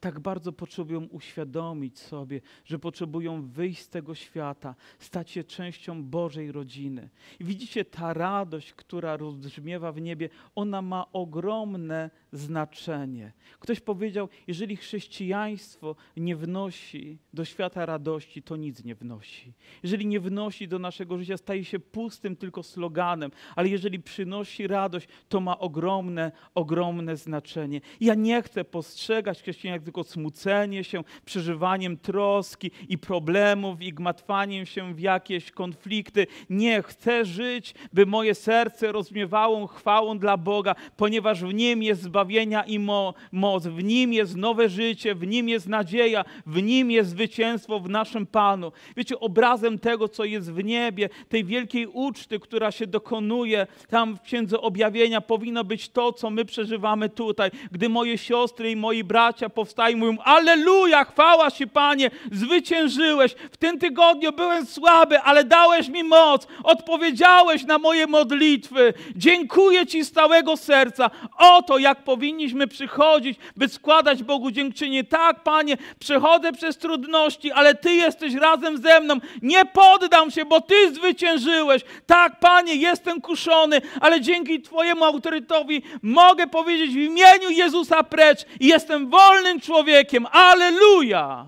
Tak 0.00 0.20
bardzo 0.20 0.52
potrzebują 0.52 1.04
uświadomić 1.04 1.98
sobie, 1.98 2.40
że 2.64 2.78
potrzebują 2.78 3.42
wyjść 3.42 3.82
z 3.82 3.88
tego 3.88 4.14
świata, 4.14 4.74
stać 4.98 5.30
się 5.30 5.44
częścią 5.44 6.04
Bożej 6.04 6.52
rodziny. 6.52 7.08
I 7.40 7.44
widzicie, 7.44 7.84
ta 7.84 8.14
radość, 8.14 8.72
która 8.72 9.16
rozbrzmiewa 9.16 9.92
w 9.92 10.00
niebie, 10.00 10.28
ona 10.54 10.82
ma 10.82 11.12
ogromne 11.12 12.10
znaczenie. 12.32 13.32
Ktoś 13.58 13.80
powiedział, 13.80 14.28
jeżeli 14.46 14.76
chrześcijaństwo 14.76 15.96
nie 16.16 16.36
wnosi 16.36 17.18
do 17.32 17.44
świata 17.44 17.86
radości, 17.86 18.42
to 18.42 18.56
nic 18.56 18.84
nie 18.84 18.94
wnosi. 18.94 19.52
Jeżeli 19.82 20.06
nie 20.06 20.20
wnosi 20.20 20.68
do 20.68 20.78
naszego 20.78 21.18
życia, 21.18 21.36
staje 21.36 21.64
się 21.64 21.78
pustym 21.78 22.36
tylko 22.36 22.62
sloganem, 22.62 23.30
ale 23.56 23.68
jeżeli 23.68 24.00
przynosi 24.00 24.66
radość, 24.66 25.08
to 25.28 25.40
ma 25.40 25.58
ogromne, 25.58 26.32
ogromne 26.54 27.16
znaczenie. 27.16 27.80
Ja 28.00 28.14
nie 28.14 28.42
chcę 28.42 28.64
postrzegać 28.64 29.42
chrześcijan 29.42 29.72
jak 29.72 29.82
tylko 29.88 30.04
smucenie 30.04 30.84
się, 30.84 31.04
przeżywaniem 31.24 31.96
troski 31.96 32.70
i 32.88 32.98
problemów 32.98 33.82
i 33.82 33.92
gmatwaniem 33.92 34.66
się 34.66 34.94
w 34.94 35.00
jakieś 35.00 35.50
konflikty. 35.50 36.26
Nie, 36.50 36.82
chcę 36.82 37.24
żyć, 37.24 37.74
by 37.92 38.06
moje 38.06 38.34
serce 38.34 38.92
rozmiewało 38.92 39.66
chwałą 39.66 40.18
dla 40.18 40.36
Boga, 40.36 40.74
ponieważ 40.96 41.44
w 41.44 41.54
Nim 41.54 41.82
jest 41.82 42.02
zbawienia 42.02 42.62
i 42.62 42.78
mo 42.78 43.14
moc, 43.32 43.66
w 43.66 43.84
Nim 43.84 44.12
jest 44.12 44.36
nowe 44.36 44.68
życie, 44.68 45.14
w 45.14 45.26
Nim 45.26 45.48
jest 45.48 45.68
nadzieja, 45.68 46.24
w 46.46 46.62
Nim 46.62 46.90
jest 46.90 47.10
zwycięstwo 47.10 47.80
w 47.80 47.88
naszym 47.88 48.26
Panu. 48.26 48.72
Wiecie, 48.96 49.20
obrazem 49.20 49.78
tego, 49.78 50.08
co 50.08 50.24
jest 50.24 50.52
w 50.52 50.64
niebie, 50.64 51.08
tej 51.28 51.44
wielkiej 51.44 51.86
uczty, 51.86 52.38
która 52.38 52.70
się 52.70 52.86
dokonuje 52.86 53.66
tam 53.88 54.16
w 54.16 54.20
Księdze 54.20 54.60
Objawienia, 54.60 55.20
powinno 55.20 55.64
być 55.64 55.88
to, 55.88 56.12
co 56.12 56.30
my 56.30 56.44
przeżywamy 56.44 57.08
tutaj. 57.08 57.50
Gdy 57.72 57.88
moje 57.88 58.18
siostry 58.18 58.70
i 58.70 58.76
moi 58.76 59.04
bracia 59.04 59.48
powstają 59.48 59.77
i 59.90 59.96
mówią, 59.96 60.16
Alleluja, 60.24 61.04
chwała 61.04 61.50
Ci 61.50 61.66
Panie, 61.66 62.10
zwyciężyłeś. 62.32 63.34
W 63.52 63.56
tym 63.56 63.78
tygodniu 63.78 64.32
byłem 64.32 64.66
słaby, 64.66 65.20
ale 65.20 65.44
dałeś 65.44 65.88
mi 65.88 66.04
moc, 66.04 66.46
odpowiedziałeś 66.64 67.64
na 67.64 67.78
moje 67.78 68.06
modlitwy. 68.06 68.94
Dziękuję 69.16 69.86
Ci 69.86 70.04
z 70.04 70.12
całego 70.12 70.56
serca. 70.56 71.10
Oto 71.38 71.78
jak 71.78 72.04
powinniśmy 72.04 72.66
przychodzić, 72.66 73.38
by 73.56 73.68
składać 73.68 74.22
Bogu 74.22 74.50
dziękczynienie. 74.50 75.04
Tak, 75.04 75.42
Panie, 75.42 75.76
przechodzę 75.98 76.52
przez 76.52 76.78
trudności, 76.78 77.52
ale 77.52 77.74
Ty 77.74 77.94
jesteś 77.94 78.34
razem 78.34 78.78
ze 78.78 79.00
mną. 79.00 79.14
Nie 79.42 79.64
poddam 79.64 80.30
się, 80.30 80.44
bo 80.44 80.60
Ty 80.60 80.94
zwyciężyłeś. 80.94 81.82
Tak, 82.06 82.40
Panie, 82.40 82.74
jestem 82.74 83.20
kuszony, 83.20 83.80
ale 84.00 84.20
dzięki 84.20 84.62
Twojemu 84.62 85.04
autorytowi 85.04 85.82
mogę 86.02 86.46
powiedzieć 86.46 86.90
w 86.90 86.96
imieniu 86.96 87.50
Jezusa 87.50 88.04
precz 88.04 88.44
i 88.60 88.66
jestem 88.66 89.10
wolnym 89.10 89.60
człowiekiem. 89.68 90.26
Aleluja! 90.30 91.46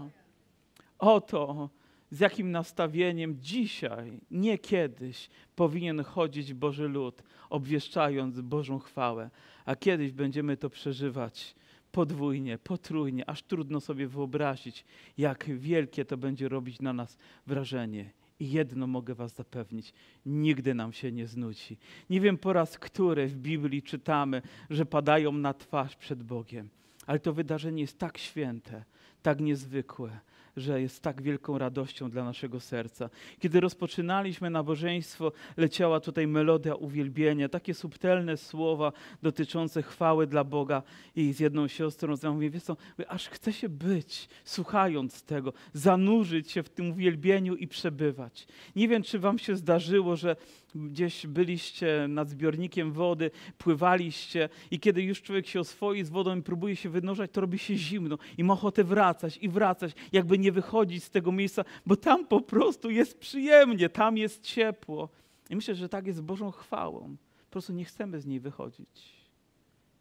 Oto 0.98 1.70
z 2.10 2.20
jakim 2.20 2.50
nastawieniem 2.50 3.36
dzisiaj, 3.40 4.20
nie 4.30 4.58
kiedyś, 4.58 5.30
powinien 5.56 6.04
chodzić 6.04 6.54
Boży 6.54 6.88
lud, 6.88 7.22
obwieszczając 7.50 8.40
Bożą 8.40 8.78
chwałę, 8.78 9.30
a 9.64 9.76
kiedyś 9.76 10.12
będziemy 10.12 10.56
to 10.56 10.70
przeżywać 10.70 11.54
podwójnie, 11.92 12.58
potrójnie, 12.58 13.30
aż 13.30 13.42
trudno 13.42 13.80
sobie 13.80 14.06
wyobrazić, 14.06 14.84
jak 15.18 15.44
wielkie 15.44 16.04
to 16.04 16.16
będzie 16.16 16.48
robić 16.48 16.80
na 16.80 16.92
nas 16.92 17.18
wrażenie. 17.46 18.10
I 18.40 18.50
jedno 18.50 18.86
mogę 18.86 19.14
Was 19.14 19.34
zapewnić: 19.34 19.92
nigdy 20.26 20.74
nam 20.74 20.92
się 20.92 21.12
nie 21.12 21.26
znudzi. 21.26 21.76
Nie 22.10 22.20
wiem 22.20 22.38
po 22.38 22.52
raz 22.52 22.78
który 22.78 23.28
w 23.28 23.36
Biblii 23.36 23.82
czytamy, 23.82 24.42
że 24.70 24.86
padają 24.86 25.32
na 25.32 25.54
twarz 25.54 25.96
przed 25.96 26.22
Bogiem, 26.22 26.68
ale 27.10 27.18
to 27.18 27.32
wydarzenie 27.32 27.82
jest 27.82 27.98
tak 27.98 28.18
święte, 28.18 28.84
tak 29.22 29.40
niezwykłe, 29.40 30.20
że 30.56 30.80
jest 30.80 31.02
tak 31.02 31.22
wielką 31.22 31.58
radością 31.58 32.10
dla 32.10 32.24
naszego 32.24 32.60
serca. 32.60 33.10
Kiedy 33.38 33.60
rozpoczynaliśmy 33.60 34.50
nabożeństwo, 34.50 35.32
leciała 35.56 36.00
tutaj 36.00 36.26
melodia 36.26 36.74
uwielbienia, 36.74 37.48
takie 37.48 37.74
subtelne 37.74 38.36
słowa 38.36 38.92
dotyczące 39.22 39.82
chwały 39.82 40.26
dla 40.26 40.44
Boga. 40.44 40.82
I 41.16 41.32
z 41.32 41.40
jedną 41.40 41.68
siostrą 41.68 42.08
rozmawiam, 42.08 42.34
mówię, 42.34 42.50
wiesz 42.50 42.62
co, 42.62 42.76
aż 43.08 43.28
chce 43.28 43.52
się 43.52 43.68
być, 43.68 44.28
słuchając 44.44 45.22
tego, 45.22 45.52
zanurzyć 45.72 46.50
się 46.50 46.62
w 46.62 46.68
tym 46.68 46.90
uwielbieniu 46.90 47.56
i 47.56 47.68
przebywać. 47.68 48.46
Nie 48.76 48.88
wiem, 48.88 49.02
czy 49.02 49.18
wam 49.18 49.38
się 49.38 49.56
zdarzyło, 49.56 50.16
że 50.16 50.36
gdzieś 50.74 51.26
byliście 51.26 52.06
nad 52.08 52.30
zbiornikiem 52.30 52.92
wody, 52.92 53.30
pływaliście 53.58 54.48
i 54.70 54.80
kiedy 54.80 55.02
już 55.02 55.22
człowiek 55.22 55.46
się 55.46 55.60
oswoi 55.60 56.04
z 56.04 56.10
wodą 56.10 56.36
i 56.36 56.42
próbuje 56.42 56.76
się 56.76 56.88
wynurzać, 56.88 57.30
to 57.30 57.40
robi 57.40 57.58
się 57.58 57.76
zimno 57.76 58.18
i 58.38 58.44
ma 58.44 58.54
ochotę 58.54 58.84
wracać 58.84 59.36
i 59.36 59.48
wracać, 59.48 59.92
jakby 60.12 60.38
nie 60.38 60.52
wychodzić 60.52 61.04
z 61.04 61.10
tego 61.10 61.32
miejsca, 61.32 61.64
bo 61.86 61.96
tam 61.96 62.26
po 62.26 62.40
prostu 62.40 62.90
jest 62.90 63.18
przyjemnie, 63.18 63.88
tam 63.88 64.16
jest 64.16 64.42
ciepło. 64.42 65.08
I 65.50 65.56
myślę, 65.56 65.74
że 65.74 65.88
tak 65.88 66.06
jest 66.06 66.18
z 66.18 66.22
Bożą 66.22 66.50
chwałą. 66.50 67.16
Po 67.44 67.50
prostu 67.50 67.72
nie 67.72 67.84
chcemy 67.84 68.20
z 68.20 68.26
niej 68.26 68.40
wychodzić. 68.40 69.20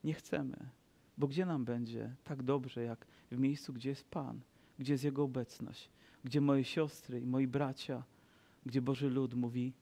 Nie 0.03 0.13
chcemy. 0.13 0.69
Bo 1.17 1.27
gdzie 1.27 1.45
nam 1.45 1.65
będzie 1.65 2.15
tak 2.23 2.43
dobrze, 2.43 2.83
jak 2.83 3.05
w 3.31 3.37
miejscu, 3.39 3.73
gdzie 3.73 3.89
jest 3.89 4.09
Pan, 4.09 4.39
gdzie 4.79 4.93
jest 4.93 5.03
Jego 5.03 5.23
obecność, 5.23 5.89
gdzie 6.23 6.41
moje 6.41 6.63
siostry 6.63 7.19
i 7.19 7.25
moi 7.25 7.47
bracia, 7.47 8.03
gdzie 8.65 8.81
Boży 8.81 9.09
lud 9.09 9.33
mówi 9.33 9.73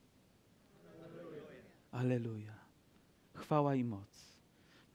Aleluja. 1.97 2.53
Chwała 3.33 3.75
i 3.75 3.83
moc. 3.83 4.37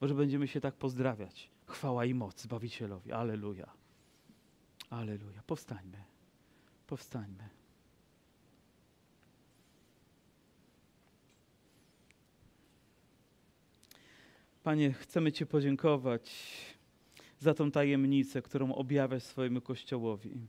Może 0.01 0.15
będziemy 0.15 0.47
się 0.47 0.61
tak 0.61 0.75
pozdrawiać. 0.75 1.49
Chwała 1.65 2.05
i 2.05 2.13
moc 2.13 2.41
Zbawicielowi. 2.41 3.11
Aleluja. 3.11 3.73
Aleluja. 4.89 5.43
Powstańmy. 5.47 6.03
Powstańmy. 6.87 7.49
Panie, 14.63 14.93
chcemy 14.93 15.31
Ci 15.31 15.45
podziękować 15.45 16.31
za 17.39 17.53
tą 17.53 17.71
tajemnicę, 17.71 18.41
którą 18.41 18.75
objawiasz 18.75 19.23
swojemu 19.23 19.61
Kościołowi. 19.61 20.47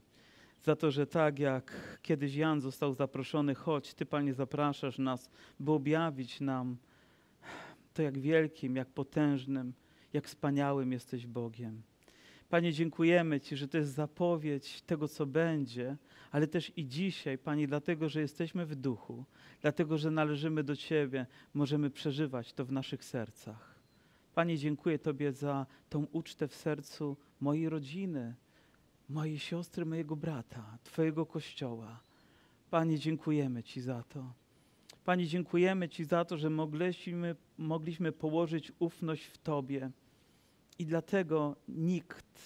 Za 0.65 0.75
to, 0.75 0.91
że 0.91 1.07
tak 1.07 1.39
jak 1.39 1.97
kiedyś 2.01 2.35
Jan 2.35 2.61
został 2.61 2.93
zaproszony, 2.93 3.55
chodź, 3.55 3.93
Ty, 3.93 4.05
Panie, 4.05 4.33
zapraszasz 4.33 4.97
nas, 4.97 5.29
by 5.59 5.71
objawić 5.71 6.41
nam 6.41 6.77
to, 7.93 8.01
jak 8.01 8.19
wielkim, 8.19 8.75
jak 8.75 8.89
potężnym, 8.89 9.73
jak 10.13 10.25
wspaniałym 10.27 10.91
jesteś 10.91 11.27
Bogiem. 11.27 11.81
Panie, 12.49 12.73
dziękujemy 12.73 13.39
Ci, 13.39 13.57
że 13.57 13.67
to 13.67 13.77
jest 13.77 13.93
zapowiedź 13.93 14.81
tego, 14.81 15.07
co 15.07 15.25
będzie, 15.25 15.97
ale 16.31 16.47
też 16.47 16.71
i 16.77 16.87
dzisiaj, 16.87 17.37
Panie, 17.37 17.67
dlatego, 17.67 18.09
że 18.09 18.21
jesteśmy 18.21 18.65
w 18.65 18.75
duchu, 18.75 19.25
dlatego, 19.61 19.97
że 19.97 20.11
należymy 20.11 20.63
do 20.63 20.75
Ciebie, 20.75 21.25
możemy 21.53 21.89
przeżywać 21.89 22.53
to 22.53 22.65
w 22.65 22.71
naszych 22.71 23.03
sercach. 23.03 23.75
Panie, 24.33 24.57
dziękuję 24.57 24.99
Tobie 24.99 25.31
za 25.31 25.65
tą 25.89 26.07
ucztę 26.11 26.47
w 26.47 26.55
sercu 26.55 27.17
mojej 27.41 27.69
rodziny, 27.69 28.35
mojej 29.09 29.39
siostry, 29.39 29.85
mojego 29.85 30.15
brata, 30.15 30.77
Twojego 30.83 31.25
kościoła. 31.25 31.99
Panie, 32.69 32.99
dziękujemy 32.99 33.63
Ci 33.63 33.81
za 33.81 34.03
to. 34.03 34.33
Panie, 35.05 35.27
dziękujemy 35.27 35.89
Ci 35.89 36.05
za 36.05 36.25
to, 36.25 36.37
że 36.37 36.49
mogliśmy, 36.49 37.35
mogliśmy 37.57 38.11
położyć 38.11 38.71
ufność 38.79 39.25
w 39.25 39.37
Tobie. 39.37 39.91
I 40.79 40.85
dlatego 40.85 41.55
nikt 41.67 42.41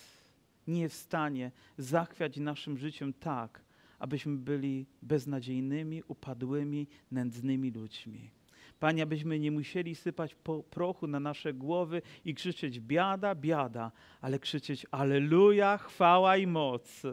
nie 0.67 0.89
w 0.89 0.93
stanie 0.93 1.51
zachwiać 1.77 2.37
naszym 2.37 2.77
życiem 2.77 3.13
tak, 3.13 3.61
abyśmy 3.99 4.37
byli 4.37 4.85
beznadziejnymi, 5.01 6.03
upadłymi, 6.07 6.87
nędznymi 7.11 7.71
ludźmi. 7.71 8.38
Panie, 8.79 9.03
abyśmy 9.03 9.39
nie 9.39 9.51
musieli 9.51 9.95
sypać 9.95 10.35
prochu 10.69 11.07
na 11.07 11.19
nasze 11.19 11.53
głowy 11.53 12.01
i 12.25 12.35
krzyczeć 12.35 12.79
biada, 12.79 13.35
biada, 13.35 13.91
ale 14.21 14.39
krzyczeć 14.39 14.85
Aleluja, 14.91 15.77
chwała 15.77 16.37
i 16.37 16.47
moc. 16.47 17.03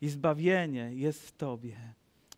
I 0.00 0.08
zbawienie 0.08 0.90
jest 0.94 1.28
w 1.28 1.32
Tobie. 1.32 1.76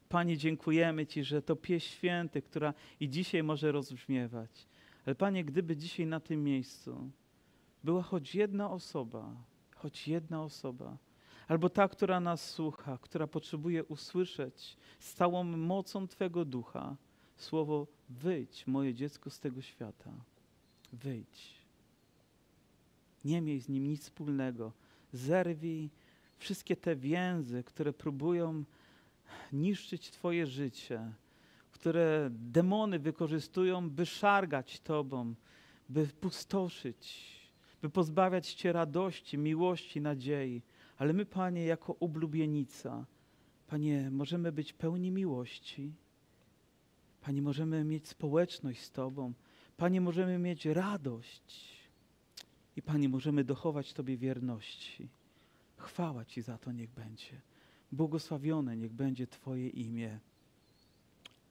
Panie, 0.08 0.36
dziękujemy 0.36 1.06
Ci, 1.06 1.24
że 1.24 1.42
to 1.42 1.56
pieśń 1.56 1.88
święty, 1.88 2.42
która 2.42 2.74
i 3.00 3.08
dzisiaj 3.08 3.42
może 3.42 3.72
rozbrzmiewać. 3.72 4.66
Ale 5.06 5.14
Panie, 5.14 5.44
gdyby 5.44 5.76
dzisiaj 5.76 6.06
na 6.06 6.20
tym 6.20 6.44
miejscu 6.44 7.10
była 7.84 8.02
choć 8.02 8.34
jedna 8.34 8.70
osoba, 8.70 9.34
choć 9.76 10.08
jedna 10.08 10.42
osoba, 10.42 10.96
albo 11.48 11.68
ta, 11.68 11.88
która 11.88 12.20
nas 12.20 12.50
słucha, 12.50 12.98
która 12.98 13.26
potrzebuje 13.26 13.84
usłyszeć 13.84 14.76
z 14.98 15.14
całą 15.14 15.44
mocą 15.44 16.08
Twego 16.08 16.44
ducha 16.44 16.96
słowo: 17.36 17.86
Wyjdź, 18.08 18.66
moje 18.66 18.94
dziecko, 18.94 19.30
z 19.30 19.40
tego 19.40 19.62
świata. 19.62 20.12
Wyjdź. 20.92 21.54
Nie 23.24 23.40
miej 23.40 23.60
z 23.60 23.68
nim 23.68 23.88
nic 23.88 24.02
wspólnego. 24.02 24.72
Zerwij 25.12 25.90
wszystkie 26.38 26.76
te 26.76 26.96
więzy, 26.96 27.64
które 27.64 27.92
próbują 27.92 28.64
niszczyć 29.52 30.10
Twoje 30.10 30.46
życie, 30.46 31.12
które 31.72 32.28
demony 32.30 32.98
wykorzystują, 32.98 33.90
by 33.90 34.06
szargać 34.06 34.80
Tobą, 34.80 35.34
by 35.88 36.06
pustoszyć, 36.06 37.26
by 37.82 37.90
pozbawiać 37.90 38.54
Cię 38.54 38.72
radości, 38.72 39.38
miłości, 39.38 40.00
nadziei. 40.00 40.62
Ale 40.98 41.12
my, 41.12 41.26
Panie, 41.26 41.64
jako 41.64 41.96
oblubienica, 42.00 43.06
Panie, 43.66 44.10
możemy 44.10 44.52
być 44.52 44.72
pełni 44.72 45.10
miłości. 45.10 45.92
Panie, 47.26 47.42
możemy 47.42 47.84
mieć 47.84 48.08
społeczność 48.08 48.82
z 48.82 48.90
Tobą. 48.90 49.32
Panie, 49.76 50.00
możemy 50.00 50.38
mieć 50.38 50.66
radość. 50.66 51.78
I 52.76 52.82
Panie, 52.82 53.08
możemy 53.08 53.44
dochować 53.44 53.92
Tobie 53.92 54.16
wierności. 54.16 55.08
Chwała 55.76 56.24
Ci 56.24 56.42
za 56.42 56.58
to 56.58 56.72
niech 56.72 56.90
będzie. 56.90 57.40
Błogosławione 57.92 58.76
niech 58.76 58.92
będzie 58.92 59.26
Twoje 59.26 59.68
imię. 59.68 60.20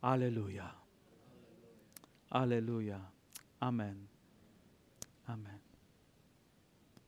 Aleluja. 0.01 0.75
Aleluja. 2.29 3.11
Amen. 3.59 4.07
Amen. 5.27 5.64